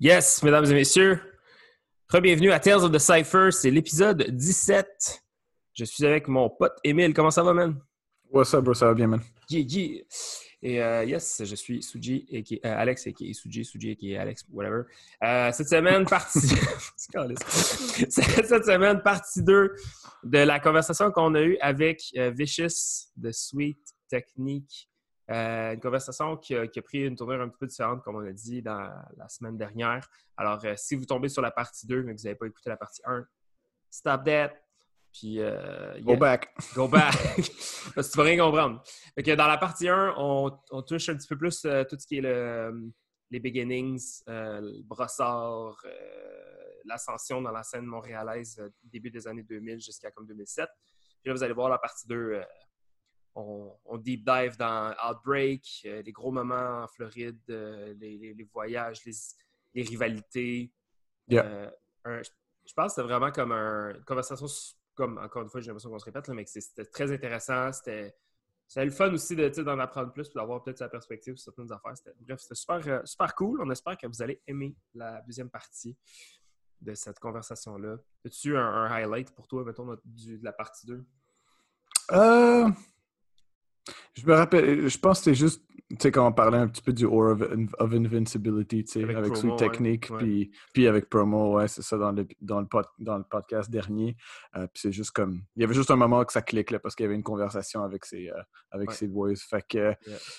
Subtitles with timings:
[0.00, 1.20] Yes, mesdames et messieurs,
[2.22, 5.24] bienvenue à Tales of the Cypher, c'est l'épisode 17.
[5.74, 7.80] Je suis avec mon pote Emile, comment ça va, man?
[8.30, 9.20] What's up, bro, ça va bien, man?
[9.50, 10.02] Yeah, yeah.
[10.62, 13.96] Et euh, yes, je suis Suji, et qui, euh, Alex, et qui est Suji, Suji,
[13.96, 14.82] qui est Alex, whatever.
[15.24, 16.38] Euh, cette semaine, partie...
[18.08, 19.74] cette semaine, partie 2
[20.22, 24.87] de la conversation qu'on a eue avec Vicious de Sweet Technique.
[25.28, 28.62] Une conversation qui a, pris une tournure un petit peu différente, comme on a dit
[28.62, 30.08] dans la semaine dernière.
[30.36, 32.76] Alors, si vous tombez sur la partie 2, mais que vous n'avez pas écouté la
[32.76, 33.26] partie 1,
[33.90, 34.52] stop that,
[35.12, 36.54] puis, euh, Go back.
[36.74, 37.14] Go back.
[37.94, 38.82] Parce que tu vas rien comprendre.
[39.16, 40.50] dans la partie 1, on,
[40.86, 42.92] touche un petit peu plus euh, tout ce qui est le,
[43.30, 45.82] les beginnings, euh, le brossard,
[46.84, 50.68] l'ascension dans la scène montréalaise début des années 2000 jusqu'à comme 2007.
[51.20, 52.40] Puis là, vous allez voir la partie 2.
[53.40, 60.72] On, deep dive dans Outbreak, les gros moments en Floride, les, voyages, les, rivalités.
[61.28, 61.70] je
[62.74, 64.46] pense que c'était vraiment comme une conversation
[64.98, 67.72] comme encore une fois, j'ai l'impression qu'on se répète, mais c'était très intéressant.
[67.72, 68.14] C'était
[68.76, 71.94] le fun aussi d'en apprendre plus d'avoir peut-être sa perspective sur certaines affaires.
[72.20, 73.62] Bref, c'était super, euh, super cool.
[73.62, 75.96] On espère que vous allez aimer la deuxième partie
[76.80, 77.96] de cette conversation-là.
[78.26, 81.04] As-tu un, highlight pour toi, mettons, de la partie 2?
[82.10, 82.68] Euh,
[84.14, 86.82] je me rappelle, je pense que c'était juste, tu sais, quand on parlait un petit
[86.82, 91.56] peu du Aura of, Invincibility, tu sais, avec, avec Sweet Technique, puis, puis avec Promo,
[91.56, 92.66] ouais, c'est ça, dans le, dans, le
[92.98, 94.16] dans le podcast dernier.
[94.56, 96.78] Euh, puis c'est juste comme, il y avait juste un moment que ça clique, là,
[96.78, 99.34] parce qu'il y avait une conversation avec ses, euh, avec ses boys.
[99.36, 99.94] Fait que,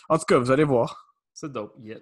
[0.07, 1.13] en tout cas, vous allez voir.
[1.33, 1.97] C'est dope, yeah.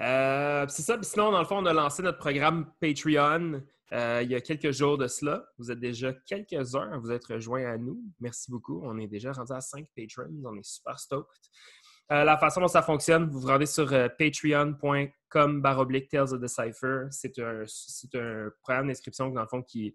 [0.00, 3.62] Euh, c'est ça, sinon, dans le fond, on a lancé notre programme Patreon.
[3.92, 5.44] Euh, il y a quelques jours de cela.
[5.58, 8.00] Vous êtes déjà quelques-uns à vous être rejoints à nous.
[8.20, 8.80] Merci beaucoup.
[8.84, 10.30] On est déjà rendu à 5 patrons.
[10.44, 11.26] On est super stoked.
[12.12, 16.40] Euh, la façon dont ça fonctionne, vous vous rendez sur euh, patreon.com baroblique Tales of
[16.40, 17.10] the.
[17.10, 19.94] C'est un, programme d'inscription dans le fond qui,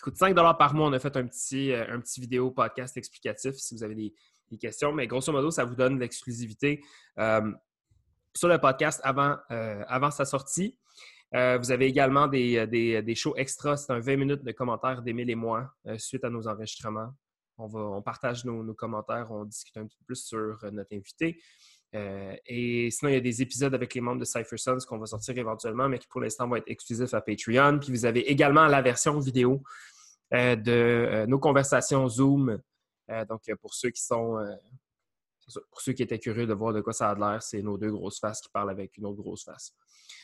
[0.00, 0.88] coûte 5 par mois.
[0.88, 4.14] On a fait un petit, un petit vidéo podcast explicatif si vous avez des,
[4.60, 4.92] questions.
[4.92, 6.80] Mais grosso modo, ça vous donne l'exclusivité
[7.16, 10.78] sur le podcast avant, avant sa sortie.
[11.34, 13.76] Euh, vous avez également des, euh, euh, des, shows extra.
[13.76, 17.12] C'est un 20 minutes de commentaires d'Emile et moi suite à nos enregistrements.
[17.56, 21.40] On, va, on partage nos, commentaires, on discute un petit peu plus sur notre invité.
[21.92, 25.06] et sinon, il y a des épisodes avec les membres de Cypher Sons qu'on va
[25.06, 27.78] sortir éventuellement, mais qui pour l'instant vont être exclusifs à Patreon.
[27.78, 29.62] Puis vous avez également la version vidéo
[30.32, 32.58] de nos conversations Zoom.
[33.28, 34.36] donc, pour ceux qui sont
[35.70, 37.90] pour ceux qui étaient curieux de voir de quoi ça a l'air, c'est nos deux
[37.90, 39.74] grosses faces qui parlent avec une autre grosse face.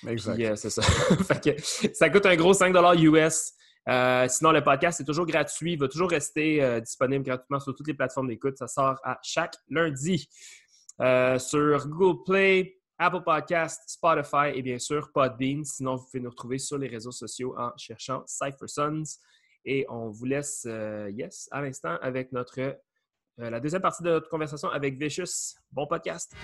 [0.06, 0.40] Exact.
[0.40, 0.82] Euh, c'est ça.
[1.94, 3.52] ça coûte un gros 5 US.
[3.88, 7.74] Euh, sinon, le podcast est toujours gratuit, il va toujours rester euh, disponible gratuitement sur
[7.74, 8.56] toutes les plateformes d'écoute.
[8.56, 10.28] Ça sort à chaque lundi
[11.38, 15.64] sur Google Play, Apple Podcast, Spotify et bien sûr Podbean.
[15.64, 19.18] Sinon, vous pouvez nous retrouver sur les réseaux sociaux en cherchant Cypher Sons.
[19.64, 20.66] Et on vous laisse,
[21.10, 22.78] yes, à l'instant avec notre
[23.48, 25.56] la deuxième partie de notre conversation avec Vicious.
[25.72, 26.34] Bon podcast.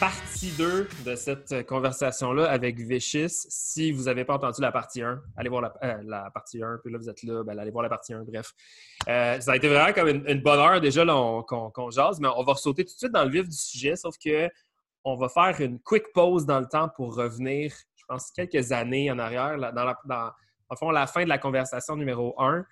[0.00, 3.28] Partie 2 de cette conversation-là avec Vicious.
[3.28, 6.78] Si vous n'avez pas entendu la partie 1, allez voir la, euh, partie 1.
[6.82, 8.24] Puis là, vous êtes là, ben, allez voir la partie 1.
[8.24, 8.52] Bref,
[9.08, 12.54] euh, ça a été vraiment comme une, bonne heure déjà qu'on jase, mais on va
[12.54, 14.48] sauter tout de suite dans le vif du sujet, sauf que
[15.04, 19.10] on va faire une quick pause dans le temps pour revenir, je pense, quelques années
[19.10, 20.34] en arrière, dans, la,
[20.76, 22.64] fond, la fin de la conversation numéro 1.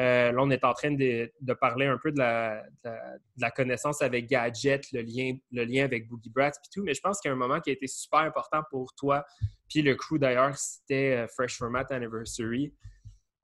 [0.00, 4.90] Euh, là, on est en train de, parler un peu de la, connaissance avec Gadget,
[4.92, 7.60] le lien, avec Boogie Brats et tout, mais je pense qu'il y a un moment
[7.60, 9.24] qui a été super important pour toi,
[9.68, 12.74] puis le crew d'ailleurs, c'était euh, Fresh Format Anniversary.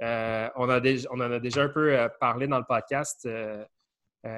[0.03, 0.81] Euh, on, a
[1.11, 3.21] en a déjà un peu parlé dans le podcast.
[3.23, 4.29] tu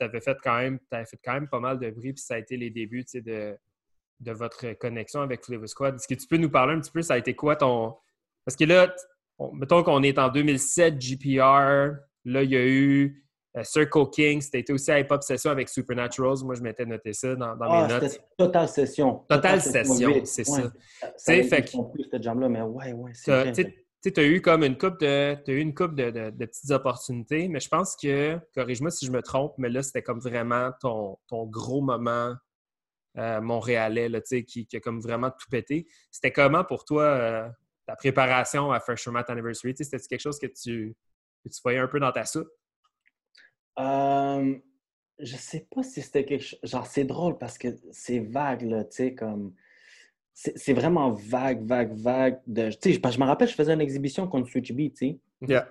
[0.00, 3.58] avais fait quand même pas mal de bruit, puis ça a été les débuts de,
[4.20, 5.94] de votre connexion avec Flavor Squad.
[5.96, 7.96] Est-ce que tu peux nous parler un petit peu, ça a été quoi ton.
[8.44, 8.94] Parce que là,
[9.52, 11.96] mettons qu'on est en 2007, GPR.
[12.24, 13.24] Là, il y a eu
[13.56, 14.40] euh, Circle King.
[14.40, 16.44] C'était aussi à Hip Hop Session avec Supernaturals.
[16.44, 18.20] Moi, je m'étais noté ça dans, mes ah, notes.
[18.36, 19.24] Total Session.
[19.28, 20.72] Total, Session, c'est ça.
[21.16, 21.76] C'est fait que.
[22.10, 25.74] cette jambe-là, mais ouais, ouais, Tu as eu comme une coupe de, as eu une
[25.74, 29.82] coupe de, petites opportunités, mais je pense que, corrige-moi si je me trompe, mais là,
[29.82, 32.34] c'était comme vraiment ton, ton gros moment
[33.18, 35.86] euh, montréalais, là, qui, qui a comme vraiment tout pété.
[36.12, 37.48] C'était comment pour toi euh,
[37.90, 39.74] ta préparation à Freshman Anniversary?
[39.76, 40.94] C'était quelque chose que tu,
[41.44, 42.48] que tu voyais un peu dans ta soupe?
[43.78, 44.56] Euh,
[45.18, 46.60] je sais pas si c'était quelque chose.
[46.62, 49.54] Genre, c'est drôle parce que c'est vague, là, tu sais, comme.
[50.32, 52.40] C'est vraiment vague, vague, vague.
[52.46, 52.70] De...
[52.70, 55.18] Tu sais, je, me rappelle, je faisais une exhibition contre Switch Beat, tu sais.
[55.46, 55.68] Yeah.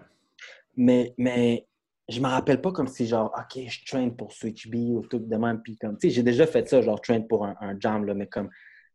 [0.75, 1.68] Mais, mais
[2.07, 5.18] je me rappelle pas comme si, genre, OK, je traîne pour Switch B ou tout
[5.18, 5.62] de même.
[5.63, 8.27] Puis, comme, tu sais, j'ai déjà fait ça, genre, train pour un, jam, là, mais
[8.27, 8.50] comme,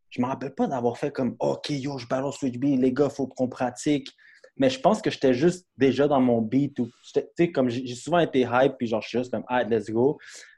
[0.09, 3.09] je me rappelle pas d'avoir fait comme, OK, yo, je balance Switch B, les gars,
[3.09, 4.09] faut qu'on pratique.
[4.57, 6.75] Mais je pense que j'étais juste déjà dans mon beat.
[6.75, 6.83] Tu
[7.35, 10.17] sais, comme j'ai souvent été hype, puis genre, je suis juste comme, ah, let's go.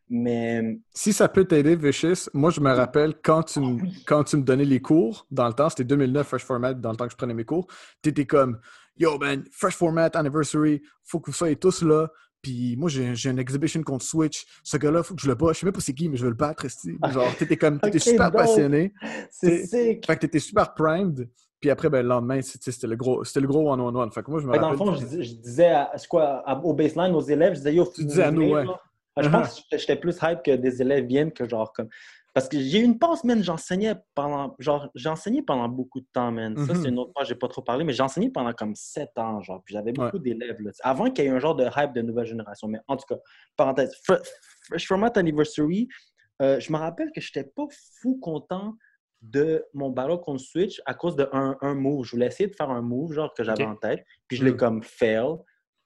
[0.09, 0.79] Mais.
[0.93, 4.37] Si ça peut t'aider, Vicious, moi, je me rappelle quand tu, me, ah quand tu
[4.37, 7.11] me donnais les cours, dans le temps, c'était 2009, Fresh Format, dans le temps que
[7.11, 7.67] je prenais mes cours,
[8.01, 8.59] tu étais comme,
[8.97, 12.07] yo, man, Fresh Format Anniversary, faut que vous soyez tous là.
[12.47, 14.45] Puis moi, j'ai une exhibition contre Switch.
[14.63, 15.51] Ce gars-là, il faut que je le bats.
[15.51, 16.65] Je sais même pas c'est qui, mais je veux le battre.
[17.11, 18.93] Genre, t'étais comme, t'étais super passionné.
[19.29, 20.05] C'est sick.
[20.05, 21.27] Fait que t'étais super primed.
[21.59, 24.11] Puis après, ben, le lendemain, c'était le gros c'était le gros one-on-one.
[24.11, 24.61] Fait que moi, je me rappelle...
[24.61, 28.05] Dans le fond, je, disais, à, quoi, au baseline, aux élèves, je disais, yo, tu
[28.05, 28.63] disais à nous, ouais.
[29.19, 31.89] Je pense que j'étais plus hype que des élèves viennent que genre comme.
[32.37, 34.55] Parce que j'ai eu une passe, man, j'enseignais pendant.
[34.59, 36.55] Genre, j'ai enseigné pendant beaucoup de temps, man.
[36.55, 36.89] Ça, c'est mhm.
[36.89, 39.63] une autre fois, j'ai pas trop parlé, mais j'ai enseigné pendant comme sept ans, genre.
[39.65, 40.59] Puis j'avais beaucoup d'élèves.
[40.83, 42.67] Avant qu'il y ait un genre de hype de nouvelle génération.
[42.67, 43.19] Mais en tout cas,
[43.55, 43.99] parenthèse,
[44.67, 45.87] Fresh Format Anniversary,
[46.43, 47.65] euh, je me rappelle que j'étais pas
[47.99, 48.75] fou content
[49.23, 52.05] de mon battle contre Switch à cause d'un un move.
[52.05, 54.05] Je voulais essayer de faire un move, genre, que j'avais en tête.
[54.27, 54.57] Puis je l'ai mhm.
[54.57, 55.37] comme fail.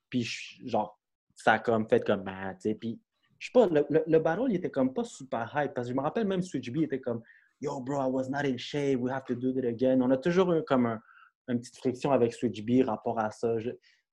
[0.10, 0.28] Puis,
[0.66, 1.00] genre,
[1.34, 2.76] ça a comme fait comme, bah, tu sais.
[2.76, 3.00] Puis
[3.42, 5.74] je sais pas, le, le, battle, il était comme pas super hype.
[5.74, 7.24] Parce que je me rappelle même Switch B était comme
[7.60, 10.00] Yo, bro, I was not in shape, we have to do it again.
[10.02, 11.02] On a toujours eu comme un,
[11.48, 13.56] une petite friction avec Switch B rapport à ça.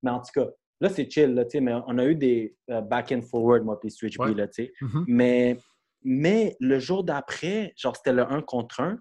[0.03, 0.49] Mais en tout cas,
[0.81, 3.91] là, c'est chill, là, mais on a eu des euh, back and forward, moi, puis
[3.91, 4.73] Switch B, là, tu sais.
[4.81, 5.05] Mm-hmm.
[5.09, 5.59] mais,
[6.03, 8.99] mais le jour d'après, genre, c'était le 1 contre 1.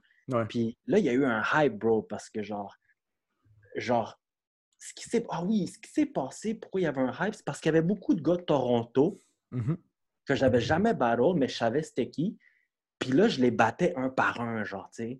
[0.50, 2.76] Puis là, il y a eu un hype, bro, parce que, genre,
[3.78, 4.20] genre,
[4.78, 7.34] ce qui s'est ah oui, ce qui s'est passé, pourquoi il y avait un hype,
[7.34, 9.22] c'est parce qu'il y avait beaucoup de gars de Toronto
[9.54, 9.78] mm-hmm
[10.28, 12.38] que j'avais jamais battle, mais je savais c'était qui.
[13.00, 15.20] Puis là, je les battais un par un, genre, tu sais.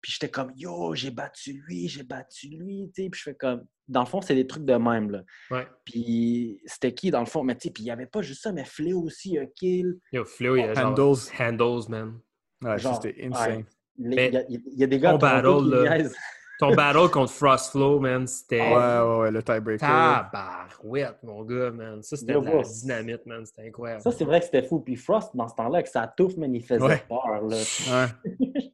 [0.00, 3.10] Puis j'étais comme, yo, j'ai battu lui, j'ai battu lui, tu sais.
[3.10, 5.22] Puis je fais comme, dans le fond, c'est des trucs de même, là.
[5.50, 5.66] Ouais.
[5.84, 7.42] Puis c'était qui, dans le fond?
[7.42, 9.98] Mais tu sais, puis il n'y avait pas juste ça, mais Fléau aussi, a kill.
[10.12, 10.90] Yo, Fléau, il y a genre...
[10.90, 11.18] Handles.
[11.38, 12.20] Handles, man.
[12.62, 13.64] Ouais, c'était insane.
[13.96, 14.12] Il
[14.72, 15.24] y, a des gars qui
[16.58, 18.60] ton battle contre Frostflow, man, c'était.
[18.60, 20.30] Ouais, ouais, ouais, le tiebreaker.
[20.30, 22.02] Tabarouette, mon gars, man.
[22.02, 23.44] Ça, c'était de la dynamite, man.
[23.44, 24.02] C'était incroyable.
[24.02, 24.80] Ça, c'est vrai que c'était fou.
[24.80, 27.56] Puis Frost, dans ce temps-là, avec sa touffe, man, il faisait peur, là.
[27.56, 28.36] Ouais.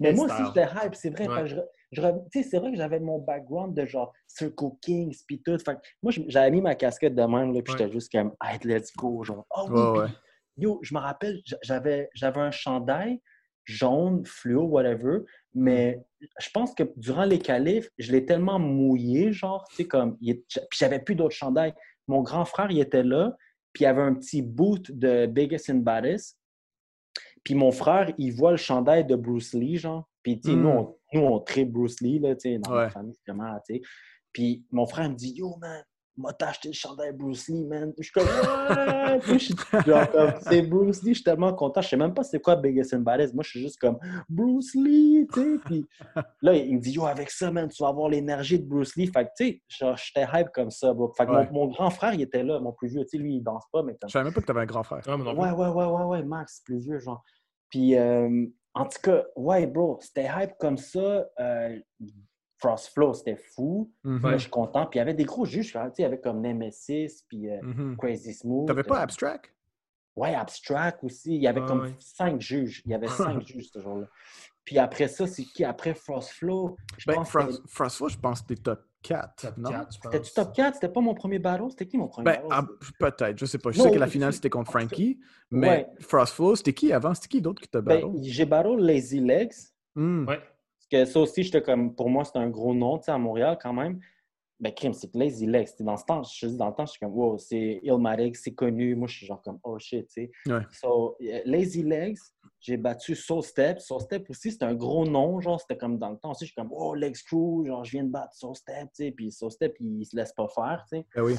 [0.00, 1.28] Mais moi aussi, j'étais hype, c'est vrai.
[1.28, 1.46] Ouais.
[1.46, 2.00] Je,
[2.32, 5.56] tu sais, c'est vrai que j'avais mon background de genre Circle Kings, puis tout.
[5.58, 8.94] Fait moi, j'avais mis ma casquette de même, là, puis j'étais juste comme, hey, let's
[8.96, 9.46] go, genre.
[9.50, 10.08] Oh oui, ouais,
[10.56, 13.20] Yo, je me rappelle, j'avais un chandail
[13.64, 15.20] jaune, fluo, whatever.
[15.54, 16.04] Mais
[16.40, 20.16] je pense que durant les qualifs, je l'ai tellement mouillé, genre, tu sais, comme.
[20.18, 21.74] puis j'avais plus d'autres chandails.
[22.06, 23.36] Mon grand frère, il était là,
[23.72, 26.38] puis il avait un petit boot de Biggest and Baddest.
[27.44, 30.08] Puis mon frère, il voit le chandail de Bruce Lee, genre.
[30.22, 30.78] Puis, tu sais, nous, hmm.
[30.78, 33.82] on, nous, on Bruce Lee, là, tu sais, dans la famille, vraiment, tu sais.
[34.32, 35.84] Puis mon frère me dit, Yo, man,
[36.16, 37.92] m'a acheté le chandail Bruce Lee, man.
[37.98, 39.20] Je suis comme, ouais!
[40.42, 41.80] c'est Bruce Lee, je suis tellement content.
[41.80, 43.34] Je sais même pas c'est quoi Biggest and Baddest.
[43.34, 45.58] Moi, je suis juste comme, Bruce Lee, tu sais.
[45.64, 45.86] Puis
[46.42, 49.06] là, il me dit, yo, avec ça, man, tu vas avoir l'énergie de Bruce Lee.
[49.06, 51.12] Fait que, tu sais, j'étais hype comme ça, bro.
[51.16, 53.02] Fait que mon, grand frère, il était là, mon plus vieux.
[53.02, 54.66] Tu sais, lui, il danse pas, mais Je savais même pas que tu avais un
[54.66, 55.02] grand frère.
[55.06, 57.22] Ouais, ouais, ouais, ouais, ouais, ouais, Max, plus vieux, genre.
[57.70, 61.26] Puis, euh, en tout cas, ouais, bro, c'était hype comme ça.
[61.40, 61.78] Euh,
[62.64, 63.92] Frostflow, c'était fou.
[64.04, 64.86] Mm je suis content.
[64.86, 67.96] Puis il y avait des gros juges, tu sais, avec comme Nemesis, puis euh, mm-hmm.
[67.96, 68.66] Crazy Smooth.
[68.66, 69.52] T'avais pas Abstract?
[70.16, 71.34] Ouais, Abstract aussi.
[71.34, 72.82] Il y avait ah, comme cinq juges.
[72.86, 74.06] Il y avait cinq juges ce jour-là.
[74.64, 75.62] Puis après ça, c'est qui?
[75.62, 76.76] Après Frostflow?
[76.96, 79.58] Je ben, Frost, Frostflow, je pense que c'était top 4.
[79.58, 79.70] non?
[79.90, 80.74] C'était-tu top 4?
[80.76, 81.68] C'était pas mon premier battle?
[81.68, 82.48] C'était qui mon premier ben, battle?
[82.50, 82.66] Ah,
[82.98, 83.72] peut-être, je sais pas.
[83.72, 85.20] Je sais que la finale, c'était contre Frankie.
[85.50, 87.12] Mais Frostflow, c'était qui avant?
[87.12, 88.06] C'était qui d'autre qui t'a battle?
[88.06, 89.52] Ben, J'ai battle Lazy Legs.
[89.96, 90.26] Hmm.
[90.26, 90.40] Ouais
[90.90, 93.58] que ça aussi, j'étais comme, pour moi, c'est un gros nom, tu sais, à Montréal
[93.60, 94.00] quand même.
[94.60, 95.70] Ben, crime, c'est que Lazy Legs.
[95.80, 98.54] Dans ce temps, je dis dans le temps, je suis comme, wow, c'est Ilmatic, c'est
[98.54, 98.94] connu.
[98.94, 100.30] Moi, je suis genre comme, oh shit, tu sais.
[100.46, 100.62] Ouais.
[100.72, 102.20] So, Lazy Legs,
[102.60, 103.80] j'ai battu Soul Step.
[103.80, 106.52] Soul Step aussi, c'était un gros nom, genre, c'était comme dans le temps aussi, je
[106.52, 109.10] suis comme, oh, Legs Crew, genre, je viens de battre Soul Step, tu sais.
[109.10, 111.06] Puis Soul Step, il se laisse pas faire, tu sais.
[111.14, 111.34] Ben oui.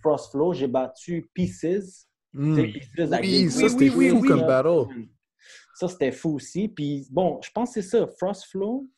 [0.00, 2.08] Frost Flow, j'ai battu Pieces.
[2.32, 2.62] Mm.
[2.72, 4.86] Pieces oui, ça, c'était fou comme battle.
[5.74, 6.68] Ça, c'était fou aussi.
[6.68, 8.06] Puis bon, je pense que c'est ça.
[8.18, 8.88] Frost Flow,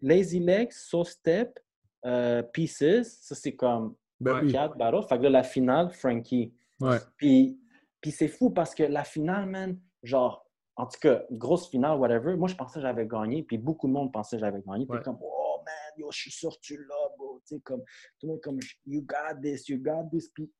[0.00, 1.58] Lazy Legs, So Step,
[2.04, 3.18] euh, Pieces.
[3.22, 5.06] Ça, c'est comme ben battles.
[5.08, 6.54] Fait que là, la finale, Frankie.
[6.80, 6.98] Ouais.
[7.16, 7.58] Puis,
[8.00, 10.44] puis c'est fou parce que la finale, man, genre,
[10.76, 12.36] en tout cas, grosse finale, whatever.
[12.36, 13.42] Moi, je pensais que j'avais gagné.
[13.42, 14.86] Puis beaucoup de monde pensait que j'avais gagné.
[14.86, 17.40] Puis comme, oh man, yo, je suis sûr que tu l'as, bro.
[17.46, 17.80] Tu sais, comme,
[18.18, 20.28] tout le monde comme, you got this, you got this.
[20.30, 20.50] Puis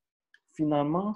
[0.54, 1.14] finalement,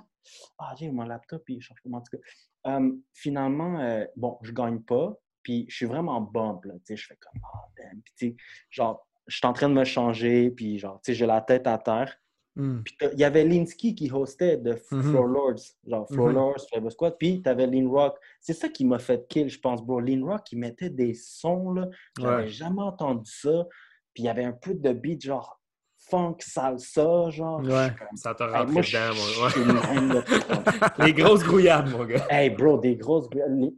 [0.58, 2.22] ah, j'ai mon laptop, puis je en tout cas.
[2.68, 6.96] Euh, finalement, euh, bon, je gagne pas, puis je suis vraiment bump, là, tu sais,
[6.96, 8.36] je fais comme, ah, damn, puis tu sais,
[8.70, 11.66] genre, je suis en train de me changer, puis genre, tu sais, j'ai la tête
[11.66, 12.16] à terre.
[12.56, 12.80] Hmm.
[12.82, 15.02] Puis il y avait Linsky qui hostait de Mhm.
[15.02, 16.34] Floor Lords, genre Floor Mhm.
[16.34, 18.18] Lords, Flavor Squad, puis tu avais Lean Rock.
[18.40, 20.00] C'est ça qui m'a fait kill, je pense, bro.
[20.00, 22.48] Lean Rock, il mettait des sons, là, j'avais Ouais.
[22.48, 23.66] jamais entendu ça.
[24.12, 25.57] Puis il y avait un peu de beat, genre
[26.10, 27.60] funk, salsa, genre.
[27.60, 27.88] Ouais.
[28.16, 29.50] Ça Hey, moi, dedans, moi.
[29.52, 31.04] puis comme, Ouais.
[31.06, 32.26] Les grosses grouillades, mon gars.
[32.30, 33.28] Hey, bro, des grosses.
[33.32, 33.72] les-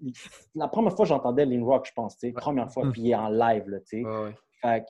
[0.54, 2.32] La première fois, j'entendais Lean Rock, je pense, tu sais.
[2.32, 2.92] Première fois, Mm.
[2.92, 4.04] puis il est en live, là, tu sais.
[4.04, 4.34] Ouais.
[4.60, 4.84] Fait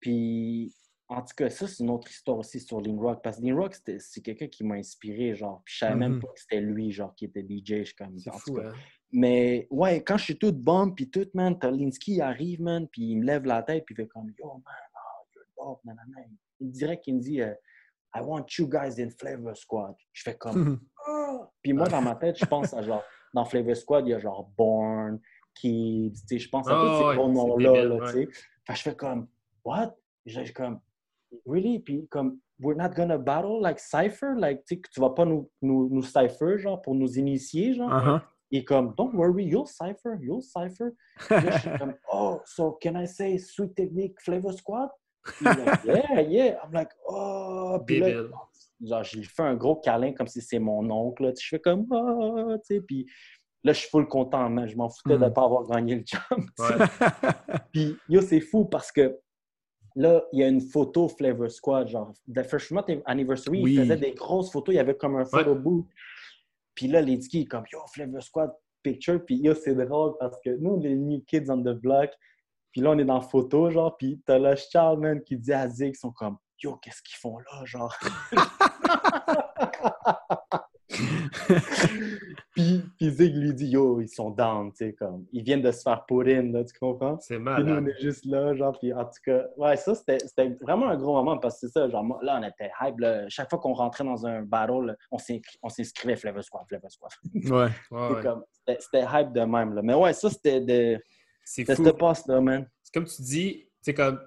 [0.00, 0.74] puis,
[1.08, 3.20] en tout cas, ça, c'est une autre histoire aussi sur Lean Rock.
[3.22, 5.62] Parce que Lean Rock, c'est quelqu'un qui m'a inspiré, genre.
[5.64, 6.20] Puis je savais même Mhm.
[6.20, 7.78] pas que c'était lui, genre, qui était DJ.
[7.80, 8.68] Je suis comme, en tout cas.
[8.68, 8.72] hein?
[9.12, 13.18] Mais ouais, quand je suis toute bombe, puis tout, man, Tolinsky arrive, man, puis il
[13.20, 16.02] me lève la tête, puis il fait comme, yo, man, oh, you're dope, nanana.
[16.26, 17.54] Il dirait qu'il me dit, euh,
[18.14, 19.94] I want you guys in Flavor Squad.
[20.12, 21.50] Je fais comme, ah!
[21.62, 24.18] Puis moi, dans ma tête, je pense à genre, dans Flavor Squad, il y a
[24.18, 25.20] genre Born,
[25.54, 28.06] Kids, tu sais, je pense à Ah, tous ces ouais, gros c'est noms-là, là, ouais.
[28.06, 28.28] tu sais.
[28.66, 29.28] Fait que je fais comme,
[29.64, 29.94] what?
[30.26, 30.80] J'ai comme,
[31.46, 31.78] really?
[31.80, 34.34] Puis comme, we're not gonna battle like Cypher?
[34.36, 37.74] Like, tu sais, que tu vas pas nous, nous, nous Cypher, genre, pour nous initier,
[37.74, 37.90] genre?
[37.90, 38.20] Uh-huh.
[38.50, 40.68] Et comme, don't worry, you'll Cypher, you'll là,
[41.50, 44.90] je suis comme, oh, so can I say Sweet Technique Flavor Squad?
[45.40, 46.58] Like, yeah, yeah.
[46.64, 47.78] I'm like, oh.
[47.86, 48.30] Puis là, Débile.
[48.82, 51.24] genre, je lui fais un gros câlin comme si c'est mon oncle.
[51.24, 51.32] là.
[51.40, 53.06] Je fais comme, ah, tu sais, puis
[53.62, 54.68] là, je suis full content, man.
[54.68, 55.32] Je m'en foutais de ne Mm.
[55.32, 56.48] pas avoir gagné le jump.
[56.58, 56.86] Ouais.
[57.72, 59.18] Puis, yo, c'est fou parce que
[59.96, 63.74] là, il y a une photo Flavor Squad, genre, de Freshman Anniversary, Oui.
[63.74, 65.86] il faisait des grosses photos, il y avait comme un photo booth.
[66.74, 68.52] Puis là, Key est comme, yo, Flavor Squad
[68.82, 69.24] picture.
[69.24, 72.10] Puis yo, c'est drôle parce que nous, les New Kids on the Block,
[72.74, 75.52] puis là, on est dans la photo, genre, puis t'as là Charles, man, qui dit
[75.52, 77.96] à Zig, ils sont comme, yo, qu'est-ce qu'ils font là, genre?
[82.54, 85.70] puis, puis Zig lui dit, yo, ils sont down, tu sais, comme, ils viennent de
[85.70, 87.16] se faire put in, là, tu comprends?
[87.20, 87.88] C'est Puis nous, on malade.
[87.88, 91.38] est juste là, genre, puis en tout cas, ouais, ça, c'était vraiment un gros moment
[91.38, 93.28] parce que c'est ça, genre, là, on était hype, là.
[93.28, 96.90] Chaque fois qu'on rentrait dans un battle, là, on s'inscri- on s'inscrivait Flavor Squad, Flavor
[96.90, 97.12] Squad.
[97.34, 97.68] ouais.
[97.90, 98.22] Ouais,
[98.80, 99.82] c'était hype de même, là.
[99.82, 101.00] Mais ouais, ça, c'était de...
[101.44, 101.92] C'est fou.
[101.92, 102.68] passe-là, man?
[102.82, 104.24] C'est comme tu dis, c'est comme.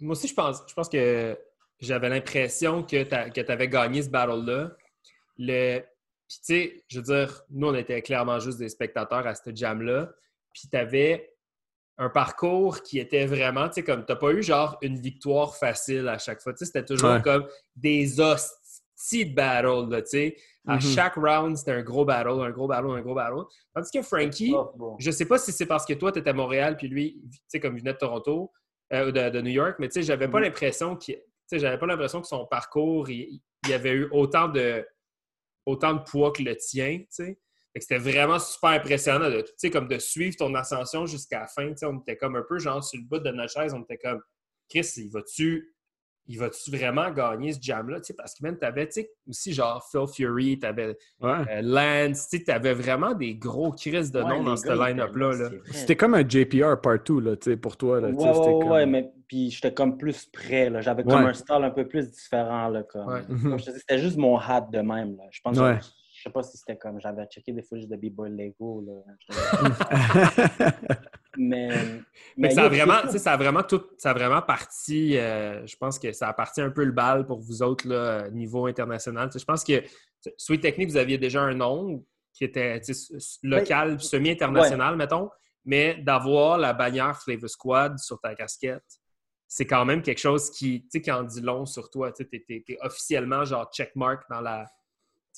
[0.00, 1.38] Moi aussi, je pense, je pense que
[1.80, 4.72] j'avais l'impression que tu avais gagné ce battle-là.
[5.38, 5.80] Le...
[6.28, 9.56] Puis, tu sais, je veux dire, nous, on était clairement juste des spectateurs à cette
[9.56, 10.12] jam-là.
[10.52, 11.34] Puis, tu avais
[11.96, 16.06] un parcours qui était vraiment, tu sais, comme, tu pas eu genre une victoire facile
[16.08, 16.52] à chaque fois.
[16.52, 17.22] Tu sais, c'était toujours Ouais.
[17.22, 17.46] comme
[17.76, 18.67] des hosties
[19.12, 20.36] de battle, là, tu sais.
[20.66, 20.80] À Mhm.
[20.80, 23.44] chaque round, c'était un gros battle, un gros battle, un gros battle.
[23.74, 24.96] Tandis que Frankie, Oh, bon.
[24.98, 27.38] je sais pas si c'est parce que toi, tu étais à Montréal, puis lui, tu
[27.48, 28.52] sais, comme il venait de Toronto,
[28.92, 30.44] euh, de, de New York, mais tu sais, j'avais pas Mhm.
[30.44, 34.08] l'impression qu'il- tu sais, j'avais pas l'impression que son parcours, il, il y avait eu
[34.10, 34.86] autant de,
[35.66, 37.38] autant de poids que le tien, tu sais.
[37.72, 41.40] Fait que C'était vraiment super impressionnant de, tu sais, comme de suivre ton ascension jusqu'à
[41.40, 41.68] la fin.
[41.68, 41.86] tu sais.
[41.86, 44.20] On était comme un peu genre sur le bout de notre chaise, on était comme
[44.68, 45.74] Chris, il va-tu
[46.28, 48.00] il va-tu vraiment gagner ce jam-là?
[48.00, 51.30] Tu sais, parce que même, t'avais, tu sais, aussi genre Phil Fury, t'avais Ouais.
[51.50, 55.32] euh, Lance, tu sais, t'avais vraiment des gros crises de Ouais, noms dans ce line-up-là.
[55.36, 55.50] là.
[55.72, 58.08] C'était comme un JPR partout, là, tu sais, pour toi, là.
[58.08, 60.80] Ouais, c'était ouais, comme- ouais, mais puis j'étais comme plus prêt, là.
[60.82, 62.82] J'avais comme un style un peu plus différent, là.
[62.82, 63.22] Comme, Ouais.
[63.26, 65.24] comme je te dis, c'était juste mon hat de même, là.
[65.30, 65.74] Je pense que
[66.12, 69.02] je sais pas si c'était comme, j'avais checké des footage de B-Boy Lego, là.
[72.36, 75.98] Mais, ça a vraiment, ça a vraiment tout, ça a vraiment parti, euh, je pense
[75.98, 79.30] que ça a parti un peu le bal pour vous autres, là, niveau international.
[79.34, 79.82] Je pense que
[80.36, 85.30] Sweet Technique, vous aviez déjà un nom qui était s- local, semi-international, mettons,
[85.64, 88.84] mais d'avoir la bannière Flavor Squad sur ta casquette,
[89.46, 92.12] c'est quand même quelque chose qui, tu sais, qui en dit long sur toi.
[92.12, 94.66] Tu t'es- t'es officiellement genre checkmark dans la.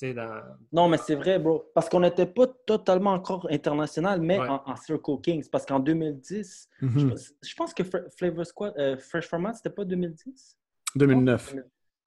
[0.01, 0.41] Dans...
[0.71, 1.63] Non, mais c'est vrai, bro.
[1.75, 4.47] Parce qu'on n'était pas totalement encore international, mais Ouais.
[4.49, 5.47] en, en Circle Kings.
[5.49, 7.09] Parce qu'en 2010, je, Mhm.
[7.09, 7.83] pense- je pense que
[8.17, 10.57] Flavor Squad, euh, Fresh Format, c'était pas 2010?
[10.95, 11.55] 2009.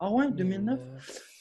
[0.01, 0.81] Ah ouais, 2009?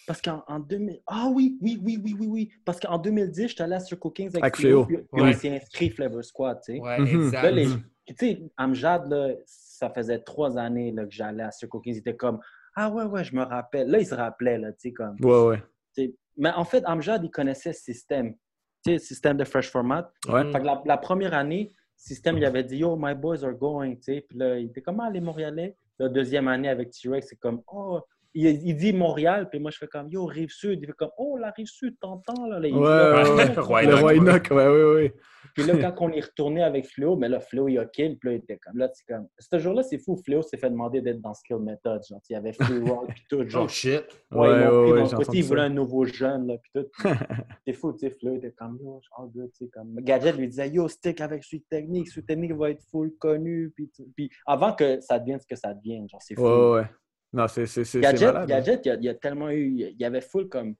[0.05, 1.01] Parce qu'en en 2000...
[1.07, 2.51] Ah oui, oui, oui, oui, oui, oui.
[2.65, 4.85] Parce qu'en 2010, j'étais allé à Circle Kings avec, Avec Fléau.
[4.85, 5.03] puis, Ouais.
[5.13, 6.79] on s'est inscrit Flavor Squad, tu sais.
[6.79, 7.07] Ouais, Mhm.
[7.25, 7.43] exact.
[7.43, 7.67] Là, les-.
[8.05, 11.93] Puis, tu sais, Amjad, là, ça faisait trois années là, que j'allais à Circle Kings.
[11.95, 12.39] Il était comme,
[12.75, 13.89] ah ouais, ouais, je me rappelle.
[13.89, 15.15] Là, il se rappelait, là, tu sais, comme...
[15.21, 15.63] Ouais, ouais.
[15.95, 16.15] tu sais.
[16.37, 18.33] Mais en fait, Amjad, il connaissait ce système.
[18.33, 18.39] Tu
[18.85, 20.11] sais, le système de Fresh Format.
[20.27, 20.51] Ouais.
[20.51, 23.95] Fait que la, la première année, système, il avait dit Yo, my boys are going.
[23.95, 24.25] Tu sais.
[24.27, 25.77] Puis là, il était comme Ah, les Montréalais.
[25.99, 28.01] La deuxième année avec T-Rex, c'est comme Oh,
[28.33, 29.49] il, il dit Montréal.
[29.49, 30.79] Puis moi, je fais comme Yo, Rive-Sud.
[30.81, 32.59] Il fait comme Oh, la Rive-Sud, t'entends là.
[32.59, 33.55] Là, il Ouais, Là, ouais, ouais.
[33.55, 34.19] Le roi ouais.
[34.19, 35.13] Ouais, ouais, ouais.
[35.53, 38.17] Puis là, quand on est retourné avec Fléau, mais là, Fléau, il a kill.
[38.17, 38.77] Puis là, il était comme.
[38.77, 39.27] Là, c'est comme.
[39.37, 40.15] Ce jour-là, c'est fou.
[40.15, 42.01] Fléau s'est fait demander d'être dans Skill Method.
[42.09, 43.47] Genre, il y avait Roll, puis tout.
[43.47, 43.65] Genre.
[43.65, 44.03] Oh shit.
[44.31, 45.37] Ouais, ils l'ont pris de côté.
[45.37, 46.87] Il voulait un nouveau jeune, là, puis tout.
[47.67, 48.09] c'est fou, tu sais.
[48.09, 48.79] Fléau était comme.
[48.81, 49.69] Yo, genre, tu sais.
[49.71, 49.95] Comme...
[50.01, 52.09] Gadget lui disait, Yo, stick avec Sweet Technique.
[52.09, 53.71] Sweet Technique va être full connu.
[53.75, 56.07] Puis, puis avant que ça devienne ce que ça devienne.
[56.09, 56.43] Genre, c'est fou.
[56.43, 56.87] Ouais, ouais.
[57.33, 57.65] Non, c'est
[57.99, 59.67] Gadget, malade, Gadget il, a, il a tellement eu.
[59.67, 60.75] Il y avait full comme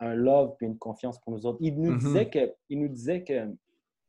[0.00, 1.58] un love puis une confiance pour nous autres.
[1.60, 1.98] Il nous Mhm.
[1.98, 3.48] disait que, il nous disait que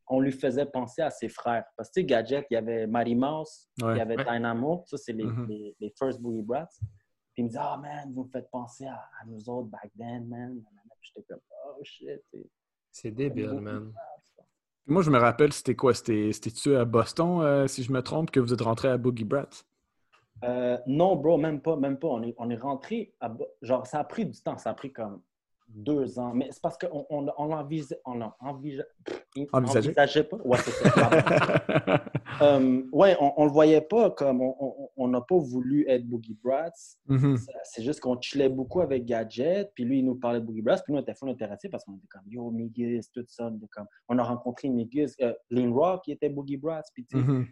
[0.08, 1.64] on lui faisait penser à ses frères.
[1.76, 3.94] Parce que, tu sais, Gadget, il y avait Mighty Mouse, Ouais.
[3.96, 4.24] il y avait Ouais.
[4.26, 5.48] Dynamo, ça, c'est les, Mhm.
[5.48, 6.68] les, les first Boogie Brats.
[7.34, 9.90] Puis il me disait, ah, man, vous me faites penser à, à nous autres back
[9.98, 10.62] then, man.
[11.02, 12.22] J'étais comme, oh, shit.
[12.92, 13.92] C'est débile, man.
[14.88, 15.94] Moi, je me rappelle, c'était quoi?
[15.96, 19.24] C'était- C'était-tu à Boston, euh, si je me trompe, que vous êtes rentré à Boogie
[19.24, 19.64] Brats?
[20.44, 22.08] Euh, non, bro, même pas, même pas.
[22.10, 24.92] On est, on est rentré, à, genre, ça a pris du temps, ça a pris
[24.92, 25.22] comme
[25.70, 26.34] deux ans.
[26.34, 27.56] Mais c'est parce qu'on on, on on
[29.04, 30.24] pff, Envisageait?
[30.24, 30.38] pas?
[30.46, 31.10] Ouais, c'est ça.
[32.42, 36.06] Euh, ouais, on, on le voyait pas comme on- on on n'a pas voulu être
[36.06, 36.70] Boogie Brats.
[37.08, 37.38] Mhm.
[37.38, 40.62] Ça- C'est juste qu'on chillait beaucoup avec Gadget, puis lui, il nous parlait de Boogie
[40.62, 43.46] Brats, puis nous, on était full intéressés parce qu'on était comme Yo, Migis, tout ça.
[43.48, 47.06] On, était comme, on a rencontré Migis, euh, Lean Rock, qui était Boogie Brats, puis
[47.06, 47.42] tu sais, Mhm.
[47.42, 47.46] euh,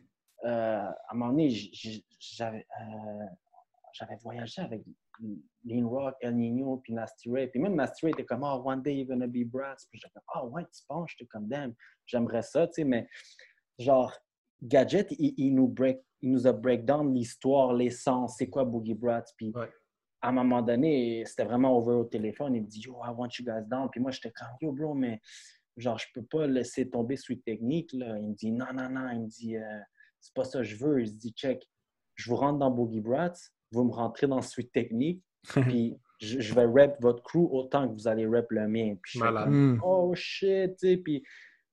[0.44, 1.50] à un moment donné,
[2.20, 3.26] j'avais euh,
[3.94, 4.82] j'avais voyagé avec
[5.66, 7.48] Lean Rock, El Nino, puis Nasty Ray.
[7.48, 9.86] Puis même Nasty Ray était comme, oh, one day you're gonna be Brats.
[9.92, 11.12] Puis j'étais comme, oh, ouais, tu penses?
[11.12, 11.74] J'étais comme, damn,
[12.06, 13.08] j'aimerais ça, tu sais, mais
[13.78, 14.12] genre,
[14.62, 18.94] Gadget, il, il nous, break, il nous a break down l'histoire, l'essence, c'est quoi Boogie
[18.96, 19.26] Brats.
[19.38, 19.70] Puis Ouais.
[20.22, 22.56] à un moment donné, c'était vraiment over au téléphone.
[22.56, 23.90] Il me dit, yo, I want you guys down.
[23.92, 25.22] Puis moi, j'étais comme, yo, bro, mais
[25.78, 27.92] genre, je peux pas laisser tomber Sweet Technique.
[27.94, 28.18] Là.
[28.18, 29.10] Il me dit, non, non, non.
[29.12, 29.80] Il me dit, euh,
[30.24, 31.02] c'est pas ça que je veux.
[31.02, 31.62] Il se dit, check,
[32.16, 33.34] je vous rentre dans Boogie Brats,
[33.72, 35.22] vous me rentrez dans Sweet Technique,
[35.78, 38.96] puis je, je vais rep votre crew autant que vous allez rep le mien.
[39.02, 39.80] Puis je comme, Mhm.
[39.84, 40.98] oh shit, tu sais.
[40.98, 41.24] Puis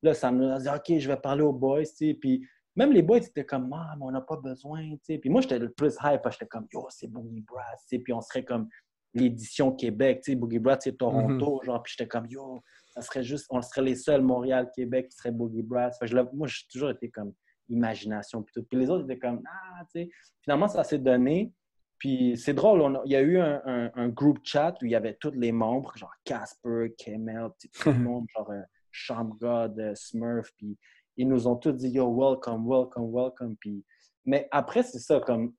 [0.02, 2.14] là, ça me a dit, OK, je vais parler aux boys, tu sais.
[2.14, 5.19] Puis même les boys étaient comme, ah, mais on n'a pas besoin, tu sais.
[5.19, 7.99] Puis moi, j'étais le plus hype, j'étais comme, yo, c'est Boogie Brats, tu sais.
[8.00, 8.69] Puis on serait comme
[9.14, 10.37] l'édition Québec, tu sais.
[10.37, 11.83] Boogie Brats, c'est Toronto, genre.
[11.83, 12.61] Puis j'étais comme, yo,
[12.95, 15.92] ça serait juste, on serait les seuls Montréal, Québec qui seraient Boogie Brats.
[15.99, 17.33] Fait je moi, j'ai toujours été comme
[17.71, 18.62] imagination, puis tout.
[18.69, 20.11] Puis les autres étaient comme, ah, tu sais.
[20.43, 21.52] Finalement, ça s'est donné.
[21.99, 24.87] Puis c'est drôle, on a- il y a eu un, un, un group chat où
[24.87, 29.25] il y avait tous les membres, genre Casper, Kemel, tout le monde, genre euh, Champ
[29.41, 30.78] God, euh, Smurf, puis
[31.17, 33.56] ils nous ont tous dit Yo, welcome, welcome, welcome.
[33.56, 33.85] Puis...
[34.25, 35.52] Mais après, c'est ça, comme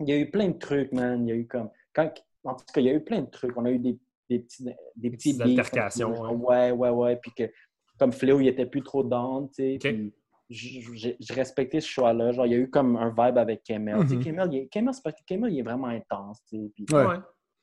[0.00, 1.26] il y a eu plein de trucs, man.
[1.26, 1.70] Il y a eu comme.
[1.94, 2.12] Quand...
[2.44, 3.56] En tout cas, il y a eu plein de trucs.
[3.56, 3.98] On a eu des,
[4.28, 4.64] des petits.
[4.64, 7.16] Des petits petites altercations, comme- Ouais, ouais, ouais.
[7.16, 7.50] Puis que,
[7.98, 9.78] comme Fléau, il était plus trop down, tu sais.
[9.80, 10.12] Puis
[10.48, 12.32] j'ai respecté ce choix-là.
[12.32, 13.98] Genre, il y a eu comme un vibe avec Kemel.
[13.98, 14.22] Mhm.
[14.24, 16.40] Kemel, il est- Kemel, c'est parce que Kemel, il est vraiment intense.
[16.48, 17.06] Puis Ouais.
[17.06, 17.16] Ouais.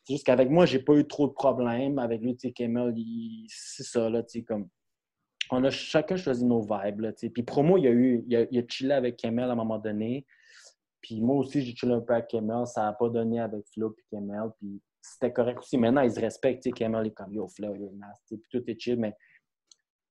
[0.03, 1.97] c'est juste qu'avec moi, j'ai pas eu trop de problèmes.
[1.99, 2.93] Avec lui, Kemel,
[3.47, 4.67] c'est ça, là, comme...
[5.51, 7.11] On a chacun choisi nos vibes, là.
[7.13, 8.23] Puis Promo, il a eu...
[8.27, 10.25] Il a, il a chillé avec Kemel à un moment donné.
[11.01, 12.65] Puis moi aussi, j'ai chillé un peu avec Kemel.
[12.65, 14.49] Ça n'a pas donné avec Flo et Kemel.
[14.59, 15.77] Puis c'était correct aussi.
[15.77, 16.73] Maintenant, ils se respectent.
[16.73, 18.37] Kemel est comme, yo, Flo, you're nasty.
[18.37, 19.13] Puis tout est chill, mais...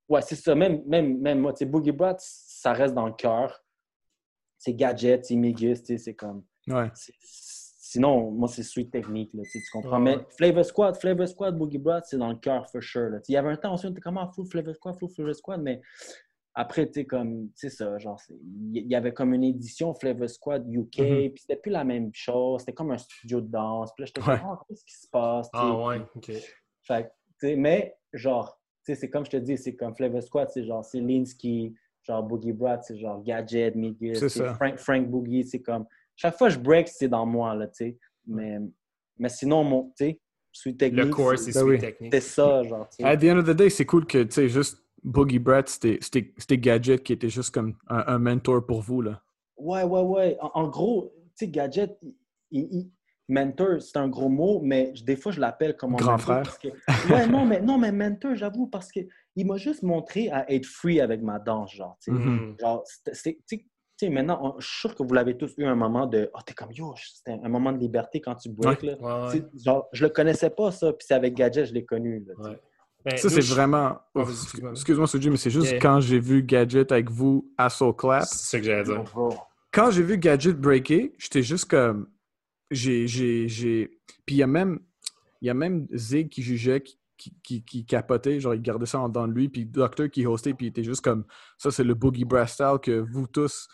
[0.09, 0.55] Ouais, c'est ça.
[0.55, 2.19] Même, même, même moi, tu sais, Boogie Brats,
[2.63, 3.65] ça reste dans le cœur.
[4.57, 6.45] C'est Gadget, c'est sais, c'est comme...
[6.69, 6.91] Ouais.
[6.95, 10.01] Sinon, moi, c'est Sweet Technique, là, tu comprends.
[10.03, 10.17] Ouais.
[10.17, 13.11] Mais Flavor Squad, Flavor Squad, Boogie Brats, c'est dans le cœur, for sure.
[13.11, 13.19] là.
[13.29, 15.61] Il y avait un temps on était comme, ah, full Flavor Squad, full Flavor Squad,
[15.61, 15.81] mais
[16.55, 18.21] après, tu sais, comme, tu sais, ça, genre,
[18.73, 21.31] il y avait comme une édition Flavor Squad UK, Mhm.
[21.33, 24.21] puis c'était plus la même chose, c'était comme un studio de danse, puis là, j'étais
[24.21, 25.49] comme, ah, qu'est-ce qui se passe.
[25.53, 26.31] Ah ouais, ok.
[26.83, 27.05] Fait
[27.41, 30.49] tu sais, mais, genre, tu sais, c'est comme je te dis, c'est comme Flavor Squad,
[30.51, 33.75] c'est genre, c'est Linsky, genre Boogie Brats, c'est genre Gadget,
[34.29, 34.55] ça.
[34.55, 35.87] Frank, Frank Boogie, c'est comme,
[36.17, 37.99] chaque fois que je break, c'est dans moi, là, tu sais.
[38.27, 38.59] Mais,
[39.19, 40.21] mais sinon, mon, tu sais,
[40.53, 41.81] Sweet Technique, Le core, c'est Ben Sweet.
[41.81, 42.15] Technique.
[42.15, 43.05] c'est ça, genre, tu sais.
[43.05, 45.99] At the end of the day, c'est cool que, tu sais, juste Boogie Brats, c'était-
[46.01, 49.23] c'était c'était Gadget qui était juste comme un, un mentor pour vous, là.
[49.57, 50.37] Ouais, ouais, ouais.
[50.41, 51.99] En, en gros, tu sais, Gadget,
[52.51, 52.91] il-
[53.29, 56.43] mentor, c'est un gros mot, mais des fois, je l'appelle comme un Grand mentor frère.
[56.43, 59.07] parce que- ouais, non, mais, non, mais mentor, j'avoue, parce qu'il
[59.47, 62.19] m'a juste montré à être free avec ma danse, genre, tu sais.
[62.19, 62.57] Mhm.
[62.61, 63.65] Genre, c'était- c'est- tu sais-
[63.99, 66.29] tu sais, maintenant, on- je suis sûr que vous l'avez tous eu un moment de
[66.35, 68.95] «Oh, t'es comme yo, c'était un moment de liberté quand tu break, là.
[69.01, 69.31] Ouais, ouais.
[69.33, 72.25] Tu sais, Genre, je le connaissais pas, ça, puis c'est avec Gadget, je l'ai connu,
[72.27, 72.35] là.
[73.05, 73.99] Ben, Ça, nous, c'est je- vraiment.
[74.15, 75.07] Oh, vas-y, excuse-moi.
[75.09, 75.81] Suji, mais c'est juste Yeah.
[75.81, 78.23] quand j'ai vu Gadget avec vous à Soul Clap.
[78.25, 79.03] C'est ça que j'allais dire.
[79.73, 82.09] Quand j'ai vu Gadget breaker, j'étais juste comme.
[82.73, 83.07] J'ai.
[83.07, 83.91] j'ai- j'ai-
[84.27, 84.81] Puis il y a même.
[85.41, 88.87] Il y a même Zig qui jugeait, qui, qui, qui- qui capotait, genre il gardait
[88.87, 91.25] ça en dedans de lui, puis Docteur qui hostait, puis il était juste comme
[91.59, 93.67] ça, c'est le Boogie Brass style que vous tous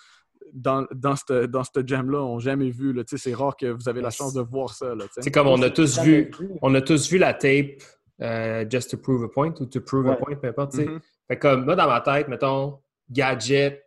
[0.55, 2.95] dans, dans ce dans cette jam-là ont jamais vu.
[2.95, 3.05] là.
[3.05, 4.95] Tu sais, C'est rare que vous avez la chance de voir ça.
[4.95, 5.23] Là, tu sais.
[5.23, 6.31] C'est comme on a tous vu,
[6.63, 7.83] on a tous vu la tape
[8.23, 10.17] euh, Just to Prove a Point ou To Prove a.
[10.17, 10.87] Point, peu importe, tu sais.
[10.87, 11.01] Mhm.
[11.29, 12.79] Fait que comme moi, dans ma tête, mettons,
[13.11, 13.85] Gadget,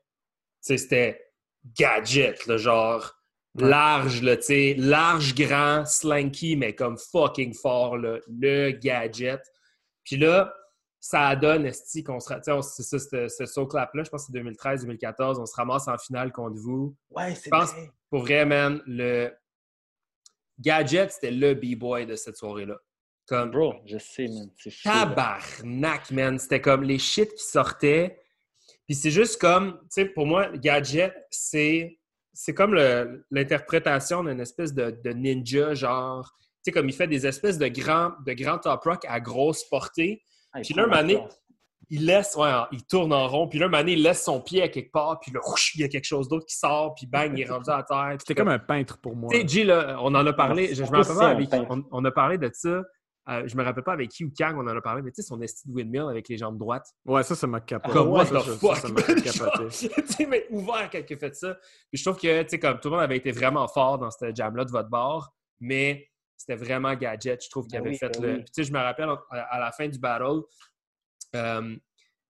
[0.59, 1.19] c'était
[1.75, 3.15] Gadget, le genre
[3.55, 9.41] large, là, tu large, grand, slanky, mais comme fucking fort, le Gadget.
[10.03, 10.53] Puis là,
[10.99, 12.33] ça donne, esti, qu'on se...
[12.61, 16.31] C'est ça, ce saut clap-là, je pense que c'est 2013-2014, on se ramasse en finale
[16.31, 16.95] contre vous.
[17.09, 17.91] Ouais, c'est vrai.
[18.09, 19.33] Pour vrai, man, le
[20.59, 22.77] Gadget, c'était le B-boy de cette soirée-là.
[23.25, 23.51] Comme...
[23.51, 24.49] Bro, je sais, man.
[24.57, 26.37] C'est Tabarnak, man.
[26.37, 28.19] C'était comme les shit qui sortaient.
[28.85, 31.97] Puis c'est juste comme, tu sais, pour moi, Gadget, c'est
[32.33, 32.75] c'est comme
[33.31, 38.11] l'interprétation d'une espèce de, ninja, genre, tu sais, comme il fait des espèces de grands,
[38.25, 40.23] de grands top rock à grosse portée.
[40.53, 41.07] Ah, puis là, un
[41.93, 44.69] il laisse, ouais, il tourne en rond, puis là, un il laisse son pied à
[44.69, 45.41] quelque part, puis là,
[45.75, 48.15] il y a quelque chose d'autre qui sort, puis bang, il est rendu à terre.
[48.17, 49.29] C'était comme un peintre pour moi.
[49.33, 51.49] Tu sais, G, là, on en a parlé, je, me rappelle pas avec,
[51.91, 52.81] on, a parlé de ça.
[53.31, 55.21] Euh, je me rappelle pas avec qui ou quand on en a parlé, mais tu
[55.21, 56.87] sais, son esti de windmill avec les jambes droites.
[57.05, 57.93] Ouais, ça, ça m'a capoté.
[57.93, 59.67] Comme moi, ça, m'a capoté.
[59.69, 61.55] tu sais, mais ouvert quand il a fait ça.
[61.89, 64.11] Puis je trouve que, tu sais, comme tout le monde avait été vraiment fort dans
[64.11, 68.19] cette jam-là de votre bord, mais c'était vraiment gadget, je trouve, qu'il ben avait fait
[68.19, 68.35] ben le.
[68.37, 70.41] Puis tu sais, je me rappelle à la fin du battle,
[71.35, 71.75] euh,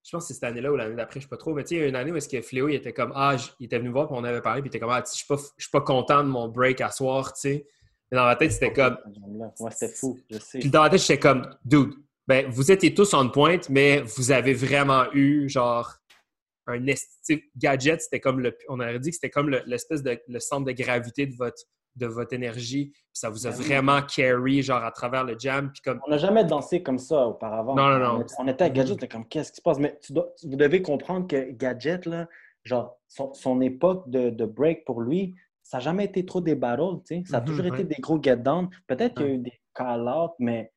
[0.04, 1.64] je pense que c'est cette année-là ou l'année d'après, je ne sais pas trop, mais
[1.64, 3.36] tu sais, il y a une année où est-ce que Fléau, il était comme, ah,
[3.60, 5.34] il était venu me voir, puis on avait parlé, puis il était comme, ah, je
[5.34, 7.68] ne suis, pas content de mon break à soir, tu sais.
[8.12, 8.98] Mais dans ma tête, c'était comme.
[9.60, 10.60] Ouais, c'était fou, je sais.
[10.60, 11.94] Puis dans ma tête, j'étais comme, dude,
[12.28, 15.96] ben, vous étiez tous en pointe, mais vous avez vraiment eu, genre,
[16.68, 18.02] un esthétique gadget.
[18.02, 18.58] C'était comme le.
[18.70, 21.64] On aurait dit que c'était comme l'espèce de le centre de gravité de votre,
[21.96, 22.92] de votre énergie.
[22.92, 25.72] Puis ça vous a ben vraiment carry, genre, à travers le jam.
[25.72, 26.00] Puis comme...
[26.08, 27.76] On n'a jamais dansé comme ça auparavant.
[27.76, 28.26] Non, non, non.
[28.40, 29.80] On, était à Gadget, on était comme, qu'est-ce qui se passe?
[29.80, 32.28] Mais tu dois, vous devez comprendre que Gadget, là,
[32.64, 35.36] genre, son, époque de, de, break pour lui,
[35.72, 37.24] ça n'a jamais été trop des battles, tu sais.
[37.26, 38.68] Ça a mhm, toujours été des gros get-down.
[38.88, 40.74] Peut-être qu'il y a eu des call-outs, mais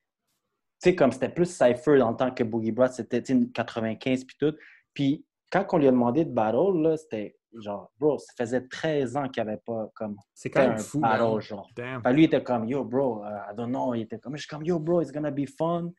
[0.81, 4.55] tu sais, comme c'était plus Cypher en tant que Boogie Brad, c'était 95 puis tout.
[4.93, 9.17] Puis quand on lui a demandé de battle, là, c'était genre, bro, ça faisait 13
[9.17, 10.17] ans qu'il n'y avait pas comme.
[10.33, 11.01] C'est quand même fou.
[11.01, 11.69] Battle, genre.
[11.77, 13.95] lui, il était comme, yo, bro, uh, I don't know.
[13.95, 15.91] Il était comme, je suis comme, yo, bro, it's gonna be fun.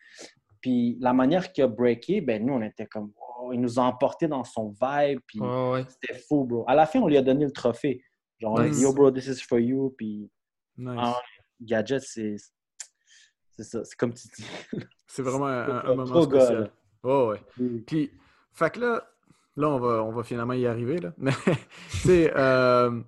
[0.61, 3.11] Puis la manière qu'il a breaké, ben nous, on était comme,
[3.51, 5.19] il nous a emporté dans son vibe.
[5.27, 5.41] Puis
[5.89, 6.63] c'était fou, bro.
[6.65, 8.01] À la fin, on lui a donné le trophée.
[8.39, 9.93] Genre, yo, bro, this is for you.
[9.97, 10.29] Puis,
[10.77, 11.15] nice.
[11.61, 12.35] Gadget, c'est.
[13.57, 14.45] C'est ça, c'est comme tu dis.
[15.07, 16.71] c'est vraiment un, moment spécial.
[17.03, 17.81] Oh, ouais.
[17.85, 18.11] Puis,
[18.51, 19.07] fait que là,
[19.57, 20.99] Là, on va, on va finalement y arriver.
[20.99, 21.13] Là.
[21.17, 21.31] Mais,
[21.91, 23.01] tu sais, euh,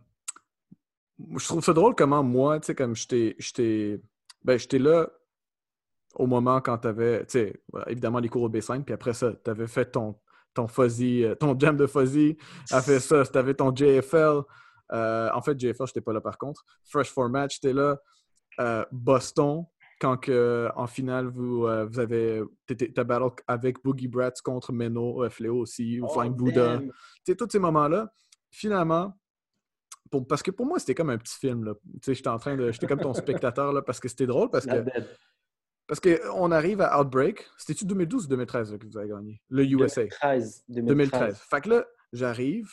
[1.37, 3.99] je trouve ça drôle comment moi, tu sais, comme j'étais
[4.43, 5.09] ben, là
[6.15, 9.33] au moment quand tu avais, tu sais, évidemment les cours au baseline, puis après ça,
[9.33, 10.15] tu avais fait ton,
[10.53, 12.37] ton fuzzy, euh, ton jam de fuzzy,
[12.71, 14.41] a fait ça, tu avais ton JFL.
[14.91, 16.63] Euh, en fait, JFL, je n'étais pas là par contre.
[16.85, 17.97] Fresh Format, j'étais là.
[18.91, 19.65] Boston,
[19.99, 22.43] quand que, en finale, vous, euh, vous avez
[22.93, 26.79] ta battle avec Boogie Brats contre Meno, euh, Fléau aussi, ou oh, Flying Buddha.
[27.25, 28.11] Tu tous ces moments-là,
[28.51, 29.17] finalement,
[30.11, 31.73] pour, parce que pour moi, c'était comme un petit film.
[32.05, 32.71] J'étais en train de.
[32.71, 34.49] J'étais comme ton spectateur là, parce que c'était drôle.
[34.49, 34.83] Parce que.
[35.87, 37.45] Parce qu'on arrive à Outbreak.
[37.57, 39.41] C'était-tu 2012 ou 2013 que vous avez gagné?
[39.49, 40.03] Le USA.
[40.03, 40.65] 2013.
[40.67, 41.37] 2013.
[41.49, 42.69] Fait que là, j'arrive.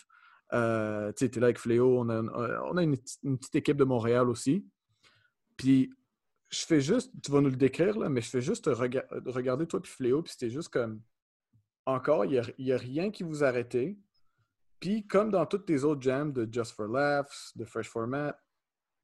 [0.55, 2.01] Euh, tu t'es là avec Fléau.
[2.01, 4.65] On a, a une, petite équipe de Montréal aussi.
[5.57, 5.93] Puis
[6.49, 9.83] je fais juste, tu vas nous le décrire, là, mais je fais juste regarder toi
[9.83, 11.01] puis Fléau, puis c'était juste comme,
[11.87, 13.97] encore, il n'y a, rien qui vous arrêtait.
[14.81, 18.39] Puis, comme dans toutes tes autres jams de Just for Laughs, de Fresh Format,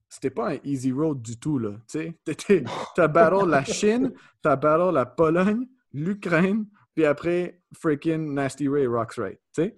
[0.08, 1.72] c'était pas un easy road du tout, là.
[1.88, 2.64] Tu sais,
[2.96, 9.14] t'as battle la Chine, t'as battle la Pologne, l'Ukraine, puis après, freaking Nasty Ray Rocks
[9.16, 9.40] Right.
[9.55, 9.76] Tu sais?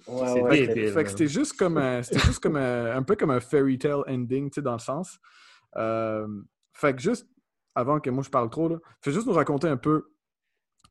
[0.90, 4.50] fait, que c'était juste comme, un, juste comme un, peu comme un fairy tale ending,
[4.50, 5.18] tu sais, dans le sens.
[5.76, 6.26] Euh,
[6.74, 7.28] fait que juste
[7.74, 10.12] avant que moi je parle trop, là, fais juste nous raconter un peu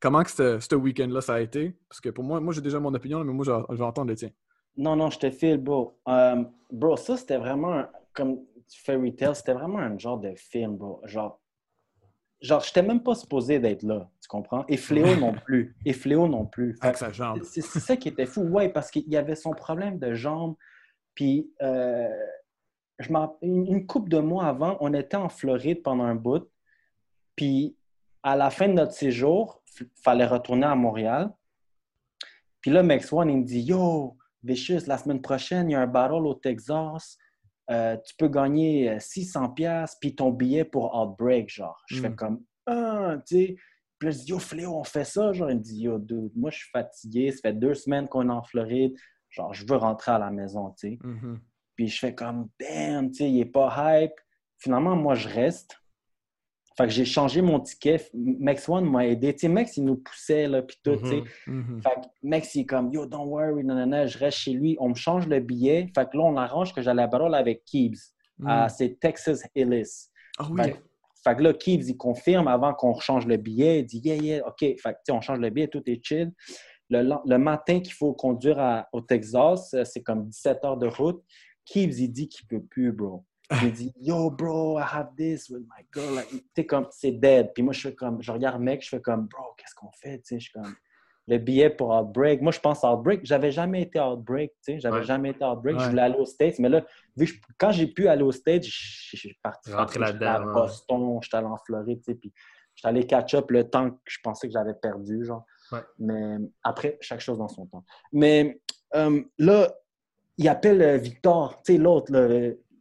[0.00, 1.76] comment que ce week-end-là ça a été.
[1.88, 4.16] Parce que pour moi, moi j'ai déjà mon opinion, mais moi je vais entendre le
[4.16, 4.30] tien.
[4.76, 6.00] Non, non, je te file, bro.
[6.08, 11.00] Euh, bro, ça c'était vraiment comme fairy tale, c'était vraiment un genre de film, bro.
[11.04, 11.40] Genre,
[12.42, 14.64] genre j'étais même pas supposé d'être là, tu comprends?
[14.68, 15.74] Et Fléau non plus.
[15.86, 16.76] Et Fléau non plus.
[16.80, 17.42] Avec sa jambe.
[17.44, 20.56] C'est ça qui était fou, ouais, parce qu'il y avait son problème de jambe.
[21.14, 22.08] Puis, euh,
[22.98, 23.08] je
[23.42, 26.48] une, une couple de mois avant, on était en Floride pendant un bout.
[27.36, 27.76] Puis
[28.22, 31.30] à la fin de notre séjour, il fallait retourner à Montréal.
[32.60, 35.80] Puis là, Max One, il me dit Yo, Vicious, la semaine prochaine, il y a
[35.80, 37.18] un battle au Texas.
[37.72, 41.82] Euh, tu peux gagner 600$ euh, puis ton billet pour Outbreak, genre.
[41.86, 42.16] Je fais hmm.
[42.16, 43.56] comme Ah, tu sais.
[43.98, 45.32] Puis là, je dis Yo, Fléau, on fait ça?
[45.32, 47.30] Genre, il me dit Yo, dude, moi, je suis fatigué.
[47.30, 48.94] Ça fait deux semaines qu'on est en Floride.
[49.30, 50.98] Genre, je veux rentrer à la maison, tu sais.
[51.02, 51.38] Mm-hmm.
[51.76, 54.14] Puis je fais comme Damn, tu sais, il est pas hype.
[54.58, 55.76] Finalement, moi, je reste.
[56.76, 58.00] Fait que j'ai changé mon ticket.
[58.14, 59.32] Max One m'a aidé.
[59.34, 61.22] Tu sais, Max, il nous poussait, là, puis tout, tu sais.
[61.46, 61.56] Mhm.
[61.74, 61.82] Mhm.
[61.82, 64.76] Fait que Max, il est comme, yo, don't worry, nanana, je reste chez lui.
[64.80, 65.88] On me change le billet.
[65.94, 67.98] Fait que là, on arrange que j'allais à Barol avec Keebs.
[68.46, 70.08] à C'est Texas Hillis.
[70.38, 70.62] Ah oui.
[70.62, 70.82] Fait,
[71.24, 73.80] fait que là, Keebs, il confirme avant qu'on change le billet.
[73.80, 74.58] Il dit, yeah, yeah, OK.
[74.60, 76.32] Fait que, tu sais, on change le billet, tout est chill.
[76.90, 80.88] Le, le matin qu'il faut conduire à- au Texas, euh, c'est comme 17 heures de
[80.88, 81.22] route.
[81.64, 83.24] Keebs, il dit qu'il peut plus, bro.
[83.62, 86.22] Il dit, yo, bro, I have this with my girl.
[86.30, 87.52] Tu sais, comme, c'est dead.
[87.54, 90.18] Puis moi, je fais comme, je regarde mec, je fais comme, bro, qu'est-ce qu'on fait?
[90.18, 90.74] Tu sais, je suis comme,
[91.28, 92.40] le billet pour Outbreak.
[92.42, 93.20] Moi, je pense à Outbreak.
[93.24, 94.80] J'avais jamais été Outbreak, tu sais.
[94.80, 95.02] J'avais Ouais.
[95.04, 95.76] jamais été à Outbreak.
[95.76, 95.84] Ouais.
[95.84, 96.58] Je voulais aller aux States.
[96.58, 96.84] Mais là,
[97.16, 99.72] vu que je- quand j'ai pu aller aux States, je je suis parti.
[99.72, 100.54] Rentrer J'étais allé à là-dedans, ouais.
[100.54, 102.14] Boston, j'étais allé en Floride, tu sais.
[102.16, 102.32] Puis
[102.74, 105.44] j'étais allé catch-up le temps que je pensais que j'avais perdu, genre.
[105.98, 107.84] Mais après, chaque chose dans son temps.
[108.12, 108.60] Mais
[108.94, 109.72] euh, là,
[110.38, 112.12] il appelle euh, Victor, tu sais, l'autre,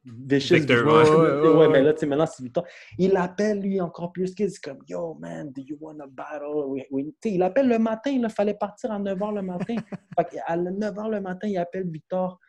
[0.03, 1.09] Vicious Victor, ouais.
[1.09, 1.67] Ouais, Ouais, ouais, ouais.
[1.69, 2.65] mais là, tu sais, maintenant, c'est Victor.
[2.97, 6.65] Il appelle, lui, encore plus qu'il dit comme Yo, man, do you want a battle?
[6.67, 7.15] Oui, oui.
[7.21, 9.75] Tu sais, il appelle le matin, il fallait partir à 9 h le matin.
[10.31, 12.39] fait à 9 h le matin, il appelle Victor.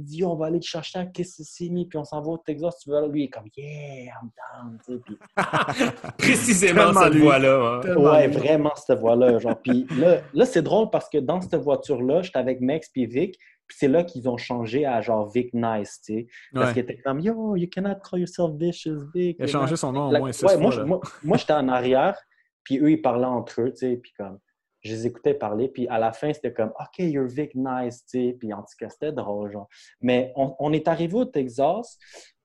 [0.00, 2.78] Il dit on va aller te chercher à Kissimmee, puis on s'en va au Texas.
[2.78, 2.96] Tu veux?
[2.96, 3.08] Aller?
[3.08, 4.78] Lui, il est comme Yeah, I'm down.
[4.86, 5.18] tu sais, puis-
[6.18, 7.80] Précisément cette voix-là.
[7.84, 7.96] hein.
[7.96, 8.36] Ouais, lui.
[8.36, 9.38] vraiment, cette voix-là.
[9.38, 13.06] Genre, puis là, là c'est drôle parce que dans cette voiture-là, j'étais avec Max puis
[13.06, 13.38] Vic,
[13.68, 16.26] puis c'est là qu'ils ont changé à genre Vic Nice, tu sais.
[16.52, 16.72] Parce Ouais.
[16.72, 19.36] qu'il était comme Yo, you cannot call yourself vicious, Vic.
[19.38, 20.60] Il a changé son nom au moins six ouais, fois.
[20.60, 22.18] moi, moi, moi, j'étais en arrière,
[22.64, 24.38] puis eux, ils parlaient entre eux, tu sais, puis comme,
[24.80, 28.18] je les écoutais parler, puis à la fin, c'était comme, OK, you're Vic nice, tu
[28.28, 29.68] sais, puis en tout cas, c'était drôle, genre.
[30.00, 31.98] Mais on, on est arrivé au Texas,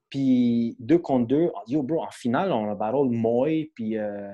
[0.10, 4.30] puis deux contre deux, yo, bro, en finale, on a battle Moy, puis, euh,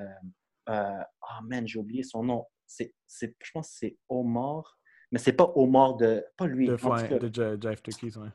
[0.69, 2.45] euh, ah, man, j'ai oublié son nom.
[2.65, 4.78] C'est, je pense que c'est Omar,
[5.11, 6.67] mais c'est pas Omar de, pas lui.
[6.67, 7.19] De, en tout ouais, cas.
[7.19, 8.29] de J- Jive Turkeys, ouais.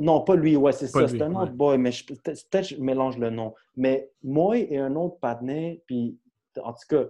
[0.00, 1.08] Non, pas lui, ouais, c'est ça.
[1.08, 1.56] C'est un autre ouais.
[1.56, 3.54] boy, mais peut-être je mélange le nom.
[3.76, 6.18] Mais moi et un autre patinet, puis
[6.62, 7.04] en tout cas,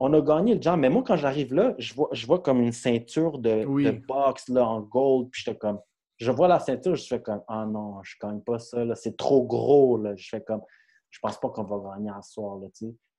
[0.00, 0.80] on a gagné le jam.
[0.80, 3.84] Mais moi, quand j'arrive là, je vois, je vois comme une ceinture de, Oui.
[3.84, 5.78] de boxe là, en gold, puis j'étais comme,
[6.16, 9.16] je vois la ceinture, je fais comme, ah non, je gagne pas ça, là, c'est
[9.16, 10.14] trop gros, là.
[10.16, 10.62] Je fais comme,
[11.10, 12.66] je pense pas qu'on va gagner à ce soir, là.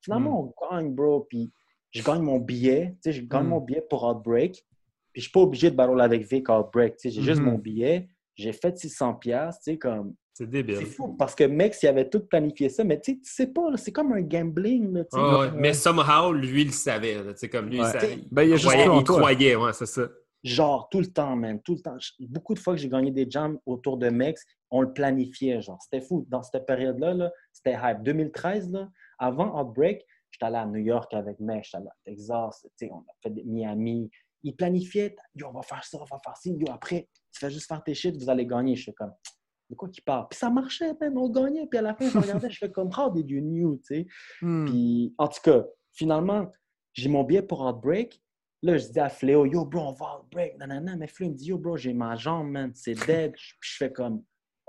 [0.02, 1.50] Finalement, on gagne, bro, puis
[1.92, 3.50] je gagne mon billet, tu sais, je gagne Mm.
[3.50, 4.66] mon billet pour Outbreak,
[5.14, 7.40] puis je suis pas obligé de battle avec Vic à Outbreak, tu sais, j'ai juste
[7.42, 7.46] Mhm.
[7.52, 10.78] mon billet, j'ai fait 600 pièces, tu sais, comme, C'est débile.
[10.78, 13.48] c'est fou, parce que Mex, il avait tout planifié ça, mais tu sais, tu sais
[13.48, 15.04] pas, c'est comme un gambling, là.
[15.14, 17.24] Ah ouais, Mais somehow, lui, il le savait.
[17.24, 17.34] là.
[17.34, 18.18] Tu sais, comme lui, il savait.
[18.32, 18.66] Ben, il a Il juste
[19.10, 20.08] croyait, il ouais, c'est ça.
[20.44, 21.96] Genre, tout le temps, man, tout le temps.
[22.20, 25.80] Beaucoup de fois que j'ai gagné des jams autour de Mex, on le planifiait, genre.
[25.82, 26.26] C'était fou.
[26.28, 28.02] Dans cette période-là, là, c'était hype.
[28.04, 32.62] 2013, là, avant Outbreak, j'étais allé à New York avec Mex, j'étais allé à Texas,
[32.64, 34.10] tu sais, on a fait des Miami.
[34.44, 37.50] Ils planifiaient, yo, on va faire ça, on va faire ci, yo, après, tu fais
[37.50, 38.76] juste faire tes shit, vous allez gagner.
[38.76, 39.14] Je fais comme,
[39.70, 40.28] de quoi qu'il parle?
[40.30, 41.66] Puis ça marchait, man, on gagnait.
[41.68, 44.08] Puis à la fin, je regardais, je fais comme, how did you knew, tu sais?
[44.42, 44.66] Hmm.
[44.66, 46.52] Puis, en tout cas, finalement,
[46.94, 48.22] j'ai mon billet pour Outbreak.
[48.62, 50.58] Là, je dis à Fléau, yo, bro, on va Outbreak.
[50.58, 50.96] Nanana.
[50.96, 53.34] Mais Fléau me dit, yo, bro, j'ai ma jambe, man, c'est dead.
[53.34, 54.24] Puis je fais comme,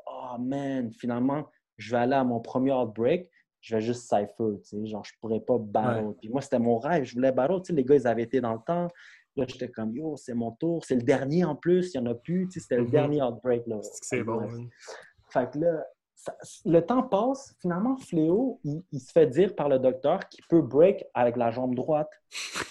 [0.07, 3.29] oh, man, finalement, je vais aller à mon premier Outbreak.
[3.61, 4.87] Je vais juste cypher, tu sais.
[4.87, 6.15] Genre, je pourrais pas battle.
[6.21, 7.05] Puis moi, c'était mon rêve.
[7.05, 7.63] Je voulais battle.
[7.63, 8.89] Tu sais, les gars, ils avaient été dans le temps.
[9.37, 10.85] Là, j'étais comme, yo, c'est mon tour.
[10.85, 11.93] C'est le dernier en plus.
[11.95, 12.47] Il n'y en a plus.
[12.49, 12.91] Tu sais, c'était le Mhm.
[12.91, 13.79] dernier Outbreak, là.
[13.83, 14.69] C'est bon.
[15.31, 17.55] Fait que là, ça- le temps passe.
[17.61, 21.51] Finalement, Fléau, il, il se fait dire par le docteur qu'il peut break avec la
[21.51, 22.11] jambe droite.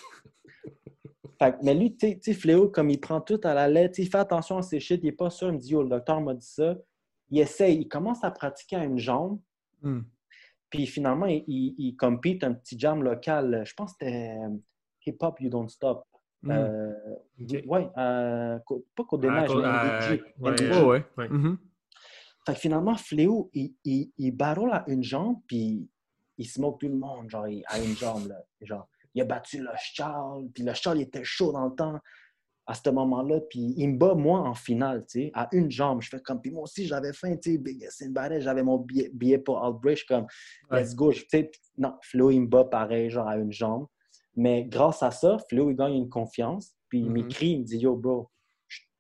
[1.40, 3.68] Fait que- mais lui, tu sais- tu sais, Fléau, comme il prend tout à la
[3.68, 5.50] lettre, il fait attention à ses shit, il n'est pas sûr.
[5.50, 6.76] Il me dit, yo, le docteur m'a dit ça.
[7.30, 9.40] Il essaye, il commence à pratiquer à une jambe.
[9.82, 10.02] Hmm.
[10.70, 13.64] Puis finalement, il, il, il compete un petit jam local.
[13.66, 14.50] Je pense que c'était euh,
[15.06, 16.06] Hip Hop You Don't Stop.
[16.44, 16.52] Hmm.
[16.52, 16.94] Euh.
[17.66, 18.60] Ouais, euh,
[18.96, 20.24] pas Côte des Ah, Neiges, mais NDG.
[20.40, 20.72] ouais, NDG.
[20.72, 21.06] Ouais, ouais.
[21.18, 21.30] Ouais.
[21.30, 21.58] Mhm.
[22.46, 25.90] Fait que finalement, Fléau, il, il, il battle à une jambe, puis
[26.38, 28.36] il smoke tout le monde, genre, il- à une jambe, là.
[28.62, 31.98] Genre, il a battu le Charles, puis le Charles, il était chaud dans le temps
[32.66, 36.02] à ce moment-là, puis il me bat, moi, en finale, tu sais, à une jambe.
[36.02, 39.10] Je fais comme, puis moi aussi, j'avais faim, tu sais, Big Sinbad, j'avais mon billet,
[39.14, 40.28] billet pour Outbreak, je suis comme,
[40.72, 40.82] Ouais.
[40.82, 41.52] let's go, tu sais.
[41.78, 43.88] Non, Fléau, il me bat pareil, genre, à une jambe.
[44.36, 47.14] Mais grâce à ça, Fléau, il gagne une confiance, puis il Mhm.
[47.14, 48.30] m'écrit, il me dit, yo, bro,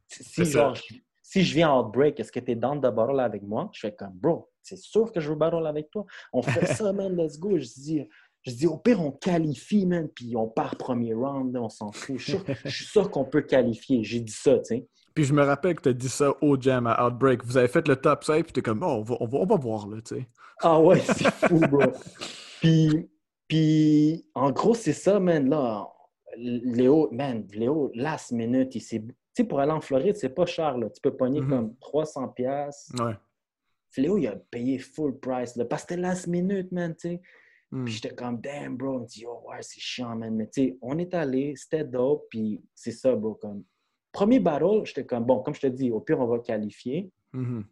[0.07, 0.77] si, genre,
[1.23, 3.69] si je viens en Outbreak, est-ce que tu es dans de battle avec moi?
[3.73, 6.05] Je fais comme, bro, c'est sûr que je veux battle avec toi.
[6.31, 7.57] On fait ça, man, let's go.
[7.57, 8.07] Je dis,
[8.43, 12.17] je dis, au pire, on qualifie, man, puis on part premier round, on s'en fout.
[12.19, 12.37] Je
[12.69, 14.03] suis sûr- qu'on peut qualifier.
[14.03, 14.87] J'ai dit ça, tu sais.
[15.15, 17.43] Puis je me rappelle que tu as dit ça au jam à Outbreak.
[17.45, 19.45] Vous avez fait le top 5, puis t'es comme, oh, on va, on va, on
[19.45, 20.27] va voir, là, tu sais.
[20.61, 21.91] Ah ouais, c'est fou, bro.
[22.61, 23.09] Puis,
[23.47, 25.89] puis, en gros, c'est ça, man, là.
[26.37, 28.99] Léo, man, Léo, last minute, il s'est...
[29.01, 30.89] Tu sais, pour aller en Floride, c'est pas cher, là.
[30.89, 31.49] Tu peux pogner Mhm.
[31.49, 33.13] comme 300 pièces Ouais.
[33.89, 37.21] Fléau, il a payé full price, là, parce que c'était last minute, man, tu sais.
[37.85, 38.97] Puis j'étais comme, damn, bro.
[38.97, 40.35] On me dit, oh, ouais, c'est chiant, man.
[40.35, 43.33] Mais tu sais, on est allé, c'était dope, puis c'est ça, bro.
[43.35, 43.63] Comme,
[44.11, 47.11] premier battle, j'étais comme, bon, comme je te dis, au pire, on va qualifier.
[47.33, 47.65] Mhm.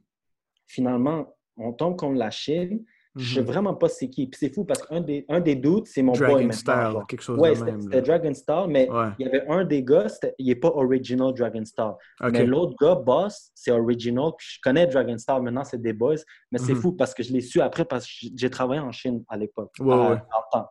[0.68, 2.84] Finalement, on tombe contre la Chine.
[3.16, 3.48] Je sais Mhm.
[3.48, 4.28] vraiment pas c'est qui.
[4.28, 6.52] Puis c'est fou parce qu'un des, un des doutes, c'est mon boy Dragon.
[6.52, 7.08] Style, genre.
[7.08, 7.82] quelque chose Ouais, de c'était même.
[7.82, 8.02] c'était.
[8.02, 9.08] Dragon Star, mais Ouais.
[9.20, 10.08] il y avait un des gars,
[10.40, 11.98] il n'est pas original Dragon Star.
[12.32, 14.32] Mais l'autre gars, Boss, c'est original.
[14.38, 16.16] Puis je connais Dragon Star maintenant, c'est des boys.
[16.52, 16.80] Mais c'est Mhm.
[16.82, 19.72] fou parce que je l'ai su après parce que j'ai travaillé en Chine à l'époque.
[19.80, 20.18] Ouais,
[20.52, 20.68] temps.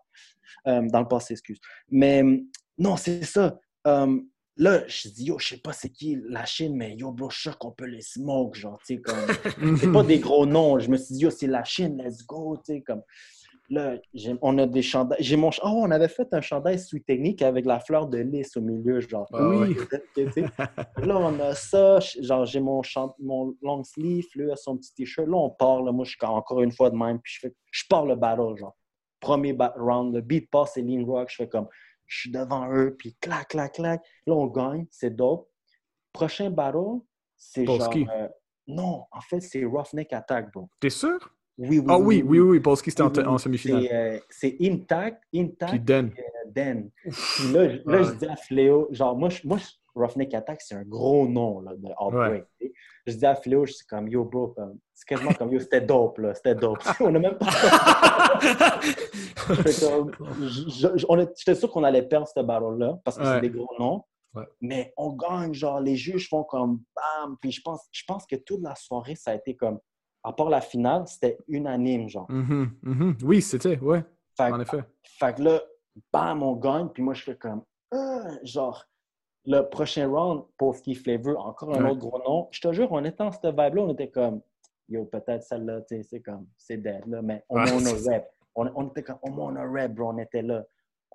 [0.66, 1.58] Euh, dans le passé, excuse.
[1.90, 2.38] Mais euh,
[2.78, 3.58] non, c'est ça.
[3.86, 4.18] Euh,
[4.56, 7.34] là, je dis, yo, je sais pas c'est qui la Chine, mais yo, bro, je
[7.34, 9.76] suis sûr qu'on peut les smoke, genre, tu sais, comme.
[9.78, 10.78] C'est pas des gros noms.
[10.78, 13.02] Je me suis dit, yo, c'est la Chine, let's go, tu sais, comme.
[13.70, 13.98] Là,
[14.42, 15.22] on a des chandails.
[15.22, 15.50] J'ai mon.
[15.62, 18.98] Oh, on avait fait un chandail sous technique avec la fleur de lys au milieu,
[19.00, 19.28] genre.
[19.32, 19.76] Ah Oui.
[20.98, 22.00] Là, on a ça.
[22.20, 25.28] Genre, j'ai mon, chant- mon long sleeve, lui a son petit t-shirt.
[25.28, 25.84] Là, on part.
[25.84, 27.20] Là, moi, je suis encore une fois de même.
[27.20, 27.54] Puis je, fais...
[27.70, 28.76] je pars le battle, genre.
[29.20, 31.28] Premier round, le beat pass, c'est lean rock.
[31.30, 31.68] Je fais comme.
[32.10, 34.02] Je suis devant eux, puis clac, clac, clac.
[34.26, 34.84] Là, on gagne.
[34.90, 35.48] C'est dope.
[36.12, 36.98] Prochain battle,
[37.36, 37.94] c'est genre.
[37.96, 38.28] Euh,
[38.66, 40.68] Non, en fait, c'est Roughneck Attack, bro.
[40.80, 41.18] T'es sûr?
[41.56, 41.84] Oui, oui.
[41.88, 43.38] Ah oui, oui, oui, Polski, c'était en, Oui, oui, en oui.
[43.38, 43.82] semi-finale.
[43.88, 46.10] C'est, euh, C'est Intact, Intact, Puis Den.
[46.18, 46.90] euh, Den.
[47.04, 48.04] Puis là, je- là, Ouais.
[48.04, 51.60] je dis à Fléau, genre, moi, je- moi je- Roughneck Attack, c'est un gros nom
[51.60, 52.44] là, de Outbreak.
[53.10, 54.54] Je dis à je suis comme, yo, bro,
[54.94, 56.78] c'est quasiment comme, yo, c'était dope, là, c'était dope.
[57.00, 57.46] on a même pas.
[61.36, 63.34] J'étais sûr qu'on allait perdre ce battle-là parce que Ouais.
[63.34, 64.04] c'est des gros noms.
[64.34, 64.44] Ouais.
[64.60, 67.36] Mais on gagne, genre, les juges font comme bam.
[67.40, 69.80] Puis je pense, je pense que toute la soirée, ça a été comme,
[70.22, 72.30] à part la finale, c'était unanime, genre.
[72.30, 73.18] Mhm, mhm.
[73.24, 74.04] Oui, c'était, ouais,
[74.36, 74.84] Fait, en effet.
[75.02, 75.60] fait que là,
[76.12, 76.88] bam, on gagne.
[76.90, 78.84] Puis moi, je fais comme, Ah, genre,
[79.50, 81.90] le prochain round, Polski Flavor, encore un Ouais.
[81.90, 82.48] autre gros nom.
[82.52, 84.40] Je te jure, on était en cette vibe-là, on était comme,
[84.88, 87.86] yo, peut-être celle-là, tu sais, c'est comme, c'est dead, là, mais au Ouais, moins on
[88.10, 88.26] a rep.
[88.54, 90.64] On, on était comme, au moins on a rep, bro, on était là.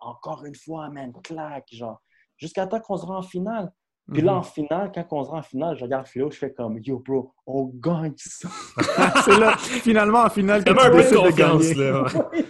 [0.01, 2.01] Encore une fois, man, clac, genre,
[2.37, 3.71] jusqu'à temps qu'on se rend en finale.
[4.13, 6.53] Puis là, en finale, quand on se rend en finale, je regarde Fléau, je fais
[6.53, 8.49] comme, yo, bro, on gagne ça.
[9.25, 11.73] c'est là, finalement, en finale, que tu un peu de décides de gagner.
[11.73, 12.03] là.
[12.03, 12.45] ouais.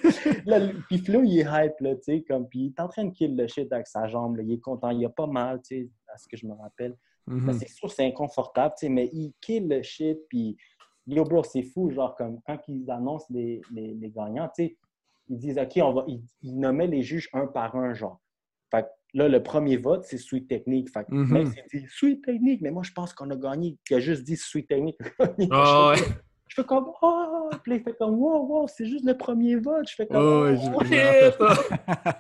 [0.49, 3.05] Là, puis Flo, il est hype, là, tu sais, comme, puis il est en train
[3.05, 5.61] de kill le shit avec sa jambe, là, il est content, il a pas mal,
[5.61, 6.97] tu sais, à ce que je me rappelle.
[7.27, 7.53] Mhm.
[7.53, 10.57] C'est sûr, c'est inconfortable, tu sais, mais il kill le shit, puis
[11.07, 14.77] yo, bro, c'est fou, genre, comme, quand ils annoncent les, les, les gagnants, tu sais,
[15.29, 18.19] ils disent, OK, on va, ils, ils nommaient les juges un par un, genre.
[18.71, 20.89] Fait que là, le premier vote, c'est Sweet Technique.
[20.89, 21.31] Fait que Mhm.
[21.33, 23.77] même s'il dit Sweet Technique, mais moi, je pense qu'on a gagné.
[23.91, 24.97] Il a juste dit Sweet Technique.
[25.53, 26.03] Ah ouais.
[26.49, 29.57] Je fais comme, oh, puis là, il fait comme, wow, wow, c'est juste le premier
[29.57, 29.87] vote.
[29.89, 30.81] Je fais comme, Oh, ouais, oh.
[30.83, 32.13] je- je.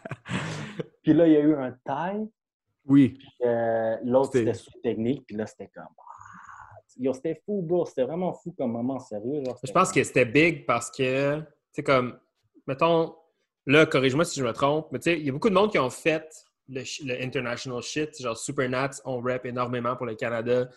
[1.02, 2.28] Puis là, il y a eu un tie.
[2.86, 5.24] Oui, puis, euh, L'autre, C'était- sous technique.
[5.26, 6.02] Puis là, c'était comme, ah.
[6.98, 7.84] Yo, c'était fou, bro.
[7.86, 9.42] C'était vraiment fou comme moment, sérieux.
[9.44, 12.18] genre, Je pense que c'était big parce que, tu sais, comme,
[12.66, 13.14] mettons,
[13.66, 15.70] là, corrige-moi si je me trompe, mais tu sais, il y a beaucoup de monde
[15.70, 16.28] qui ont fait
[16.68, 20.68] le, le international shit, genre Supernats, on rap énormément pour le Canada,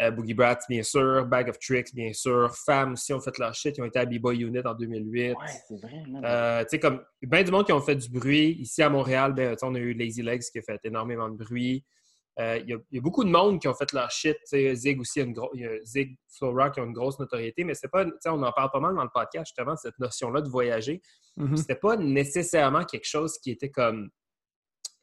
[0.00, 3.54] euh, Boogie Brats, bien sûr, Bag of Tricks, bien sûr, Femmes aussi ont fait leur
[3.54, 5.30] shit, ils ont été à B-Boy Unit en 2008.
[5.30, 5.34] Ouais,
[5.68, 6.02] c'est vrai.
[6.24, 8.52] Euh, tu sais, comme, bien du monde qui ont fait du bruit.
[8.60, 11.84] Ici, à Montréal, ben, on a eu Lazy Legs qui a fait énormément de bruit.
[12.40, 14.36] Euh, Il y, a- il y a beaucoup de monde qui ont fait leur shit.
[14.52, 17.74] Zig aussi, a une y a Zig, Flow Rock qui ont une grosse notoriété, mais
[17.74, 20.40] c'est pas, tu sais, on en parle pas mal dans le podcast, justement, cette notion-là
[20.40, 21.00] de voyager.
[21.36, 21.56] Mhm.
[21.56, 24.10] C'était pas nécessairement quelque chose qui était comme.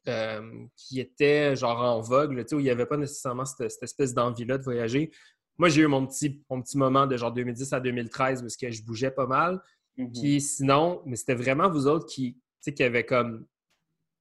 [0.07, 3.83] Euh, qui était genre en vogue, là, où il n'y avait pas nécessairement cette, cette
[3.83, 5.11] espèce d'envie-là de voyager.
[5.57, 8.57] Moi, j'ai eu mon petit, mon petit moment de genre 2010 à 2013 où est-ce
[8.57, 9.61] que je bougeais pas mal.
[9.97, 10.11] Mhm.
[10.11, 13.45] Puis sinon, mais c'était vraiment vous autres qui, tu sais, qui avez comme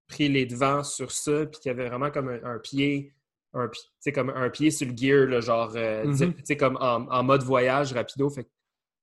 [0.06, 3.14] pris les devants sur ça, puis qui avaient vraiment comme un, un pied,
[3.54, 3.70] un,
[4.12, 6.34] comme un pied sur le gear, là, genre, euh, Mhm.
[6.58, 8.28] comme en, en mode voyage rapido.
[8.28, 8.50] Fait que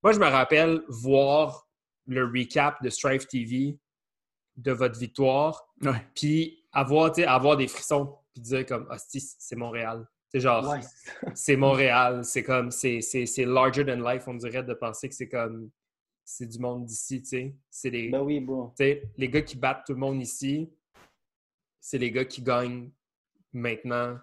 [0.04, 1.68] moi, je me rappelle voir
[2.06, 3.80] le recap de Strive TV
[4.58, 5.68] de votre victoire,
[6.16, 10.06] puis avoir, des frissons, puis dire comme, hostie, c'est Montréal.
[10.30, 10.80] C'est genre, Ouais,
[11.34, 15.16] c'est Montréal, c'est comme, c'est, c'est, c'est larger than life, on dirait, de penser que
[15.16, 15.70] c'est comme,
[16.26, 17.56] c'est du monde d'ici, tu sais.
[17.70, 18.46] C'est les, Ben oui,
[18.78, 20.70] sais, les gars qui battent tout le monde ici,
[21.80, 22.90] c'est les gars qui gagnent
[23.54, 24.18] maintenant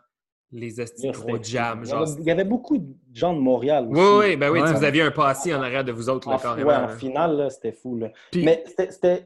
[0.53, 1.81] les estis gros jams.
[1.83, 4.01] Il y, Genre, avait, il y avait beaucoup de gens de Montréal aussi.
[4.01, 6.37] oui, oui, ben oui, tu vous aviez un passé en arrière de vous autres, là,
[6.37, 6.69] En, carrément.
[6.69, 6.97] ouais, en là.
[6.97, 7.97] finale, là, c'était fou.
[7.97, 8.13] Là.
[8.31, 8.63] Puis- Mais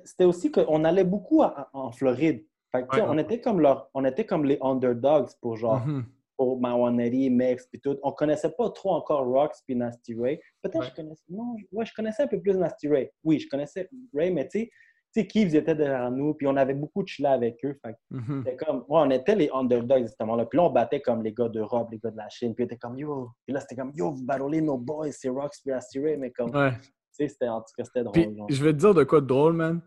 [0.05, 2.47] c'était- aussi qu'on allait beaucoup à- en Floride.
[2.73, 3.09] Fait que, tu sais, Ouais.
[3.11, 6.05] on, était comme leur, on était comme les underdogs pour genre Mhm.
[6.37, 7.97] pour Mawaneri, Mex, puis tout.
[8.03, 10.39] On connaissait pas trop encore Rocks puis Nasty Ray.
[10.63, 10.87] Peut-être Ouais.
[10.91, 11.25] je connaissais.
[11.31, 13.11] Non, je- ouais, je connaissais un peu plus Nasty Ray.
[13.25, 14.71] Oui, je connaissais Ray, mais tu sais,
[15.15, 17.77] tu sais, Keeves était derrière nous, puis on avait beaucoup de chilla avec eux.
[17.83, 18.45] Fait Mhm.
[18.59, 20.37] comme, ouais, on était les underdogs, justement.
[20.37, 20.45] Là.
[20.45, 22.55] Puis là, on battait comme les gars d'Europe, les gars de la Chine.
[22.55, 23.31] Puis était comme, yo.
[23.47, 26.19] Puis là, c'était comme, yo, vous battlez nos boys, c'est Rocks puis Nasty Ray.
[26.19, 26.73] Mais comme, Ouais.
[27.11, 28.47] c'était, en tout cas, c'était drôle.
[28.51, 29.81] je vais te dire de quoi de drôle, man.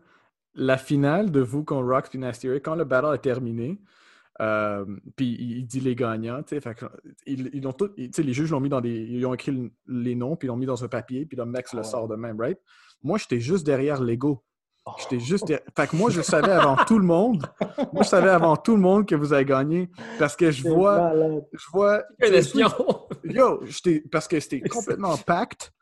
[0.54, 3.80] La finale de vous contre Rocks puis Nasty quand le battle est terminé,
[4.40, 4.84] euh,
[5.16, 6.74] puis il dit les gagnants, tu sais,
[7.26, 10.46] ils, ont tout, les juges l'ont mis dans des, ils ont écrit les noms, puis
[10.46, 12.58] ils l'ont mis dans un papier, puis le mec le ah sort de même, right?
[13.02, 14.42] Moi, j'étais juste derrière Lego.
[14.98, 15.46] J'étais juste.
[15.76, 17.46] Fait que moi, je savais avant tout le monde.
[17.92, 19.90] Moi, je savais avant tout le monde que vous avez gagné.
[20.18, 21.12] Parce que je vois.
[21.52, 22.02] Je vois.
[22.20, 22.68] Un espion!
[23.24, 23.62] Yo,
[24.10, 25.72] parce que c'était complètement pacte.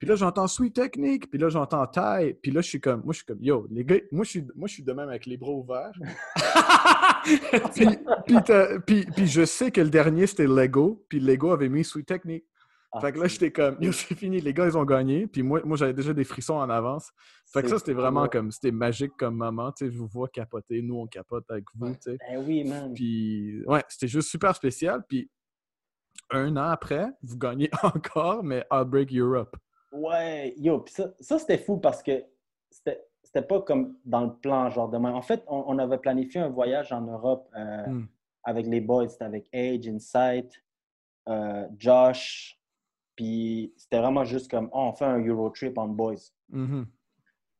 [0.00, 1.30] Puis là, j'entends Sweet Technique.
[1.30, 2.32] Puis là, j'entends Taille.
[2.42, 3.02] Puis là, je suis comme.
[3.04, 3.42] Moi, je suis comme.
[3.42, 5.92] Yo, les gars, moi, je suis, moi, je suis de même avec les bras ouverts.
[8.86, 11.04] puis, puis, je sais que le dernier, c'était Lego.
[11.10, 12.46] Puis Lego avait mis Sweet Technique.
[12.92, 15.26] Ah, fait que là, j'étais comme, c'est fini, les gars, ils ont gagné.
[15.26, 17.10] Puis moi, moi j'avais déjà des frissons en avance.
[17.52, 19.70] Fait que ça, c'était vraiment comme, c'était magique comme moment.
[19.70, 22.16] Tu sais, je vous vois capoter, nous, on capote avec vous, tu sais.
[22.18, 22.94] Ben oui, man.
[22.94, 25.04] Puis, ouais, c'était juste super spécial.
[25.06, 25.30] Puis,
[26.30, 29.54] un an après, vous gagnez encore, mais Outbreak Europe.
[29.92, 32.24] Ouais, yo, puis ça, ça c'était fou parce que
[32.70, 35.12] c'était pas comme dans le plan, genre demain.
[35.12, 38.08] En fait, on, avait planifié un voyage en Europe euh, hmm.
[38.44, 39.08] avec les boys.
[39.08, 40.52] C'était avec Age, Insight,
[41.28, 42.60] euh, Josh,
[43.20, 46.32] puis c'était vraiment juste comme, oh, on fait un Euro trip on boys.
[46.52, 46.86] Mm-hmm.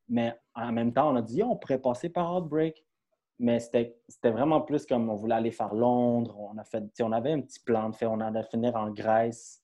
[0.08, 2.82] Mais en même temps, on a dit, on pourrait passer par Outbreak.
[3.38, 6.34] Mais c'était vraiment plus comme on voulait aller faire Londres.
[6.38, 8.06] On, a fait, on avait un petit plan de fait.
[8.06, 9.62] On allait finir en Grèce.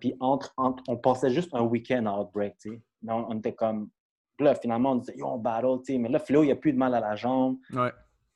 [0.00, 2.54] Puis entre, on passait juste un week-end à Outbreak.
[3.02, 3.90] Mais on, était comme.
[4.38, 5.78] là, finalement, on disait, yo, on battle.
[5.98, 7.58] Mais là, Flo, il n'y a plus de mal à la jambe.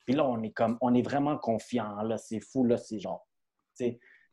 [0.07, 2.03] Puis là, on est comme, on est vraiment confiant.
[2.03, 2.65] Là, c'est fou.
[2.65, 3.27] Là, c'est genre.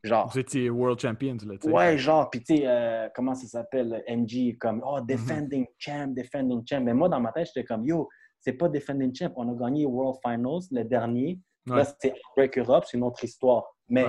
[0.04, 1.74] Genre, Vous étiez World Champions, là, tu sais.
[1.74, 6.64] Ouais, genre, puis tu sais, euh, comment ça s'appelle, MG, comme, oh, defending champ, defending
[6.68, 6.82] champ.
[6.82, 8.08] Mais moi, dans ma tête, j'étais comme, yo,
[8.40, 9.32] c'est pas defending champ.
[9.36, 11.40] On a gagné World Finals, le dernier.
[11.66, 13.66] Là, c'était Break Europe, c'est une autre histoire.
[13.90, 14.06] Mais,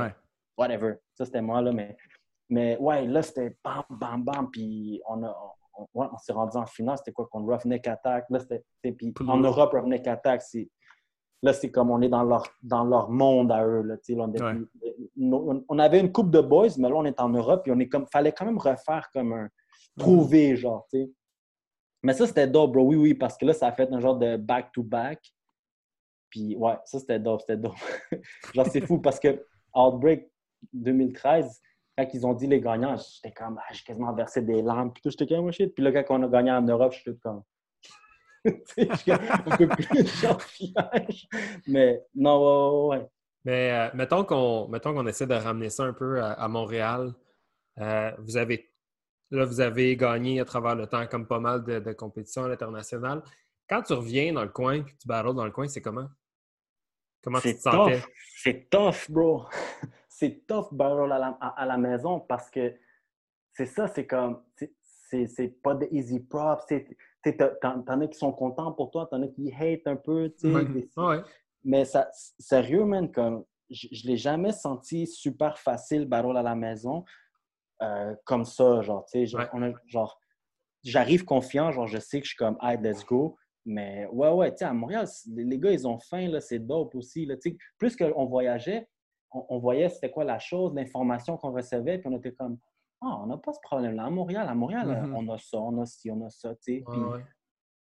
[0.57, 0.95] whatever.
[1.15, 1.73] Ça, c'était moi, là.
[1.73, 1.97] Mais,
[2.49, 4.51] mais ouais, là, c'était bam, bam, bam.
[4.51, 5.37] Puis on, a,
[5.75, 6.99] on, on s'est rendu en finale.
[6.99, 8.27] C'était quoi, contre Roughneck Attack?
[8.31, 10.69] Là, c'était, puis en Europe, Roughneck Attack, c'est
[11.43, 13.83] Là, c'est comme on est dans leur, dans leur monde à eux.
[13.83, 13.97] Là,
[15.17, 17.79] on, on, avait une coupe de boys, mais là, on est en Europe et on
[17.79, 18.07] est comme.
[18.09, 19.49] fallait quand même refaire comme un.
[19.97, 21.11] Trouver, genre, tu sais.
[22.03, 22.83] Mais ça, c'était dope, bro.
[22.83, 25.21] Oui, oui, parce que là, ça a fait un genre de back-to-back.
[26.31, 27.75] Puis, ouais, ça, c'était dope, c'était dope.
[28.55, 29.45] genre, c'est fou parce que
[29.75, 30.31] Outbreak
[30.73, 31.61] 2013,
[31.99, 34.93] quand ils ont dit les gagnants, j'étais comme, ah, j'ai quasiment versé des larmes.
[34.93, 35.75] Puis tout, j'étais comme, oh, shit.
[35.75, 37.43] Puis là, quand on a gagné en Europe, j'étais comme,
[38.45, 40.27] un peu plus
[41.67, 43.05] Mais non, ouais,
[43.45, 47.13] Mais euh, mettons qu'on qu'on essaie de ramener ça un peu à, Montréal.
[47.79, 48.71] Euh, vous avez
[49.33, 53.25] là, vous avez gagné à travers le temps comme pas mal de, compétitions à l'international.
[53.69, 56.09] Quand tu reviens dans le coin et tu battles dans le coin, c'est comment?
[57.23, 58.03] Comment tu te sentais?
[58.37, 59.47] C'est tough, bro.
[60.19, 62.75] C'est tough battle à la, à la maison parce que
[63.53, 64.43] c'est ça, c'est comme
[65.11, 66.65] c'est pas de easy props.
[67.61, 70.35] T'en as qui sont contents pour toi, t'en as qui hate un peu.
[71.63, 76.57] Mais ça, sérieux, man, comme je, je l'ai jamais senti super facile, battle à la
[76.57, 77.05] maison,
[77.83, 79.39] euh, comme ça, genre, tu sais,
[79.87, 80.21] genre,
[80.83, 83.37] j'arrive confiant, genre, je sais que je suis comme, hey, let's go.
[83.65, 86.95] Mais ouais, ouais, tu sais, à Montréal, les gars, ils ont faim, là, c'est dope
[86.95, 87.57] aussi, là, tu sais.
[87.77, 88.89] Plus qu'on voyageait,
[89.33, 92.59] on, on voyait c'était quoi la chose, l'information qu'on recevait, puis on était comme,
[93.01, 94.05] ah, on n'a pas ce problème-là.
[94.05, 96.79] À Montréal, à Montréal, mmh on a ça, on a ci, on a ça, tu
[96.79, 96.85] sais.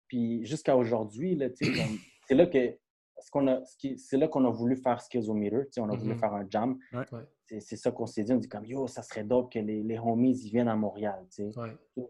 [0.06, 1.38] puis, jusqu'à aujourd'hui,
[2.28, 2.78] c'est là que
[3.18, 5.18] ce qu'on a, c'est là qu'on a voulu faire sais,
[5.78, 6.78] on a voulu mmh faire un jam.
[7.44, 9.98] C'est ça qu'on s'est dit, on dit comme, yo, ça serait dope que les, les
[9.98, 11.60] homies, ils viennent à Montréal, tu sais.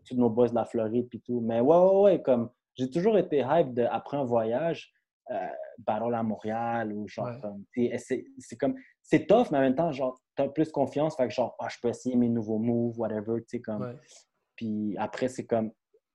[0.05, 1.41] Tous nos boys de la Floride, puis tout.
[1.41, 4.93] Mais ouais, ouais, ouais, comme, j'ai toujours été hype de, après un voyage,
[5.31, 8.75] euh, battle à Montréal ou genre comme, c'est comme,
[9.11, 11.77] c'est tough, mais en même temps, genre, t'as plus confiance, fait que genre, ah, je
[11.83, 13.97] peux essayer mes nouveaux moves, whatever, tu sais, comme.
[14.55, 15.73] Puis après, c'est comme,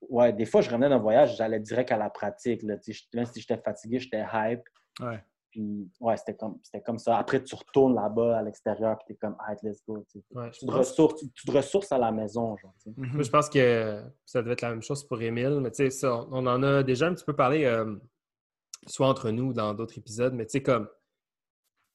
[0.08, 3.04] ouais, des fois, je revenais d'un voyage, j'allais direct à la pratique, là, tu sais,
[3.12, 4.62] même si j'étais fatigué, j'étais hype.
[5.00, 5.22] Ouais.
[5.50, 7.18] Puis, ouais, c'était comme, comme ça.
[7.18, 10.02] Après, tu retournes là-bas à l'extérieur, puis t'es comme, hey, let's go.
[10.10, 12.56] Tu, te ressources, tu, te ressources à la maison.
[12.56, 15.60] Genre, Moi, je pense que ça devait être la même chose pour Émile.
[15.62, 17.96] Mais tu sais, ça, on en a déjà un petit peu parlé, euh,
[18.86, 20.88] soit entre nous dans d'autres épisodes, mais tu sais, comme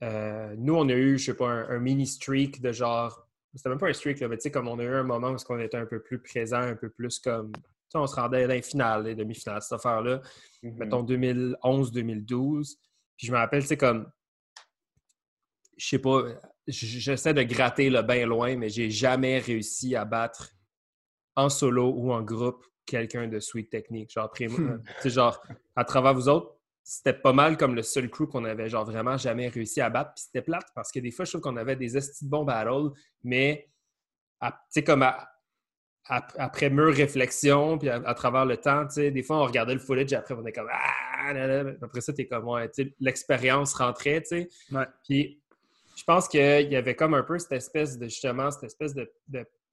[0.04, 3.28] euh, nous, on a eu, je sais pas, un, mini streak de genre.
[3.54, 5.32] C'était même pas un streak, là, mais tu sais, comme on a eu un moment
[5.32, 7.52] où on était un peu plus présent, un peu plus comme.
[7.52, 10.22] Tu sais, on se rendait dans les finales, les demi-finales, cette affaire-là.
[10.64, 10.78] Mm-hmm.
[10.78, 12.76] Mettons 2011-2012.
[13.18, 14.10] Puis je me rappelle, c'est comme.
[15.78, 16.24] Je sais pas,
[16.68, 20.52] j'essaie de gratter le bien loin, mais j'ai jamais réussi à battre
[21.36, 24.12] en solo ou en groupe quelqu'un de Sweet Technique.
[24.12, 24.32] Genre,
[25.02, 25.42] sais, genre,
[25.76, 29.18] à travers vous autres, c'était pas mal comme le seul crew qu'on avait genre vraiment
[29.18, 30.14] jamais réussi à battre.
[30.16, 32.44] Puis c'était plate parce que des fois, je trouve qu'on avait des estis de bons
[32.44, 32.92] battles,
[33.24, 33.70] mais
[34.42, 35.06] tu sais, comme
[36.06, 39.80] après mûre réflexion, puis à, travers le temps, tu sais, des fois, on regardait le
[39.80, 41.34] footage, et après, on était comme Ah,
[41.82, 42.70] après ça, t'es comme, ouais,
[43.00, 44.50] l'expérience rentrait, tu sais.
[45.04, 45.42] Puis,
[45.96, 49.08] je pense qu'il y avait comme un peu cette espèce de, justement, cette espèce de,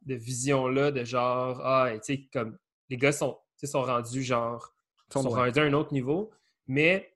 [0.07, 2.59] vision-là, de genre, ah, tu sais, comme,
[2.91, 4.75] les gars sont, sont rendus, genre,
[5.11, 6.31] sont, rendus à un autre niveau,
[6.69, 7.13] mais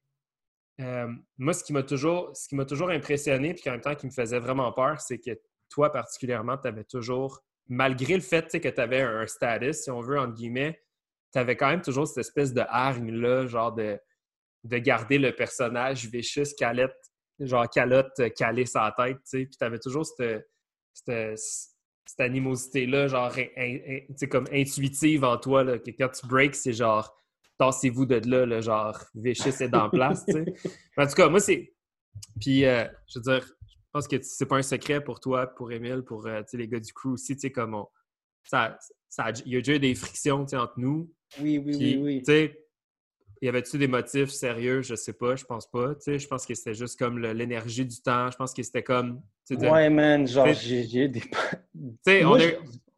[0.81, 2.33] euh, moi, ce qui m'a toujours,
[2.67, 5.39] toujours impressionné, puis en même temps qui me faisait vraiment peur, c'est que
[5.69, 10.01] toi, particulièrement, tu avais toujours malgré le fait que tu avais un status, si on
[10.01, 10.83] veut, entre guillemets,
[11.33, 13.99] tu avais quand même toujours cette espèce de hargne-là, genre de,
[14.65, 16.97] de garder le personnage vicious, calette,
[17.39, 19.47] genre calotte euh, calée sa tête, tu sais.
[19.47, 20.47] Puis tu avais toujours cette,
[20.95, 23.33] cette, animosité-là, genre,
[24.31, 27.17] comme intuitive en toi, là, que quand tu breaks, c'est genre,
[27.63, 30.45] tassez-vous de là, le genre, vicious est dans place, tu sais.
[30.97, 31.73] En tout cas, moi, c'est.
[32.41, 35.71] Puis, euh, je veux dire, je pense que c'est pas un secret pour toi, pour
[35.71, 37.77] Emile, pour euh, les gars du crew aussi, tu sais, comme
[38.45, 41.13] ça, ça, il y a déjà eu des frictions entre nous.
[41.41, 42.19] Oui, oui, oui, oui.
[42.19, 42.67] Tu sais,
[43.41, 44.83] y avait-tu des motifs sérieux?
[44.83, 45.95] Je sais pas, je pense pas.
[45.95, 48.31] Tu sais, je pense que c'était juste comme l'énergie du temps.
[48.31, 49.23] Je pense que c'était comme.
[49.51, 51.21] Ouais, man, genre, j'ai eu des.
[51.21, 51.31] Tu
[52.25, 52.37] on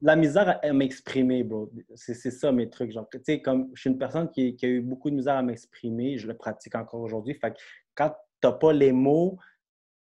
[0.05, 1.72] La misère à m'exprimer, bro.
[1.94, 2.92] C'est ça mes trucs.
[2.92, 5.36] Genre, tu sais, comme je suis une personne qui, qui, a eu beaucoup de misère
[5.36, 7.34] à m'exprimer, je le pratique encore aujourd'hui.
[7.34, 7.57] Fait que
[7.94, 9.38] quand t'as pas les mots,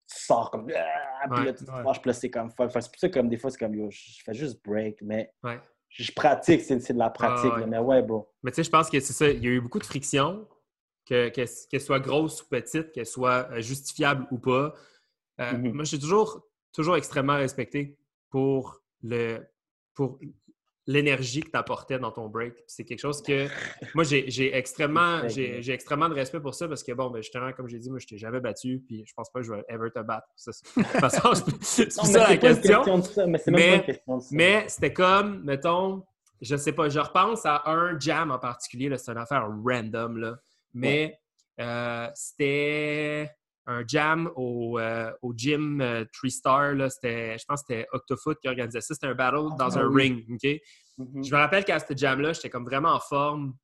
[0.08, 0.68] tu sors comme.
[0.74, 3.28] Ah, puis là, tu te fâches, puis là, c'est comme c'est pour ça que comme
[3.28, 5.32] des fois, c'est comme yo, je fais juste break, mais
[5.88, 7.52] je pratique, c'est de la pratique.
[7.68, 8.28] mais ouais, bro.
[8.42, 9.28] Mais tu sais, je pense que c'est ça.
[9.28, 10.48] Il y a eu beaucoup de friction,
[11.04, 14.74] qu'elle que, soit grosse ou petite, qu'elle soit euh, justifiable ou pas.
[15.40, 15.72] Euh, mm-hmm.
[15.72, 17.98] Moi, je suis toujours, toujours extrêmement respecté
[18.30, 19.46] pour le,
[19.94, 20.18] pour
[20.86, 22.54] l'énergie que tu apportais dans ton break.
[22.66, 23.46] C'est quelque chose que
[23.94, 27.78] moi, j'ai extrêmement, extrêmement de respect pour ça parce que, bon, ben, justement, comme j'ai
[27.78, 30.00] dit, moi, je t'ai jamais battu puis je pense pas que je vais ever te
[30.00, 30.26] battre.
[30.34, 30.52] C'est
[31.90, 32.82] ça la question.
[34.32, 36.04] mais c'était comme, mettons,
[36.40, 40.38] je sais pas, je repense à un jam en particulier, c'est une affaire random, là,
[40.74, 41.16] mais
[41.60, 43.30] euh, c'était
[43.66, 46.74] un jam au, euh, au gym euh, Three Star.
[46.74, 48.94] Là, je pense que c'était Octofoot qui organisait ça.
[48.94, 50.26] C'était un battle ah, dans un ring.
[50.28, 51.26] Mm-hmm.
[51.26, 53.54] Je me rappelle qu'à ce jam-là, j'étais comme vraiment en forme.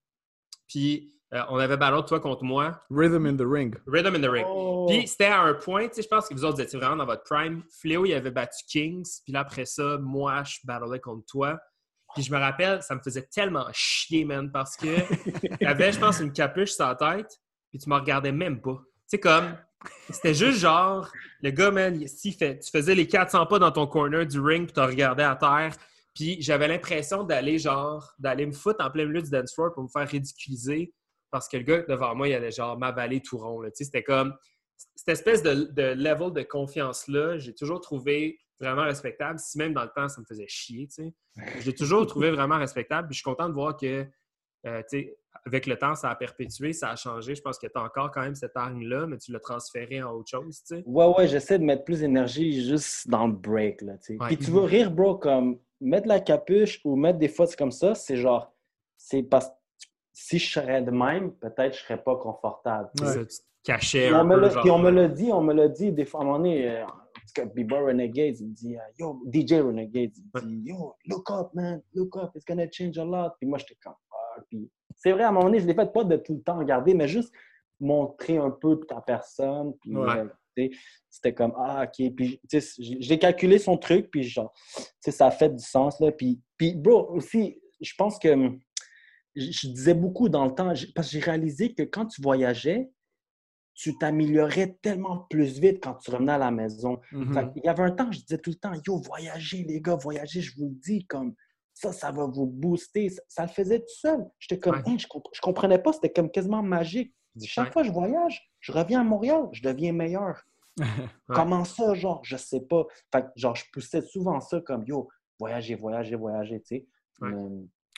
[0.68, 2.80] Puis euh, on avait battle toi contre moi.
[2.90, 3.74] Rhythm in the ring.
[3.86, 4.46] Rhythm in the ring.
[4.48, 4.86] Oh.
[4.88, 7.06] Puis c'était à un point, tu sais, je pense que vous autres étiez vraiment dans
[7.06, 7.62] votre prime.
[7.80, 9.20] Fléau, il avait battu Kings.
[9.24, 11.58] Puis là, après ça, moi, je battlais contre toi.
[12.14, 14.86] Puis je me rappelle, ça me faisait tellement chier, man, parce que
[15.58, 17.38] tu avais, je pense, une capuche sur la tête.
[17.70, 18.76] Puis tu me regardais même pas.
[18.76, 19.54] Tu sais, comme
[20.10, 21.10] c'était juste genre,
[21.42, 24.72] le gars, man, si tu faisais les 400 pas dans ton corner du ring, puis
[24.72, 25.76] tu regardais à terre,
[26.14, 29.84] puis j'avais l'impression d'aller genre, d'aller me foutre en plein milieu du dance floor pour
[29.84, 30.92] me faire ridiculiser
[31.30, 33.62] parce que le gars devant moi, il allait genre m'avaler tout rond.
[33.74, 34.34] C'était comme,
[34.94, 39.90] cette espèce de, level de confiance-là, j'ai toujours trouvé vraiment respectable, si même dans le
[39.94, 41.12] temps, ça me faisait chier, sais.
[41.60, 44.06] J'ai toujours trouvé vraiment respectable, puis je suis content de voir que,
[44.66, 44.82] euh,
[45.46, 47.34] avec le temps, ça a perpétué, ça a changé.
[47.34, 50.12] Je pense que tu as encore quand même cette arme-là, mais tu l'as transféré en
[50.12, 50.82] autre chose, tu sais.
[50.86, 54.18] Ouais, ouais, j'essaie de mettre plus d'énergie juste dans le break, là, tu sais.
[54.26, 57.94] Puis tu veux rire, bro, comme mettre la capuche ou mettre des fautes comme ça,
[57.94, 58.52] c'est genre,
[58.96, 59.54] c'est parce que
[60.12, 62.90] si je serais de même, peut-être je serais pas confortable.
[63.00, 63.26] Ouais.
[63.26, 64.62] tu cachais un peu, genre...
[64.62, 66.68] Puis on me l'a dit, on me l'a dit, des fois, à un moment donné,
[66.68, 66.84] euh,
[67.54, 71.54] B-Boy Renegade, il me dit, euh, yo, DJ Renegade, il me dit, yo, look up,
[71.54, 73.30] man, look up, it's gonna change a lot.
[73.38, 74.68] Puis moi, j'étais comme, ah, puis
[74.98, 76.58] c'est vrai, à un moment donné, je ne l'ai fait pas de tout le temps
[76.58, 77.32] regarder, mais juste
[77.80, 79.72] montrer un peu de ta personne.
[79.80, 80.26] Puis, euh,
[81.08, 82.14] c'était comme, ah, OK.
[82.14, 82.40] Puis,
[82.78, 84.52] j'ai calculé son truc, puis genre,
[85.00, 86.00] ça a fait du sens.
[86.00, 86.10] Là.
[86.10, 88.28] Puis, puis, bro, aussi, je pense que
[89.36, 92.90] je disais beaucoup dans le temps, parce que j'ai réalisé que quand tu voyageais,
[93.74, 96.98] tu t'améliorais tellement plus vite quand tu revenais à la maison.
[97.12, 97.52] Mm-hmm.
[97.54, 100.40] Il y avait un temps, je disais tout le temps, yo, voyagez, les gars, voyagez,
[100.40, 101.36] je vous le dis, comme
[101.78, 103.08] ça, ça va vous booster.
[103.28, 104.26] Ça, le faisait tout seul.
[104.40, 107.14] J'étais comme, je, ne comprenais pas, c'était comme quasiment magique.
[107.44, 110.42] Chaque fois que je voyage, je reviens à Montréal, je deviens meilleur.
[111.28, 112.84] Comment ça, genre, je sais pas.
[113.12, 115.08] Fait genre, je poussais souvent ça comme, yo,
[115.38, 116.86] voyager, voyager, voyager, tu sais.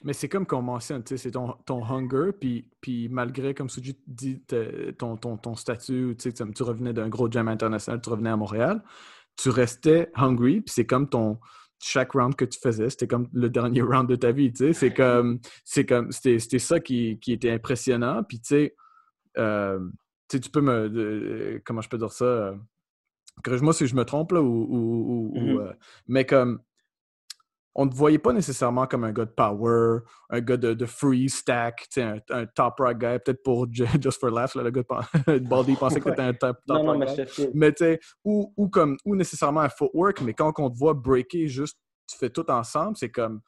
[0.03, 0.12] Mais...
[0.12, 3.99] c'est comme qu'on mentionne, tu sais, c'est ton, ton hunger, puis, puis malgré, comme Suji
[4.07, 4.43] dit,
[4.99, 8.37] ton, ton, ton statut, tu sais, tu revenais d'un gros jam international, tu revenais à
[8.37, 8.83] Montréal,
[9.37, 11.39] tu restais hungry, puis c'est comme ton,
[11.83, 14.72] chaque round que tu faisais, c'était comme le dernier round de ta vie, tu sais.
[14.72, 18.22] C'est comme, c'est comme, c'était ça qui, qui, était impressionnant.
[18.22, 18.76] Puis, tu sais,
[19.39, 19.81] euh,
[20.28, 22.24] tu peux me, comment je peux dire ça?
[22.24, 22.55] Euh,
[23.43, 25.61] corrige-moi si je me trompe, là, ou, ou, mm-hmm.
[25.61, 25.72] euh,
[26.09, 26.61] mais comme,
[27.75, 30.87] on ne te voyait pas nécessairement comme un gars de power, un gars de, de
[30.87, 35.39] free stack, un, un, top rock guy, peut-être pour Just for Laugh, le gars de
[35.49, 37.49] Baldy pensait que tu étais un top, top non, rock guy.
[37.55, 40.95] Mais tu sais, ou, ou, comme, ou nécessairement un footwork, mais quand on te voit
[40.95, 43.41] breaker juste, tu fais tout ensemble, c'est comme,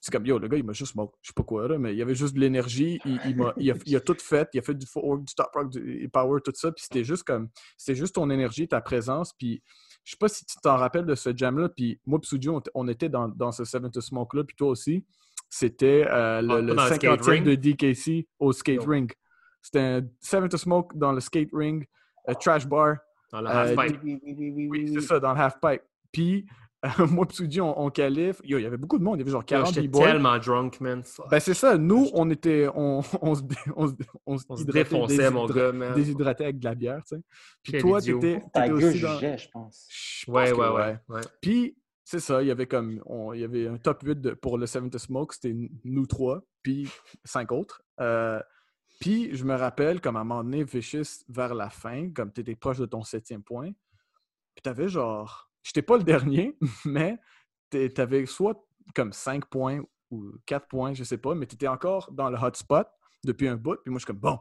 [0.00, 1.16] C'est comme, yo, le gars, il m'a juste smoke.
[1.20, 3.00] Je sais pas quoi, là, mais il y avait juste de l'énergie.
[3.04, 3.52] Il, il, a,
[3.84, 4.48] il, a, tout fait.
[4.54, 6.70] Il a fait du footwork, du top rock, du power, tout ça.
[6.70, 9.32] Puis c'était juste comme, c'était juste ton énergie, ta présence.
[9.36, 9.60] Puis
[10.04, 11.68] je sais pas si tu t'en rappelles de ce jam-là.
[11.68, 14.44] Puis moi, et on, on, était dans, dans ce Seven to Smoke-là.
[14.44, 15.04] Puis toi aussi.
[15.52, 19.12] C'était euh, le, le 50e de DKC au skate ring.
[19.60, 21.86] C'était un Seven to Smoke dans le skate ring,
[22.40, 22.96] trash bar.
[23.32, 24.00] Dans le half-pipe.
[24.02, 25.82] Oui, c'est ça, dans le half-pipe.
[26.12, 26.46] Puis
[27.10, 28.40] moi et Suji, on, on qualifie.
[28.44, 29.16] il y avait beaucoup de monde.
[29.16, 31.02] Il y avait genre 40 J'étais tellement drunk, man.
[31.30, 31.76] Ben, c'est ça.
[31.76, 32.68] Nous, on était.
[32.74, 33.42] On, on, se,
[33.76, 33.94] on,
[34.26, 35.94] on, se défonçait, mon gars, man.
[35.94, 37.22] Déshydraté avec de la bière, tu sais.
[37.62, 39.18] Puis toi, t'étais aussi dans...
[39.18, 39.86] je pense.
[39.90, 42.42] Je ouais, ouais, ouais, ouais, Puis, c'est ça.
[42.42, 43.02] Il y avait comme.
[43.34, 45.34] il y avait un top 8 de, pour le Seven to Smoke.
[45.34, 45.54] C'était
[45.84, 46.88] nous trois, puis
[47.24, 47.82] cinq autres.
[48.00, 48.40] Euh,
[49.00, 52.40] puis, je me rappelle, comme à un moment donné, Vicious, vers la fin, comme tu
[52.40, 53.70] étais proche de ton septième point,
[54.54, 57.18] puis t'avais genre J'étais pas le dernier, mais
[57.70, 61.68] tu avais soit comme 5 points ou 4 points, je sais pas, mais tu étais
[61.68, 62.86] encore dans le hotspot
[63.24, 63.76] depuis un bout.
[63.82, 64.38] Puis moi, je suis comme, bon,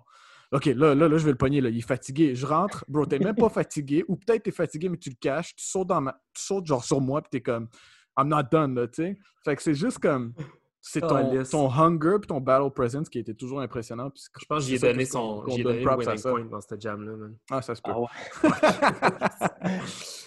[0.52, 1.62] OK, là, là, là, je vais le pogner.
[1.62, 1.70] Là.
[1.70, 2.34] Il est fatigué.
[2.34, 2.84] Je rentre.
[2.88, 4.04] Bro, t'es même pas fatigué.
[4.08, 5.56] Ou peut-être t'es fatigué, mais tu le caches.
[5.56, 7.68] Tu sautes, dans tu sautes genre sur moi, puis t'es comme,
[8.18, 9.20] I'm not done, là, tu sais.
[9.46, 10.34] Fait que c'est juste comme,
[10.82, 14.10] c'est ton, ton, hunger et ton battle presence qui était toujours impressionnant.
[14.16, 17.28] je pense que j'ai donné son j'ai donné point dans cette jam-là.
[17.52, 17.92] Ah, ça se peut.
[17.92, 18.08] Ah ouais.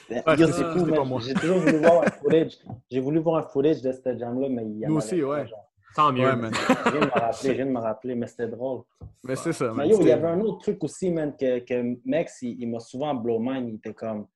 [0.09, 2.59] c'est fou, J'ai toujours voulu voir un footage.
[2.91, 5.47] J'ai voulu voir un footage de cette jam-là, mais il y a Nous aussi, ouais.
[5.95, 6.25] Tant mieux.
[6.25, 6.53] Ouais, man.
[6.55, 8.83] je viens de me rappeler, je viens de me rappeler, mais c'était drôle.
[9.25, 9.73] Mais c'est ça.
[9.75, 12.81] Mais yo, il y avait un autre truc aussi, man, que, que Max, il, m'a
[12.81, 13.69] souvent blow mind.
[13.69, 14.27] Il était comme.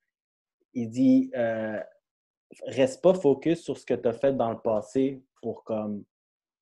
[0.74, 1.80] Il dit euh,
[2.66, 6.04] reste pas focus sur ce que tu as fait dans le passé pour comme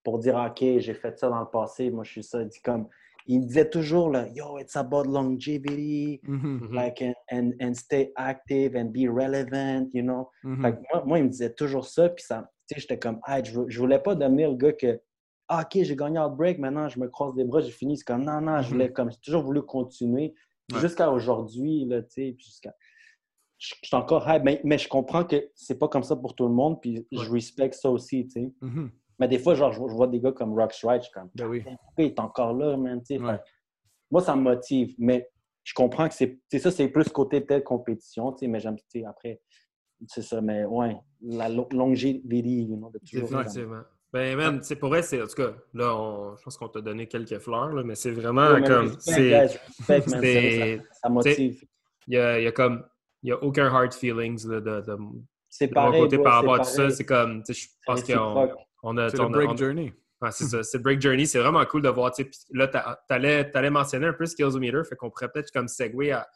[0.02, 2.42] pour dire OK, j'ai fait ça dans le passé, moi je suis ça.
[2.42, 2.88] Il dit comme
[3.26, 6.74] il me disait toujours là, yo, it's about longevity, mm-hmm.
[6.74, 10.30] like and, and, stay active and be relevant, you know.
[10.44, 11.06] Mm-hmm.
[11.06, 13.78] moi, il me disait toujours ça, puis ça, tu sais, j'étais comme, ah, je, je
[13.78, 15.00] voulais pas devenir le gars que,
[15.48, 17.96] ah, ok, j'ai gagné break, maintenant je me croise les bras, j'ai fini.
[17.96, 18.92] C'est comme, non, non, je voulais mm-hmm.
[18.92, 20.34] comme, j'ai toujours voulu continuer
[20.76, 22.74] jusqu'à aujourd'hui, là, tu sais, jusqu'à
[23.64, 26.46] je suis encore hype, mais, mais, je comprends que c'est pas comme ça pour tout
[26.46, 28.52] le monde, puis je respecte ça aussi, tu sais.
[28.62, 28.90] Mm-hmm.
[29.20, 31.46] Mais des fois, genre, je, vois des gars comme Rock Strike, je suis comme, ben
[31.46, 31.64] oui.
[31.98, 33.22] il est encore là, man, tu sais.
[34.10, 35.30] Moi, ça me motive, mais
[35.62, 39.00] je comprends que c'est ça, c'est plus côté peut-être compétition, tu sais, mais j'aime, tu
[39.00, 39.40] sais, après,
[40.08, 43.40] c'est ça, mais ouais, la longévité, you know, de toujours.
[43.40, 43.82] Effectivement.
[44.12, 46.80] Ben, man, c'est pour vrai, c'est, en tout cas, là, on, je pense qu'on t'a
[46.80, 48.94] donné quelques fleurs, là, mais c'est vraiment comme.
[49.00, 51.64] C'est, ça, motive.
[52.06, 52.84] Il y a, y a comme
[53.24, 54.96] n'y a aucun hard feelings de, de, de,
[55.56, 56.90] c'est pareil, côté par rapport à tout ça.
[56.90, 58.50] C'est comme, je pense qu'on
[58.82, 59.08] on a.
[59.08, 59.92] C'est le break journey.
[60.32, 61.26] c'est ça, c'est le break journey.
[61.26, 62.12] C'est vraiment cool de voir.
[62.50, 62.76] Là, tu
[63.08, 66.28] allais, allais, mentionner un peu Skillsometer, fait qu'on pourrait peut-être comme segway à,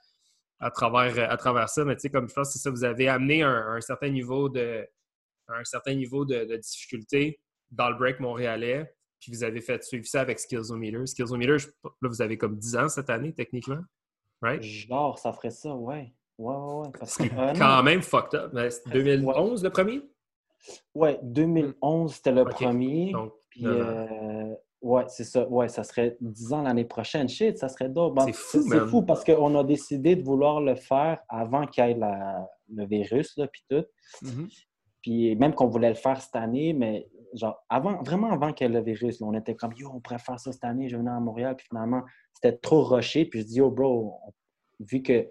[0.61, 1.84] à, travers, à travers ça.
[1.84, 4.49] Mais tu sais, comme je pense c'est ça, vous avez amené un, un, certain niveau
[4.49, 4.86] de
[5.49, 7.41] un certain niveau de, de, difficulté
[7.72, 8.95] dans le break montréalais.
[9.18, 11.07] Puis vous avez fait suivre ça avec Skillsometer.
[11.07, 13.80] Skillsometer, là, vous avez comme 10 ans cette année, techniquement.
[14.41, 14.62] Right?
[14.62, 16.14] Genre, ça ferait ça, ouais.
[16.39, 16.91] Ouais, ouais, ouais.
[17.05, 18.57] C'est quand même fucked up.
[18.86, 20.03] 2011 le premier?
[20.95, 23.12] Ouais, 2011 c'était le premier.
[23.12, 25.49] Donc, puis, euh, ouais, c'est ça.
[25.49, 27.28] Ouais, ça serait 10 ans l'année prochaine.
[27.28, 28.22] Shit, ça serait d'autres.
[28.24, 31.91] c'est fou, C'est fou parce qu'on a décidé de vouloir le faire avant qu'il y
[31.91, 31.99] ait
[32.74, 33.84] le virus, là, puis tout.
[34.22, 34.64] Mm-hmm.
[35.03, 38.70] Puis même qu'on voulait le faire cette année, mais genre, avant, vraiment avant qu'il y
[38.70, 41.11] ait le virus, on était comme, yo, on pourrait faire ça cette année, je venais
[41.11, 42.03] à Montréal, puis finalement,
[42.34, 43.24] c'était trop rushé.
[43.24, 44.18] Puis je dis, yo, bro,
[44.80, 45.26] vu que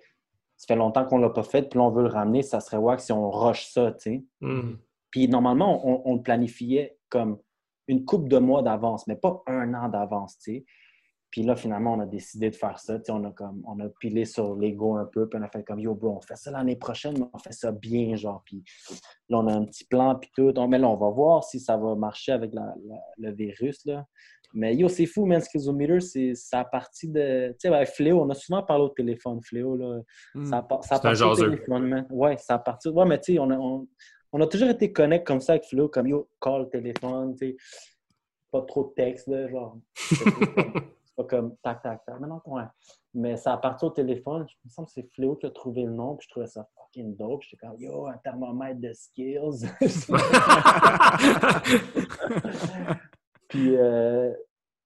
[0.57, 2.59] ça fait longtemps qu'on ne l'a pas fait, puis là, on veut le ramener, ça
[2.59, 4.25] serait wack si on rush ça, tu sais.
[4.41, 4.73] Mm.
[5.11, 7.39] Puis normalement, on, le planifiait comme
[7.87, 10.65] une coupe de mois d'avance, mais pas un an d'avance, tu sais.
[11.29, 12.99] Puis là, finalement, on a décidé de faire ça.
[13.09, 15.79] On a, comme, on a pilé sur l'ego un peu, puis on a fait comme
[15.79, 18.41] Yo, bro, on fait ça l'année prochaine, mais on fait ça bien, genre.
[18.45, 18.63] Puis
[19.29, 20.53] là, on a un petit plan, puis tout.
[20.67, 22.51] mais là, on va voir si ça va marcher avec
[23.17, 24.05] le virus, là.
[24.53, 27.49] Mais yo, c'est fou, man, Schizometer, c'est ça partie de.
[27.51, 30.01] Tu sais, avec Fléau, on a souvent parlé au téléphone, Fléau, là.
[30.33, 30.45] Hmm.
[30.45, 32.07] Ça, ça a parti au téléphone, man.
[32.09, 32.89] Ouais, ça a parti.
[32.89, 33.57] Ouais, mais tu sais, on a,
[34.31, 37.57] on, a toujours été connectés comme ça avec Fléau, comme yo, call, téléphone, tu sais.
[38.49, 39.77] Pas trop de texte, là, genre.
[41.17, 42.15] Pas comme tac, tac, tac.
[42.21, 42.63] Mais non, ouais.
[43.13, 44.45] Mais ça a parti au téléphone.
[44.47, 46.67] Je me semble que c'est Fléau qui a trouvé le nom, puis je trouvais ça
[46.75, 47.41] fucking dope.
[47.41, 49.67] J'étais comme, yo, un thermomètre de skills.
[53.47, 54.33] Puis, euh,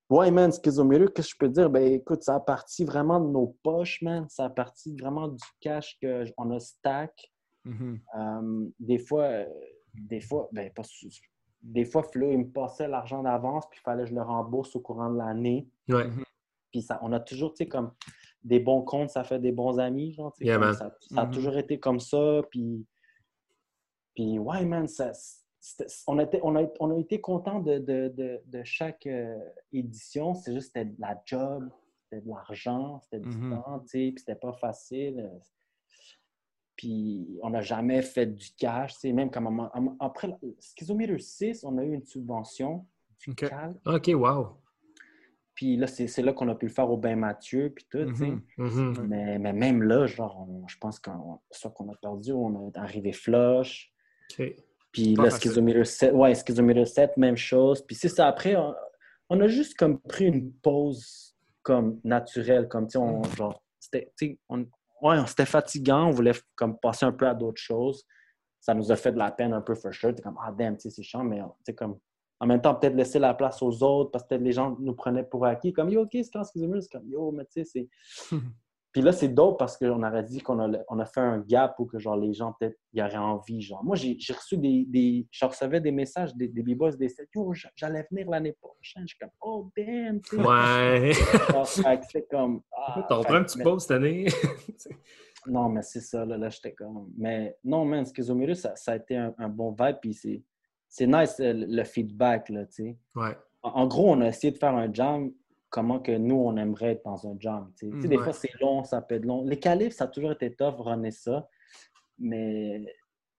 [0.09, 1.69] ouais, man, Schizometer, qu'est-ce que je peux dire?
[1.69, 4.27] Ben, écoute, ça a parti vraiment de nos poches, man.
[4.29, 5.99] Ça a parti vraiment du cash
[6.37, 7.31] qu'on a stack.
[7.65, 7.99] Mm-hmm.
[8.15, 9.45] Euh, des fois, euh,
[9.93, 10.83] des fois, ben, pas,
[11.61, 14.75] des fois, Flo, il me passait l'argent d'avance, puis il fallait que je le rembourse
[14.75, 15.67] au courant de l'année.
[15.93, 16.09] Ouais.
[16.71, 17.91] Puis ça, on a toujours, tu sais, comme
[18.43, 20.13] des bons comptes, ça fait des bons amis.
[20.13, 21.31] Genre, yeah, ça, a mm-hmm.
[21.31, 22.41] toujours été comme ça.
[22.49, 22.85] Puis,
[24.15, 25.11] puis ouais, man, ça,
[26.07, 29.37] on, était, on, a, on a été content de, de, de, chaque euh,
[29.71, 30.33] édition.
[30.33, 31.69] C'est juste c'était de la job,
[32.03, 33.63] c'était de l'argent, c'était du mm-hmm.
[33.63, 35.29] temps, tu sais, puis c'était pas facile.
[36.75, 39.69] Puis on n'a jamais fait du cash, tu sais, même comme
[39.99, 42.87] après Schizometer 6, on a eu une subvention
[43.19, 43.35] du
[43.85, 44.57] OK, wow.
[45.61, 47.99] Puis là, c'est là qu'on a pu le faire au Bain Mathieu, puis tout.
[47.99, 48.41] Mm-hmm.
[48.57, 49.01] Mm-hmm.
[49.03, 53.13] mais, mais, même là, genre, je pense qu'on soit qu'on a perdu, on est arrivé
[53.13, 53.93] flush.
[54.91, 57.85] Puis là, Schizometer 7, ouais, Schizometer 7, même chose.
[57.85, 58.55] Puis c'est ça, après,
[59.29, 63.35] on, a juste comme pris une pause comme naturelle, comme, tu sais, on, mm.
[63.35, 64.11] genre, c'était,
[64.49, 64.65] on,
[65.03, 68.03] ouais, c'était fatigant, on voulait comme passer un peu à d'autres choses.
[68.59, 70.15] Ça nous a fait de la peine un peu, for sure.
[70.15, 71.99] T'es comme, ah, damn, tu sais, c'est chiant, mais, tu sais, comme,
[72.41, 75.23] en même temps, peut-être laisser la place aux autres parce que les gens nous prenaient
[75.23, 75.71] pour acquis.
[75.71, 77.87] Comme, yo, OK, c'est quand Schizometer, c'est comme, yo, mais tu sais,
[78.31, 78.35] c'est.
[78.91, 81.77] Puis là, c'est d'autres parce qu'on aurait dit qu'on a, on a fait un gap
[81.77, 83.61] pour que genre, les gens, peut-être, y auraient envie.
[83.61, 83.81] Genre.
[83.83, 85.27] Moi, j'ai reçu des, des.
[85.29, 89.03] Je recevais des messages des, des b-boys des Yo, j'allais venir l'année prochaine.
[89.03, 90.41] Je suis comme, oh, damn, tu sais.
[90.41, 91.13] Ouais.
[92.11, 92.61] c'est comme.
[92.75, 94.25] Ah, T'en prends un petit pause cette année.
[95.45, 97.13] non, mais c'est ça, là, là j'étais comme.
[97.15, 99.97] Mais non, man, Schizomérie, ça, ça a été un, bon vibe.
[100.01, 100.43] Puis c'est
[100.99, 102.97] nice le, feedback, là, tu sais.
[103.15, 103.37] Ouais.
[103.63, 105.31] En, gros, on a essayé de faire un jam
[105.69, 107.71] comment que nous, on aimerait être dans un jam.
[107.75, 109.45] sais, des fois, c'est long, ça peut être long.
[109.45, 111.47] Les califs, ça a toujours été tough, runner ça.
[112.19, 112.93] Mais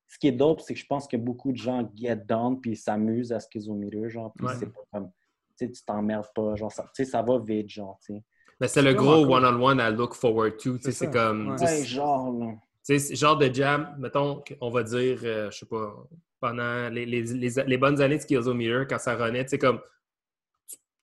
[0.08, 2.74] ce qui est dope, c'est que je pense que beaucoup de gens get down puis
[2.74, 4.32] s'amusent à ce qu'ils ont mis genre.
[4.34, 5.10] Puis c'est pas comme,
[5.58, 8.22] tu t'emmerdes pas, genre, ça, ça va vite, genre, tu sais.
[8.60, 11.56] Mais c'est le gros one-on-one à look forward to, tu sais, c'est comme...
[11.60, 12.54] Ouais, genre, là.
[12.84, 15.94] Tu sais, genre de jam, mettons, on va dire, euh, je sais pas,
[16.40, 19.80] pendant les, les, les, bonnes années de Skills quand ça renaît, tu sais, comme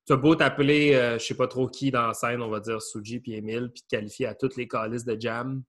[0.06, 2.50] tu as beau t'appeler, je euh, je sais pas trop qui dans la scène, on
[2.50, 5.64] va dire Suji puis Emile, puis te qualifier à toutes les calices de jam,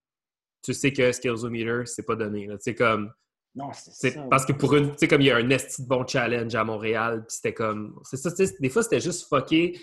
[0.62, 2.48] tu sais que Skillsometer, c'est pas donné.
[2.60, 3.12] C'est comme.
[3.54, 4.22] Non, c'est ça.
[4.30, 4.92] Parce que pour une.
[4.92, 7.54] Tu sais, comme il y a un esti de bon challenge à Montréal, puis c'était
[7.54, 8.00] comme.
[8.04, 9.78] C'est ça, des fois, c'était juste fucké.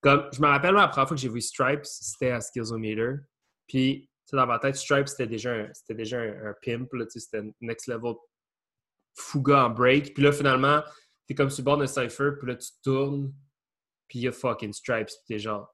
[0.00, 3.16] Comme, je me rappelle la première fois que j'ai vu Stripes, c'était à Skillsometer.
[3.66, 8.14] Puis, dans ma tête, Stripes, c'était déjà un, c'était déjà un, pimp, c'était next level
[9.14, 10.14] fouga en break.
[10.14, 10.82] Puis là, finalement,
[11.26, 13.32] t'es comme sur le bord d'un cypher, puis là, tu tournes
[14.08, 15.70] puis il y a fucking Stripes, puis t'es genre,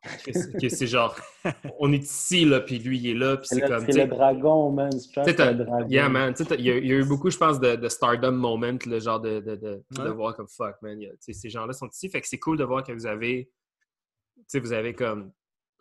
[0.69, 1.17] c'est genre,
[1.79, 3.87] on est ici, là, puis lui, il est là, puis c'est comme...
[3.87, 5.89] C'est le dragon, man, Stripes, le dragon.
[5.89, 9.39] Yeah, man, il y, a eu beaucoup, je pense, de, stardom moment, le genre de,
[9.39, 12.65] de, de, voir comme fuck, man, ces gens-là sont ici, fait que c'est cool de
[12.65, 13.49] voir que vous avez,
[14.37, 15.33] tu sais, vous avez comme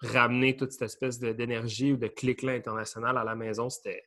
[0.04, 4.04] ramené toute cette espèce d'énergie ou de clic-là international à la maison, c'était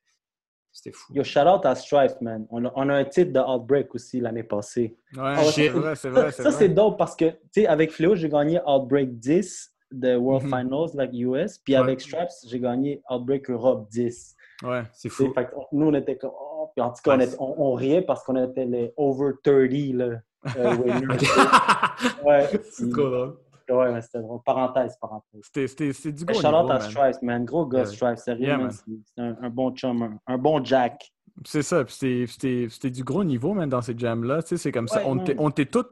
[0.92, 1.14] fou.
[1.14, 2.46] Yo, shout out à Strife, man.
[2.50, 4.96] On a, on a un titre de Outbreak aussi l'année passée.
[5.16, 6.32] Ouais, oh, c'est vrai, c'est vrai.
[6.32, 10.46] Ça, c'est dope parce que, tu sais, avec Fléau, j'ai gagné Outbreak 10 de World
[10.46, 10.62] mm -hmm.
[10.62, 11.58] Finals, like US.
[11.58, 14.36] Puis avec Stripes, j'ai gagné Outbreak Europe 10.
[14.62, 15.32] Ouais, c'est fou.
[15.34, 18.36] Fait, nous, on était comme, oh, puis en tout cas, on, on, riait parce qu'on
[18.42, 20.20] était les over 30, là.
[20.56, 20.76] Euh,
[22.24, 23.36] ouais, c'est cool,
[23.68, 24.40] Ouais, mais c'était drôle.
[24.44, 25.42] Parenthèse, parenthèse.
[25.52, 27.44] C'était du gros Shout-out à Stripes, man.
[27.44, 28.18] Gros gars, Stripes.
[28.18, 31.12] Sérieux, C'est un, bon chum, un, bon Jack.
[31.44, 31.84] C'est ça.
[31.88, 34.42] C'était du gros niveau, man, dans ces jams-là.
[34.42, 35.02] Tu sais, c'est comme ça.
[35.04, 35.90] On était tous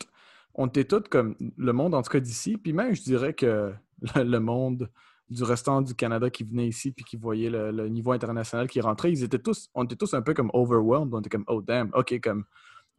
[0.54, 2.56] on était tous comme le monde, en tout cas d'ici.
[2.56, 3.72] Puis même, je dirais que
[4.16, 4.90] le, monde
[5.28, 9.12] du restant du Canada qui venait ici puis qui voyait le, niveau international qui rentrait,
[9.12, 11.12] ils étaient tous, on était tous un peu comme overwhelmed.
[11.12, 12.44] On était comme, oh damn, ok, comme,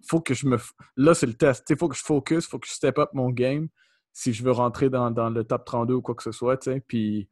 [0.07, 0.57] faut que je me.
[0.97, 1.69] Là, c'est le test.
[1.69, 3.69] Il faut que je focus, faut que je step up mon game
[4.15, 6.79] si je veux rentrer dans, le top 32 ou quoi que ce soit, tu sais.
[6.79, 7.27] Puis,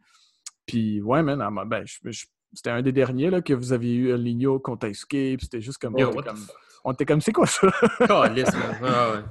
[0.66, 1.86] puis ouais, man, ben,
[2.54, 5.40] c'était un des derniers là, que vous aviez eu El Nino contre Escape.
[5.42, 5.96] C'était juste comme.
[6.84, 7.68] on était comme, c'est quoi ça?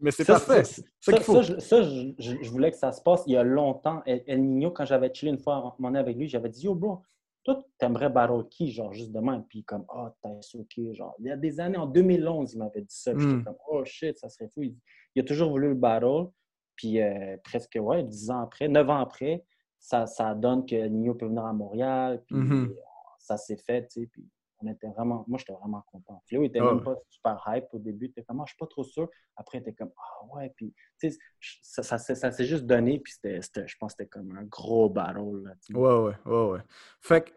[0.00, 0.62] Mais c'est parfait.
[0.64, 4.02] Ça, ça, ça, je, voulais que ça se passe il y a longtemps.
[4.06, 7.02] El, Nino, quand j'avais chillé une fois en avec lui, j'avais dit Yo, bro,
[7.42, 9.44] toi, t'aimerais battle qui, genre, juste demain?
[9.48, 11.16] Puis comme, oh, t'as ok, genre.
[11.18, 13.10] Il y a des années, en 2011, il m'avait dit ça.
[13.10, 13.44] J'étais hmm.
[13.44, 14.62] comme, oh shit, ça serait fou.
[14.62, 14.76] Il,
[15.16, 16.28] il, a toujours voulu le battle.
[16.76, 19.44] Puis euh, presque, ouais, dix ans après, neuf ans après,
[19.78, 22.22] ça, ça donne que Nino peut venir à Montréal.
[22.26, 22.74] Puis mm-hmm.
[23.18, 24.06] ça s'est fait, tu sais.
[24.06, 24.28] Puis
[24.62, 26.22] on était vraiment, moi, j'étais vraiment content.
[26.26, 28.12] Fléau était même pas super hype au début.
[28.12, 29.08] Tu comme, ah, je suis pas trop sûr.
[29.36, 30.52] Après, il était comme, ah ouais.
[30.56, 31.18] Puis, tu sais,
[31.62, 33.00] ça, ça, ça, s'est juste donné.
[33.00, 35.42] Puis, c'était, je pense que c'était comme un gros battle.
[35.44, 36.60] Là, ouais, ouais, ouais, ouais.
[37.00, 37.30] Fait que,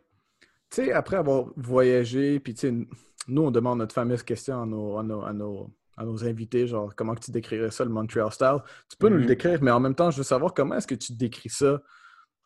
[0.69, 2.87] tu sais, après avoir voyagé, puis, tu sais,
[3.27, 7.15] nous, on demande notre fameuse question à nos, à nos à nos invités, genre comment
[7.15, 8.57] tu décrirais ça, le Montreal Style?
[8.89, 9.27] Tu peux nous le mm-hmm.
[9.27, 11.81] décrire, mais en même temps, je veux savoir comment est-ce que tu décris ça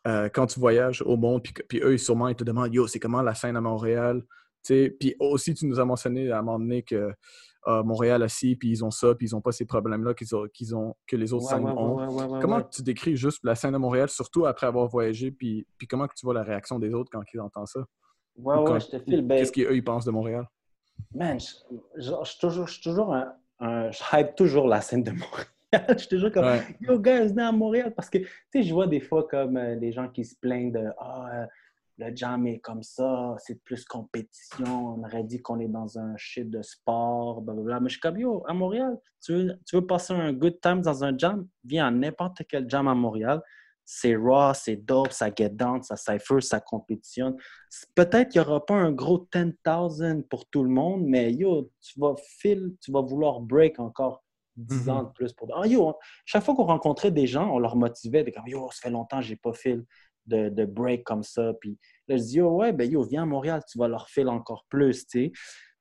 [0.06, 3.00] euh, quand tu voyages au monde, puis, puis eux, sûrement, ils te demandent Yo, c'est
[3.00, 4.22] comment la scène à Montréal?
[4.66, 7.12] Puis aussi, tu nous as mentionné à un moment donné que
[7.66, 10.34] euh, Montréal a ci, puis ils ont ça, puis ils n'ont pas ces problèmes-là qu'ils
[10.34, 12.40] ont, ont, que les autres scènes ont.
[12.40, 16.06] comment tu décris juste la scène à Montréal, surtout après avoir voyagé, puis, puis comment
[16.06, 17.84] tu vois la réaction des autres quand ils entendent ça?
[18.36, 19.26] Ouais, ouais, je te file.
[19.28, 20.46] Qu'est-ce qu'eux, ils pensent de Montréal?
[21.14, 25.46] Man, je, suis toujours, toujours un, je hype toujours la scène de Montréal.
[25.90, 26.46] je suis toujours comme,
[26.80, 27.92] yo, guys, venez à Montréal.
[27.94, 30.72] Parce que, tu sais, je vois des fois comme euh, les gens qui se plaignent
[30.72, 31.46] de, ah,
[32.00, 36.16] le jam est comme ça, c'est plus compétition, on aurait dit qu'on est dans un
[36.16, 37.80] shit de sport, blablabla.
[37.80, 40.80] Mais je suis comme, yo, à Montréal, tu veux, tu veux passer un good time
[40.80, 41.46] dans un jam?
[41.64, 43.42] Viens à n'importe quel jam à Montréal.
[43.92, 47.36] C'est raw, c'est dope, ça get down, ça cypher, ça compétitionne.
[47.96, 51.98] Peut-être qu'il n'y aura pas un gros 10,000 pour tout le monde, mais yo, tu
[51.98, 54.22] vas fil, tu vas vouloir break encore
[54.54, 55.06] 10 ans mm-hmm.
[55.08, 55.48] de plus pour.
[55.60, 55.92] Ah, yo,
[56.24, 59.18] chaque fois qu'on rencontrait des gens, on leur motivait, de comme yo, ça fait longtemps
[59.18, 59.84] que j'ai pas fil
[60.24, 61.52] de, break comme ça.
[61.60, 61.76] Puis
[62.06, 64.66] là, je dis, oh, ouais, ben yo, viens à Montréal, tu vas leur filer encore
[64.68, 65.32] plus, tu sais.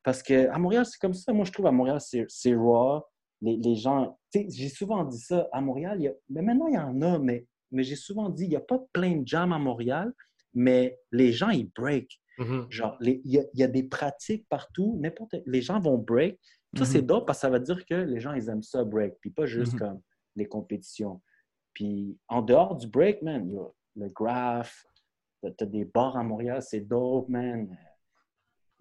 [0.02, 1.32] Parce qu'à Montréal, c'est comme ça.
[1.32, 3.04] Moi, je trouve à Montréal, c'est raw.
[3.40, 5.48] Les, les gens, tu sais, j'ai souvent dit ça.
[5.52, 8.30] À Montréal, il y a, mais maintenant, il y en a, mais, mais j'ai souvent
[8.30, 10.14] dit, il n'y a pas plein de jams à Montréal,
[10.54, 12.20] mais les gens, ils break.
[12.40, 12.72] Mm-hmm.
[12.72, 14.98] Genre, il y, y, a des pratiques partout.
[15.02, 16.40] N'importe, les gens vont break.
[16.78, 17.06] Ça, c'est mm-hmm.
[17.06, 19.16] dope parce que ça veut dire que les gens, ils aiment ça, break.
[19.20, 19.80] Puis pas juste mm-hmm.
[19.80, 20.02] comme
[20.36, 21.22] les compétitions.
[21.74, 23.50] Puis en dehors du break, man,
[23.96, 24.86] le graph.
[25.42, 27.78] T'as des bars à Montréal, c'est dope, man.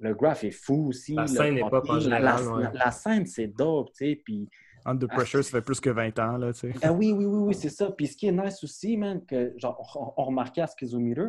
[0.01, 1.15] Le graph est fou aussi.
[1.15, 2.71] La scène n'est pas en général.
[2.73, 4.23] La, scène, c'est dope, tu sais.
[4.25, 4.49] Puis.
[4.89, 6.73] Under ah, Pressure, ça fait plus que 20 ans, là, tu sais.
[6.83, 7.91] Ah oui, oui, oui, oui, c'est ça.
[7.91, 11.29] Puis ce qui est nice aussi, man, que genre, on, remarquait à Schizometer,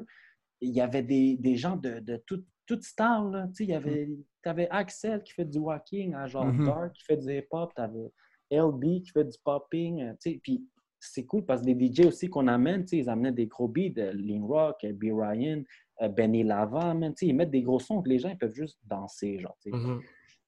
[0.61, 3.47] il y avait des, des gens de, de toute tout style, là.
[3.47, 4.05] Tu sais, il y avait...
[4.05, 4.23] Mm.
[4.41, 6.65] T'avais Axel qui fait du walking, genre mm-hmm.
[6.65, 8.09] Dark qui fait du hip-hop, t'avais
[8.51, 10.39] LB qui fait du popping, euh, tu sais.
[10.41, 10.65] Puis
[10.99, 14.11] c'est cool parce que les DJ aussi qu'on amène, ils amenaient des gros beats, de
[14.13, 15.05] Lean Rock, B.
[15.05, 15.63] Ryan,
[16.01, 19.39] euh, Benny Lava, ils mettent des gros sons que les gens peuvent juste danser.
[19.39, 19.99] Genre, mm-hmm.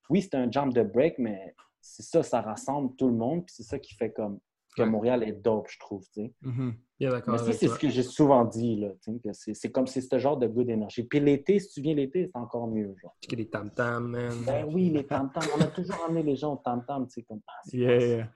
[0.09, 3.53] Oui, c'est un jump de break, mais c'est ça, ça rassemble tout le monde, puis
[3.55, 4.39] c'est ça qui fait comme
[4.75, 6.03] que Montréal est dope, je trouve.
[6.15, 6.73] Mm-hmm.
[6.99, 8.77] mais ça, c'est ce que j'ai souvent dit.
[8.77, 8.89] Là,
[9.33, 11.03] c'est comme c'est ce genre de goût d'énergie.
[11.03, 12.95] Puis l'été, si tu viens l'été, c'est encore mieux.
[13.01, 13.15] Genre.
[13.31, 14.33] Les tam-tams, man.
[14.45, 15.43] Ben oui, les tam-tams.
[15.57, 17.41] On a toujours amené les gens au tam-tam, tu sais, comme...
[17.47, 18.27] Ah, yeah, yeah.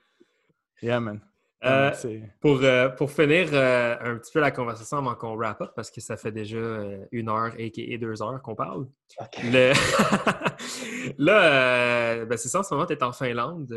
[0.81, 1.21] Yeah, man.
[1.63, 1.91] Euh,
[2.41, 5.89] pour, euh, pour finir euh, un petit peu la conversation avant qu'on wrap up, parce
[5.89, 6.59] que ça fait déjà
[7.11, 8.87] une heure et deux heures qu'on parle.
[11.17, 13.67] Là, ben c'est ça, en ce moment, tu es en Finlande.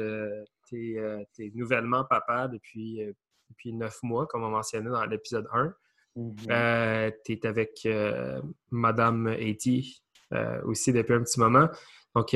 [0.68, 3.01] tu es, nouvellement papa depuis,
[3.51, 5.74] depuis neuf mois, comme on mentionnait dans l'épisode 1.
[6.16, 7.12] Mm-hmm.
[7.24, 7.89] tu es avec
[8.70, 10.03] Madame Haiti
[10.64, 11.68] aussi depuis un petit moment.
[12.14, 12.34] Donc,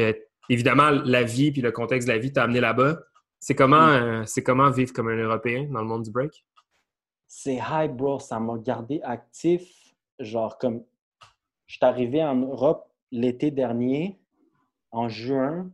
[0.48, 2.98] évidemment, la vie puis le contexte de la vie t'a amené là-bas.
[3.40, 6.44] C'est comment, euh, comment vivre comme un Européen dans le monde du break?
[7.26, 8.20] C'est high, bro.
[8.20, 9.94] Ça m'a gardé actif.
[10.18, 10.84] Genre, comme
[11.66, 14.20] je suis arrivé en Europe l'été dernier,
[14.92, 15.70] en juin,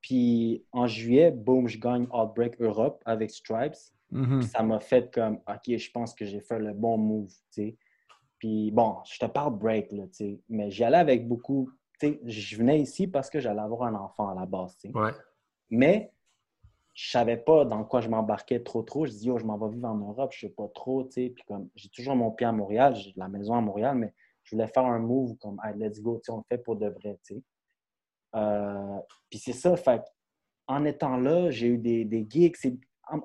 [0.00, 3.76] puis en juillet, boum, je gagne Outbreak Europe avec Stripes.
[4.12, 4.42] Mm-hmm.
[4.42, 7.76] Ça m'a fait comme, OK, je pense que j'ai fait le bon move, tu sais.
[8.38, 10.40] Puis bon, je te parle break, là, tu sais.
[10.48, 13.94] Mais j'y allais avec beaucoup, tu sais, je venais ici parce que j'allais avoir un
[13.94, 14.96] enfant à la base, tu sais.
[14.96, 15.12] Ouais.
[15.68, 16.12] Mais
[16.94, 19.06] je savais pas dans quoi je m'embarquais trop trop.
[19.06, 21.30] Je dis, oh, je m'en vais vivre en Europe, je sais pas trop, tu sais.
[21.30, 24.56] Puis comme, j'ai toujours mon pied à Montréal, j'ai la maison à Montréal, mais je
[24.56, 26.88] voulais faire un move comme, hey, let's go, tu sais, on le fait pour de
[26.88, 27.42] vrai, tu sais.
[28.34, 30.02] Euh, puis c'est ça, fait
[30.66, 32.54] en étant là, j'ai eu des, des gigs.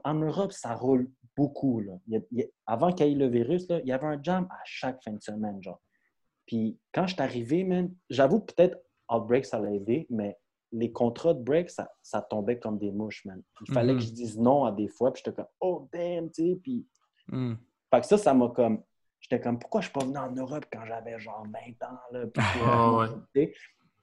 [0.03, 1.93] En, Europe, ça roule beaucoup, là.
[2.65, 5.11] avant qu'il y ait le virus, là, il y avait un jam à chaque fin
[5.11, 5.79] de semaine, genre.
[6.47, 7.67] Puis quand je suis arrivé,
[8.09, 8.79] j'avoue peut-être
[9.11, 10.37] Outbreak, ça l'a aidé, mais
[10.71, 13.41] les contrats de break, ça, ça, tombait comme des mouches, man.
[13.67, 14.07] Il fallait que mm-hmm.
[14.07, 16.85] je dise non à des fois, puis j'étais comme, oh damn, tu sais, puis.
[17.27, 17.53] Mm.
[17.91, 18.83] Fait que ça, ça m'a comme.
[19.19, 22.25] J'étais comme, pourquoi je suis pas venu en Europe quand j'avais genre 20 ans, là?
[22.63, 23.07] Ah,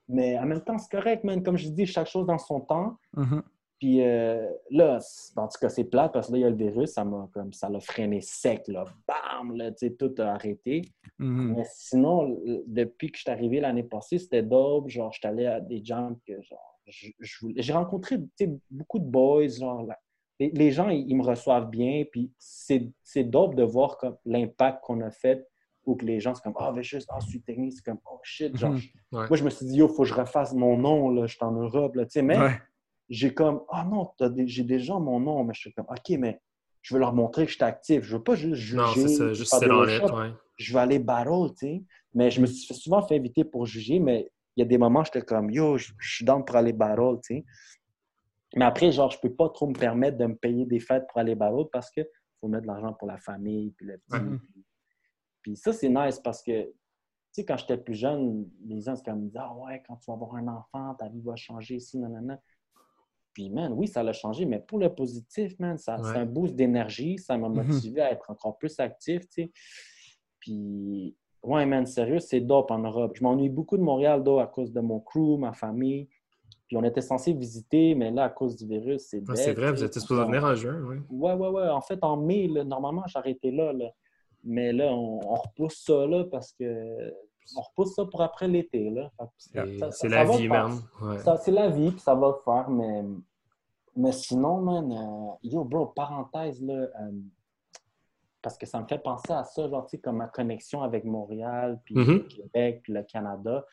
[0.07, 1.41] Mais en même temps, c'est correct, man.
[1.43, 2.97] Comme je dis, chaque chose dans son temps.
[3.15, 3.41] Mm-hmm.
[3.79, 4.99] Puis euh, là,
[5.35, 7.27] en tout cas, c'est plate parce que là, il y a le virus, ça m'a
[7.33, 8.85] comme ça l'a freiné sec, là.
[9.07, 9.55] Bam!
[9.57, 10.83] Là, tu sais, tout a arrêté.
[11.19, 11.55] Mm-hmm.
[11.55, 14.89] Mais sinon, depuis que je suis arrivé l'année passée, c'était dope.
[14.89, 16.79] Genre, je suis allé à des jams que genre.
[16.85, 18.17] J'ai rencontré
[18.69, 19.87] beaucoup de boys, genre.
[20.39, 25.47] les, gens, ils, me reçoivent bien, puis c'est dope de voir l'impact qu'on a fait
[25.85, 28.19] ou que les gens, c'est comme, ah, oh, juste, ah, suis technique, c'est comme, oh
[28.23, 28.73] shit, genre.
[28.73, 29.27] Mm-hmm.
[29.27, 31.43] Moi, je me suis dit, yo, faut que je refasse mon nom, là, je suis
[31.43, 32.37] en Europe, là, tu sais, mais
[33.09, 34.11] j'ai comme, ah non,
[34.45, 36.39] j'ai déjà mon nom, mais je suis comme, OK, mais
[36.81, 38.03] je veux leur montrer que je suis actif.
[38.03, 38.77] Je veux pas juste juger.
[38.77, 40.31] Non, c'est ça, juste c'est ouais.
[40.57, 41.83] Je veux aller battle, tu sais.
[42.13, 45.03] Mais je me suis souvent fait inviter pour juger, mais il y a des moments,
[45.03, 47.45] j'étais comme, yo, je, suis dans pour aller battle, tu sais.
[48.55, 51.19] Mais après, genre, je peux pas trop me permettre de me payer des fêtes pour
[51.19, 52.05] aller battle parce qu'il
[52.39, 54.19] faut mettre de l'argent pour la famille, puis le petit.
[54.19, 54.65] Puis,
[55.55, 56.71] ça, c'est nice parce que, tu
[57.31, 60.35] sais, quand j'étais plus jeune, les gens, c'est comme, ah ouais, quand tu vas avoir
[60.35, 62.39] un enfant, ta vie va changer ici, nanana.
[63.33, 66.55] Puis, man, oui, ça l'a changé, mais pour le positif, man, ça, c'est un boost
[66.55, 67.17] d'énergie.
[67.17, 67.67] Ça m'a mhm.
[67.67, 69.51] motivé à être encore plus actif, tu sais.
[70.39, 73.13] Puis, ouais, man, sérieux, c'est dope en Europe.
[73.15, 76.09] Je m'ennuie beaucoup de Montréal, d'eau à cause de mon crew, ma famille.
[76.67, 79.71] Puis on était censé visiter, mais là, à cause du virus, c'est ah, C'est vrai,
[79.71, 80.97] vous étiez supposé venir en juin, oui.
[81.09, 81.69] Ouais, ouais, ouais.
[81.69, 83.89] En fait, en mai, normalement, j'arrêtais là, là.
[84.43, 87.13] Mais là, on, repousse ça là parce que
[87.55, 88.89] on repousse ça pour après l'été.
[88.89, 89.11] là.
[89.39, 90.81] C'est la, vie, même.
[91.41, 93.03] C'est la vie, puis ça va le faire, mais,
[93.95, 97.11] mais sinon, man, euh, yo, bro, parenthèse, là, euh,
[98.41, 101.05] parce que ça me fait penser à ça, genre, tu sais, comme ma connexion avec
[101.05, 102.13] Montréal, puis mm-hmm.
[102.13, 103.65] le Québec, puis le Canada.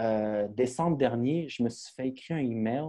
[0.00, 2.88] Euh, décembre dernier, je me suis fait écrire un email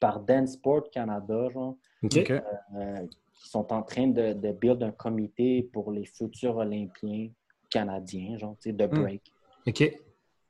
[0.00, 1.76] par Dansport Canada, genre,
[3.42, 7.28] qui sont en train de, de build un comité pour les futurs Olympiens
[7.68, 9.02] canadiens, genre, tu sais, de hmm.
[9.02, 9.32] break.
[9.66, 9.78] OK.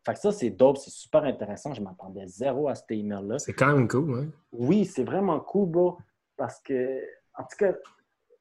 [0.04, 1.72] Fait que ça, c'est dope, c'est super intéressant.
[1.72, 3.38] Je m'attendais zéro à cet email-là.
[3.38, 4.28] C'est quand même cool, ouais.
[4.50, 5.98] Oui, c'est vraiment cool, bro,
[6.36, 7.00] parce que,
[7.38, 7.72] en tout cas,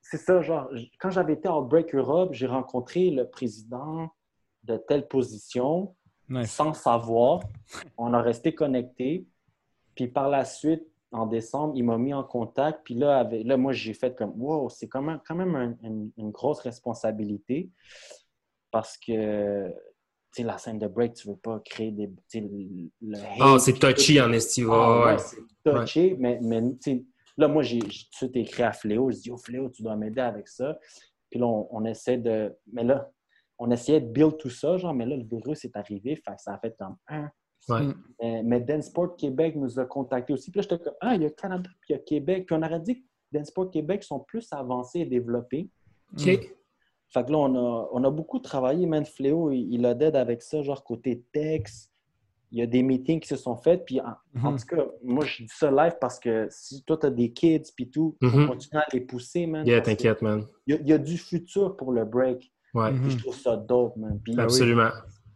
[0.01, 4.09] c'est ça, genre, quand j'avais été à Break Europe, j'ai rencontré le président
[4.63, 5.95] de telle position
[6.45, 7.41] sans savoir.
[7.97, 9.27] On a resté connectés.
[9.95, 12.82] Puis par la suite, en décembre, il m'a mis en contact.
[12.84, 16.32] Puis là, avec, là moi, j'ai fait comme Wow, c'est quand même, quand même une
[16.32, 17.70] grosse responsabilité
[18.72, 19.72] parce que
[20.32, 22.12] sais, la scène de break, tu veux pas créer des.
[23.01, 24.70] Le oh, c'est touchy en estime.
[24.72, 26.62] Ah, ouais, c'est touchy, mais, mais
[27.38, 29.09] Là, moi, j'ai tout de suite écrit à Fléau.
[29.09, 30.78] Je dis, oh, Fléau, tu dois m'aider avec ça.
[31.30, 32.53] Puis là, on, essaie de.
[32.72, 33.09] Mais là,
[33.57, 36.16] on essayait de build tout ça, genre, mais là, le virus est arrivé.
[36.18, 36.97] Fait que ça a fait comme
[37.70, 37.93] un.
[38.22, 40.51] Mais, mais Dansport Québec nous a contactés aussi.
[40.51, 42.45] Puis là, j'étais comme, ah, il y a Canada, puis il y a Québec.
[42.47, 45.70] Puis on aurait dit que Dansport Québec sont plus avancés et développés.
[46.14, 46.24] OK.
[47.14, 48.86] Fait que là, on a, on a beaucoup travaillé.
[48.86, 51.91] Même Fléau, il, il a d'aide avec ça, genre côté texte
[52.51, 53.86] il y a des meetings qui se sont faits.
[53.86, 54.57] Puis en, mhm.
[54.59, 57.72] tout cas, moi, je dis ça live parce que si toi, tu as des kids
[57.76, 58.47] puis tout, on mhm.
[58.47, 59.66] continue à les pousser, man.
[59.66, 60.45] Yeah, t'inquiète, man.
[60.68, 62.51] Il y, a, du futur pour le break.
[62.74, 62.91] Ouais.
[62.93, 64.20] Puis je trouve ça dope, man.
[64.38, 64.89] Absolument.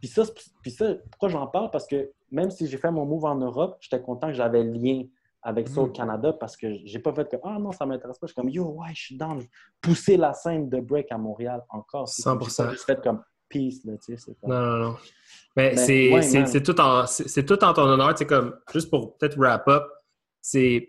[0.06, 0.22] Puis ça,
[0.62, 1.70] puis ça, pourquoi j'en parle?
[1.72, 5.02] Parce que même si j'ai fait mon move en Europe, j'étais content que j'avais lien
[5.42, 5.92] avec ça au mhm.
[5.92, 8.28] Canada parce que j'ai pas fait que ah non, ça m'intéresse pas.
[8.28, 9.36] Je suis comme yo, ouais, je suis dans
[9.80, 12.06] pousser la scène de break à Montréal encore.
[12.06, 12.70] 100%.
[12.70, 14.36] J'ai fait comme peace, là, tu sais.
[14.44, 14.96] Non, non, non.
[15.56, 18.12] Mais, ben, c'est tout, en, tout en ton honneur.
[18.16, 19.84] C'est comme, juste pour peut-être wrap up,
[20.40, 20.88] c'est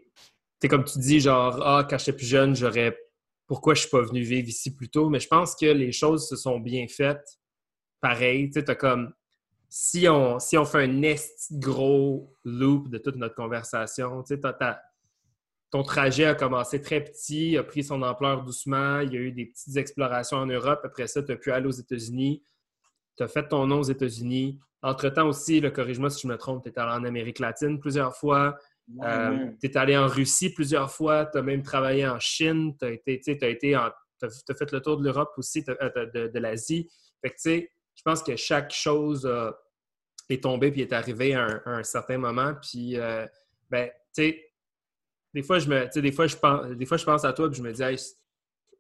[0.69, 2.95] comme tu dis, genre, ah, quand j'étais plus jeune, j'aurais.
[3.47, 5.09] Pourquoi je suis pas venu vivre ici plus tôt?
[5.09, 7.39] Mais je pense que les choses se sont bien faites
[8.01, 8.49] pareil.
[8.49, 9.13] Tu sais, comme.
[9.69, 11.15] Si on, si on fait un
[11.59, 14.41] gros loop de toute notre conversation, tu sais,
[15.69, 19.01] ton trajet a commencé très petit, a pris son ampleur doucement.
[19.01, 20.79] Il y a eu des petites explorations en Europe.
[20.85, 22.41] Après ça, tu as pu aller aux États-Unis
[23.17, 24.59] tu as fait ton nom aux États-Unis.
[24.83, 28.15] Entre-temps aussi, le corrige-moi si je me trompe, tu es allé en Amérique latine plusieurs
[28.15, 28.57] fois.
[29.03, 31.25] Euh, tu es allé en Russie plusieurs fois.
[31.25, 32.75] Tu as même travaillé en Chine.
[32.77, 36.87] Tu as, été, as, été as, fait le tour de l'Europe aussi, euh, de, l'Asie.
[37.21, 39.27] Fait que, tu sais, je pense que chaque chose
[40.29, 42.53] est tombée puis est arrivée à un, certain moment.
[42.61, 43.25] Puis, euh,
[43.69, 44.43] ben, tu sais,
[45.33, 47.53] des fois, je me, des fois, je pense, des fois, je pense à toi et
[47.53, 47.83] je me dis,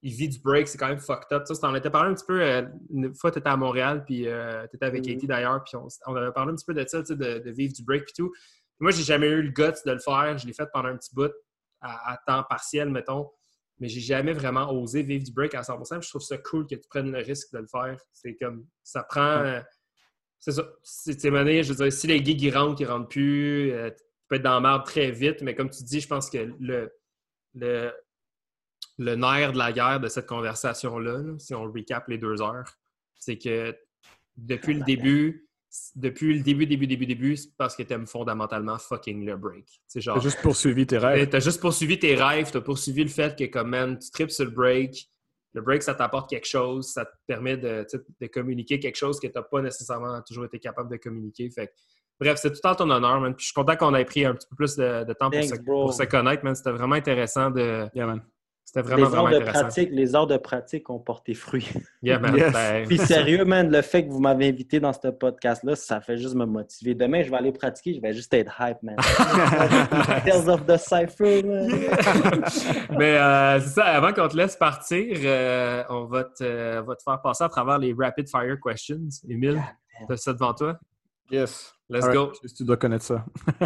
[0.03, 1.45] il vit du break, c'est quand même fucked up.
[1.45, 2.63] Ça, on était parlé un petit peu, euh,
[2.93, 5.13] une fois tu étais à Montréal, puis euh, tu étais avec mm-hmm.
[5.13, 7.83] Katie d'ailleurs, puis on, avait parlé un petit peu de ça, de, de, vivre du
[7.83, 8.31] break puis tout.
[8.79, 10.37] moi, j'ai jamais eu le guts de le faire.
[10.37, 11.31] Je l'ai fait pendant un petit bout,
[11.81, 13.29] à, temps partiel, mettons.
[13.79, 16.01] Mais j'ai jamais vraiment osé vivre du break à 100%.
[16.01, 17.97] Je trouve ça cool que tu prennes le risque de le faire.
[18.11, 19.43] C'est comme, ça prend...
[19.43, 19.61] Euh,
[20.39, 20.67] c'est ça.
[20.83, 24.43] C'est je veux dire, si les gigs, ils rentrent, ils rentrent plus, tu peux être
[24.43, 25.41] dans la merde très vite.
[25.41, 26.91] Mais comme tu dis, je pense que le,
[27.55, 27.91] le
[28.97, 32.77] le nerf de la guerre de cette conversation-là, si on recap les deux heures,
[33.15, 33.75] c'est que
[34.35, 35.46] depuis le début,
[35.95, 39.65] depuis le début, début, début, début, c'est parce que t'aimes fondamentalement fucking le break.
[39.95, 41.29] Genre, t'as juste poursuivi tes rêves.
[41.29, 44.45] T'as juste poursuivi tes rêves, t'as poursuivi le fait que, comme, man, tu tripes sur
[44.45, 45.09] le break.
[45.53, 47.85] Le break, ça t'apporte quelque chose, ça te permet de,
[48.21, 51.49] de communiquer quelque chose que t'as pas nécessairement toujours été capable de communiquer.
[51.49, 51.71] Fait
[52.19, 53.33] bref, c'est tout en ton honneur, man.
[53.33, 55.55] Puis je suis content qu'on ait pris un petit peu plus de, temps pour, se,
[55.63, 56.53] pour, se, connaître, man.
[56.53, 58.21] C'était vraiment intéressant de, yeah, man.
[58.67, 61.69] C'était vraiment, les heures de pratique, Les heures de pratique ont porté fruit.
[62.03, 62.35] Yeah, man.
[62.35, 66.17] Ben, Puis sérieux, man, le fait que vous m'avez invité dans ce podcast-là, ça fait
[66.17, 66.93] juste me motiver.
[66.93, 68.97] Demain, je vais aller pratiquer, je vais juste être hype, man.
[70.25, 71.69] Tales of the Cypher, man.
[72.97, 77.03] Mais euh, c'est ça, avant qu'on te laisse partir, euh, on, va te, va te,
[77.03, 79.07] faire passer à travers les rapid fire questions.
[79.29, 79.63] Émile,
[80.05, 80.77] tu as ça devant toi?
[81.31, 81.73] Yes.
[81.89, 82.31] Let's go.
[82.55, 83.25] Tu dois connaître ça.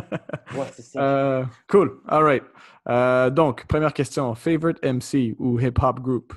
[0.55, 1.01] ouais, c'est ça.
[1.01, 2.01] Euh, cool.
[2.07, 2.43] All right.
[2.88, 4.34] Euh, donc, première question.
[4.36, 6.34] Favorite MC ou hip-hop group?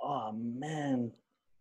[0.00, 1.10] Oh, man.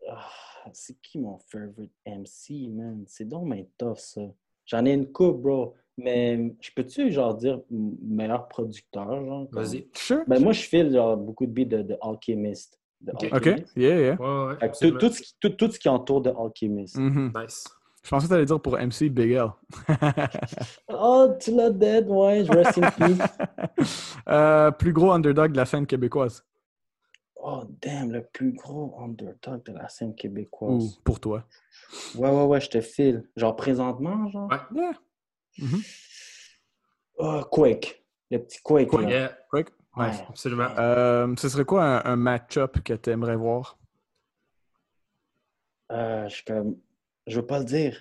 [0.10, 0.26] Ah,
[0.74, 3.04] c'est qui mon favorite MC, man?
[3.08, 4.22] C'est donc mais tough, ça.
[4.66, 5.76] J'en ai une coupe, bro.
[5.98, 9.48] Mais je peux-tu, genre, dire meilleur producteur, genre?
[9.52, 9.88] Vas-y.
[9.94, 10.24] Sure.
[10.28, 12.80] Ben, moi, je file, genre, beaucoup de beats de, Alchemist.
[13.32, 13.46] OK.
[13.76, 14.22] Yeah, yeah.
[14.22, 16.98] Ouais, ouais, tout, tout, ce qui, tout, tout, ce qui entoure de Alchemist.
[16.98, 17.42] Mm-hmm.
[17.42, 17.66] Nice.
[18.04, 19.50] Je pensais que tu allais dire pour MC Big L.
[20.90, 24.18] oh, tu l'as dead, ouais, je reste in peace.
[24.28, 26.44] euh, plus gros underdog de la scène québécoise.
[27.36, 30.84] Oh, damn, le plus gros underdog de la scène québécoise.
[30.98, 31.44] Ou pour toi.
[32.16, 33.30] Ouais, ouais, ouais, je te file.
[33.36, 34.50] Genre présentement, genre?
[34.50, 34.60] Ouais.
[34.74, 34.94] Yeah.
[35.60, 35.82] Mm-hmm.
[37.18, 38.04] Oh, Quake.
[38.30, 38.90] Le petit Quake.
[38.90, 39.32] Quake.
[39.52, 39.70] Quake?
[39.98, 40.70] Ouais, absolument.
[40.78, 43.78] Euh, ce serait quoi un, un match-up que tu aimerais voir?
[45.92, 46.78] Euh, je, comme...
[47.28, 47.98] je veux pas le dire.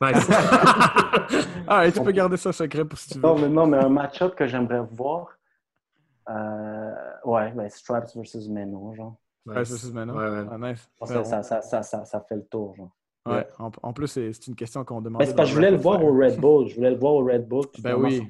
[0.00, 0.28] Nice.
[1.68, 3.22] ah, et tu peux garder ça secret pour si tu veux.
[3.22, 5.28] Non, mais, non, mais un match-up que j'aimerais voir.
[6.28, 6.92] Euh...
[7.24, 9.16] Ouais, ben, Stripes versus Meno, genre.
[9.46, 10.14] Stripes versus Meno.
[10.14, 10.46] Ouais, ouais.
[10.50, 10.90] Ah, nice.
[11.04, 12.90] Ça, ça, ça, ça, ça, fait le tour, genre.
[13.24, 15.20] Ouais, en, plus, c'est une question qu'on demande.
[15.20, 16.66] Mais c'est parce que je voulais le voir au Red Bull.
[16.66, 17.64] Je voulais le voir au Red Bull.
[17.78, 18.28] Ben oui.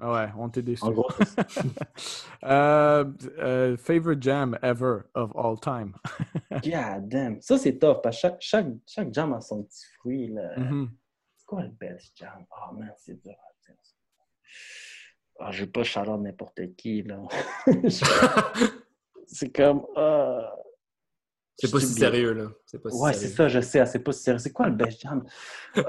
[0.00, 0.82] Ah ouais, on t'est déçu.
[0.82, 1.08] En gros,
[2.44, 3.04] euh,
[3.38, 5.94] euh, favorite jam ever of all time.
[6.50, 7.40] God damn.
[7.40, 10.28] Ça, c'est tough parce que chaque, chaque, chaque jam a son petit fruit.
[10.28, 10.58] Là.
[10.58, 10.88] Mm-hmm.
[11.36, 12.44] C'est quoi le best jam?
[12.50, 13.34] Oh man, c'est dur.
[15.38, 17.02] Oh, je ne veux pas chaleur n'importe qui.
[17.02, 17.20] là.
[19.26, 19.86] c'est comme.
[19.96, 20.61] Uh...
[21.56, 22.44] C'est pas si sérieux, là.
[22.92, 23.84] Ouais, c'est ça, je sais.
[23.86, 24.38] C'est pas si sérieux.
[24.38, 25.24] C'est quoi le best jam?
[25.76, 25.82] Uh,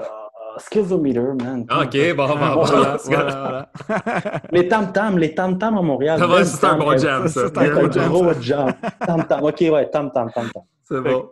[0.58, 1.66] Skillometer, man.
[1.68, 3.72] Ah, OK, bon, bon, voilà, voilà,
[4.52, 6.20] les tam-tam, les tam-tam à Montréal.
[6.44, 7.48] c'est un bon jam, ça.
[7.48, 8.72] C'est un gros jam.
[9.04, 10.62] Tam-tam, OK, ouais, tam-tam, tam-tam.
[10.84, 11.30] C'est bon.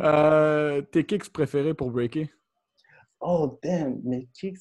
[0.00, 2.28] Euh, tes kicks préférés pour breaker?
[3.20, 4.58] Oh, damn, mes kicks...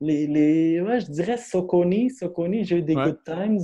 [0.00, 0.80] Les, les...
[0.80, 2.10] Ouais, je dirais Soconi.
[2.10, 3.60] Soconi, j'ai eu des good times.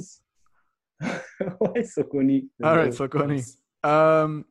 [1.60, 2.48] ouais, Soconi.
[2.62, 3.42] All right, Soconi.
[3.84, 4.44] Um,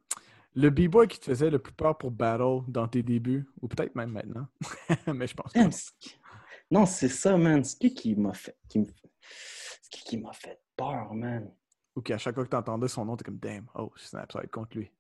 [0.58, 3.94] le b-boy qui te faisait le plus peur pour battle dans tes débuts, ou peut-être
[3.96, 4.48] même maintenant,
[5.14, 5.70] mais je pense pas.
[6.70, 7.64] Non, c'est ça, man.
[7.64, 8.86] C'est qui qui m'a fait, qui
[9.90, 11.50] qui, qui m'a fait peur, man.
[11.96, 14.40] Ou qu'à chaque fois que tu entendais son nom, t'es comme damn, oh, snap, ça
[14.40, 14.92] va être contre lui.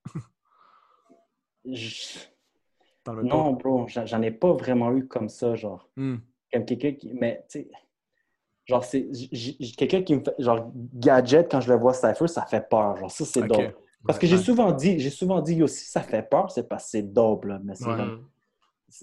[3.05, 5.89] Non, bro, j'en ai pas vraiment eu comme ça, genre.
[5.97, 6.17] Hmm.
[6.53, 7.13] Comme quelqu'un qui.
[7.13, 7.71] Mais, tu sais,
[8.63, 9.09] genre, c'est.
[9.77, 10.35] Quelqu'un qui me fait.
[10.39, 12.95] Genre, gadget, quand je le vois Cypher, ça fait peur.
[12.95, 13.73] Genre, ça, c'est okay.
[14.07, 16.89] Parce que j'ai souvent dit, j'ai souvent dit aussi, ça fait peur, c'est parce que
[16.91, 17.59] c'est dope, là.
[17.63, 18.05] Mais, ouais.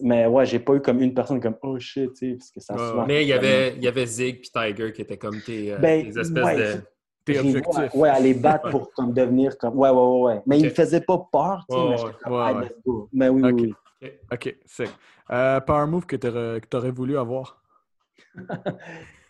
[0.02, 2.60] mais ouais, j'ai pas eu comme une personne comme oh shit, tu sais, parce que
[2.60, 5.40] ça ouais, Mais il y avait, il y avait Zig puis Tiger qui étaient comme
[5.40, 6.80] tes, euh, ben, tes espèces de.
[7.24, 7.94] Tes objectifs.
[7.94, 9.78] Ouais, aller battre pour comme devenir comme.
[9.78, 10.42] Ouais, ouais, ouais, ouais.
[10.46, 10.66] Mais okay.
[10.66, 11.82] ils faisaient pas peur, tu sais.
[11.88, 12.70] mais comme, ouais.
[13.12, 13.52] Mais oui, okay.
[13.52, 13.74] oui.
[14.02, 14.08] oui.
[14.32, 14.88] Ok, c'est.
[15.30, 17.62] Euh, power move que tu aurais voulu avoir?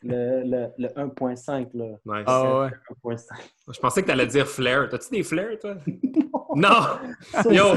[0.04, 1.68] le, le, le 1.5.
[1.74, 1.84] Là.
[2.04, 2.24] Nice.
[2.26, 2.70] Ah ouais.
[3.04, 3.26] 1.5.
[3.72, 4.88] Je pensais que tu allais dire flair.
[4.88, 5.76] T'as-tu des flairs, toi?
[6.54, 6.68] non!
[7.44, 7.50] non.
[7.50, 7.74] Yo!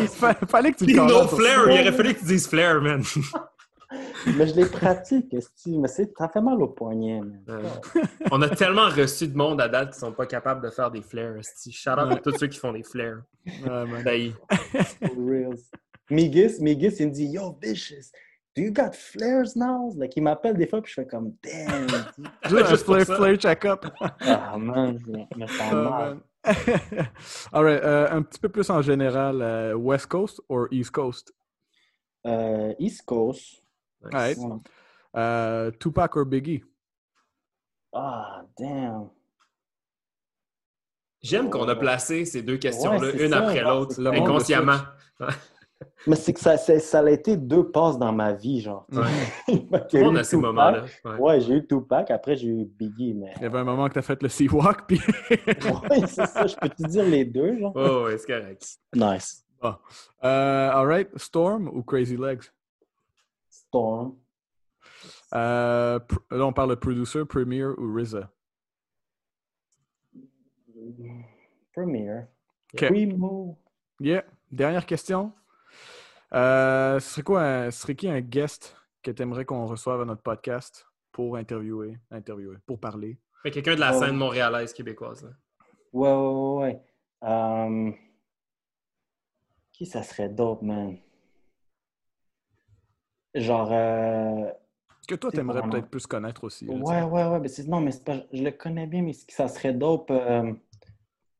[0.47, 1.69] Fallait que tu dis no flair!
[1.69, 3.01] Il aurait fallu que tu dises flair, man.
[4.37, 5.33] mais je les pratique,
[5.67, 7.21] mais ça fait mal au poignet.
[7.49, 7.63] Euh,
[8.31, 11.01] on a tellement reçu de monde à date qui sont pas capables de faire des
[11.01, 11.41] flares.
[11.71, 13.21] Shout out à tous ceux qui font des flares.
[13.45, 14.33] Ouais,
[14.99, 15.55] For real.
[16.09, 18.11] Migis, Migis, il me dit Yo, Vicious,
[18.57, 19.93] do you got flares now?
[19.95, 21.87] Like, il m'appelle des fois, puis je fais comme Damn.
[22.49, 23.85] Juste un flare, flare check-up.
[24.21, 26.17] Ah, man, je me sens mal.
[27.53, 31.31] All right, uh, un petit peu plus en général, uh, West Coast ou East Coast?
[32.25, 33.61] Uh, East Coast.
[34.03, 34.37] All right.
[35.13, 36.63] Uh, Tupac or Biggie?
[37.93, 39.09] Ah, damn.
[41.21, 44.79] J'aime qu'on a placé ces deux questions-là, ouais, une ça, après l'autre, inconsciemment.
[46.07, 48.85] Mais c'est que ça, ça, a été deux passes dans ma vie, genre.
[48.91, 49.03] Ouais.
[49.89, 50.85] Tout le monde a ces moments-là.
[51.05, 53.33] Ouais, ouais j'ai eu Tupac, après j'ai eu Biggie, mais...
[53.37, 54.99] Il y avait un moment que tu as fait le Seawalk, puis...
[55.29, 57.73] oui, c'est ça, je peux te dire les deux, genre?
[57.75, 58.65] Oh, ouais, c'est correct.
[58.95, 59.45] Nice.
[59.61, 59.75] Bon.
[60.23, 62.51] Uh, all right, Storm ou Crazy Legs?
[63.49, 64.15] Storm.
[65.33, 65.99] Euh,
[66.31, 68.29] là, on parle de producer, Premier ou RZA?
[71.73, 72.23] Premier.
[72.73, 72.87] Okay.
[72.87, 73.57] Primo.
[73.99, 74.23] Yeah.
[74.51, 75.33] Dernière question.
[76.33, 80.01] Euh, ce serait quoi, un, ce serait qui un guest que tu aimerais qu'on reçoive
[80.01, 83.17] à notre podcast pour interviewer, interviewer, pour parler?
[83.43, 83.99] Quelqu'un de la oh.
[83.99, 85.23] scène montréalaise québécoise.
[85.23, 85.29] Là.
[85.93, 86.81] Ouais, ouais, ouais.
[87.21, 87.95] Um...
[89.71, 90.97] Qui ça serait dope, man?
[93.33, 93.69] Genre.
[93.71, 94.51] Euh...
[95.07, 96.65] Que toi, tu aimerais peut-être plus connaître aussi.
[96.65, 98.17] Là, ouais, ouais, ouais, mais non, mais pas...
[98.33, 100.11] je le connais bien, mais ça serait dope.
[100.11, 100.51] Euh...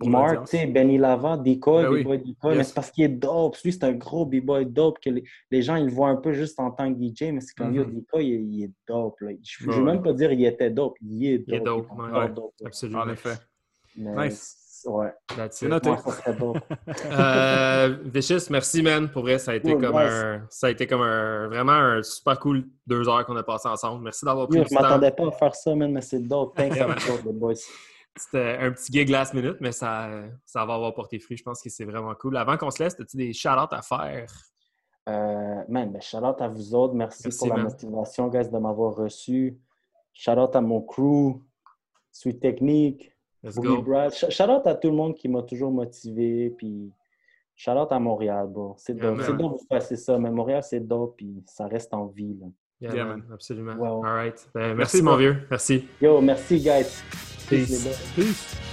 [0.05, 2.33] Mark, tu sais, Benny Lava, Decoy, ben B-Boy oui.
[2.33, 2.57] Decoy, yes.
[2.57, 3.57] mais c'est parce qu'il est dope.
[3.63, 6.33] Lui, c'est un gros B-Boy dope que les, les, gens, ils le voient un peu
[6.33, 7.77] juste en tant que DJ, mais c'est comme, mm -hmm.
[7.77, 9.19] yo, Decoy, il, il, est dope.
[9.21, 9.31] Là.
[9.43, 10.97] Je ne veux même pas dire qu'il était dope.
[11.01, 11.47] Il est dope.
[11.47, 12.29] Il est dope, il ouais.
[12.29, 13.01] dope Absolument.
[13.01, 13.37] En effet.
[13.95, 14.67] Mais, nice.
[14.85, 15.11] Ouais.
[15.51, 15.89] C'est noté.
[15.89, 16.57] Moi, ça serait dope.
[17.11, 19.09] euh, Vicious, merci, man.
[19.09, 20.11] Pour vrai, ça a été comme nice.
[20.11, 20.45] un...
[20.49, 21.47] Ça a été comme un...
[21.47, 24.03] Vraiment un super cool deux heures qu'on a passé ensemble.
[24.03, 24.81] Merci d'avoir pris Yo, le je temps.
[24.81, 26.55] m'attendais pas à faire ça, man, mais c'est dope.
[26.55, 26.89] Thanks man.
[26.89, 27.65] lot, the boys.
[28.17, 30.09] C'était un petit gig last minute, mais ça,
[30.45, 31.37] ça va avoir porté fruit.
[31.37, 32.37] Je pense que c'est vraiment cool.
[32.37, 34.31] Avant qu'on se laisse, as-tu des shout-outs à faire?
[35.07, 36.93] Euh, man, ben, shout out à vous autres.
[36.93, 39.57] Merci, pour la motivation, guys, de m'avoir reçu.
[40.13, 41.41] Shout out à mon crew,
[42.11, 43.11] Sweet Technique,
[43.43, 44.13] Brad.
[44.13, 46.49] Shout out à tout le monde qui m'a toujours motivé.
[46.57, 46.91] Puis
[47.55, 48.75] shout out à Montréal, bro.
[48.77, 49.21] C'est dope.
[49.21, 51.17] c'est dope passer ça, mais Montréal, c'est dope.
[51.17, 52.37] Puis ça reste en vie.
[52.41, 52.47] Là.
[52.79, 53.23] Yeah, man.
[53.31, 54.03] Absolument.
[54.03, 54.49] All right.
[54.53, 55.47] Ben, merci, mon vieux.
[55.49, 55.87] Merci.
[56.01, 57.36] Yo, merci, guys.
[57.49, 58.13] Peace.
[58.15, 58.66] Peace.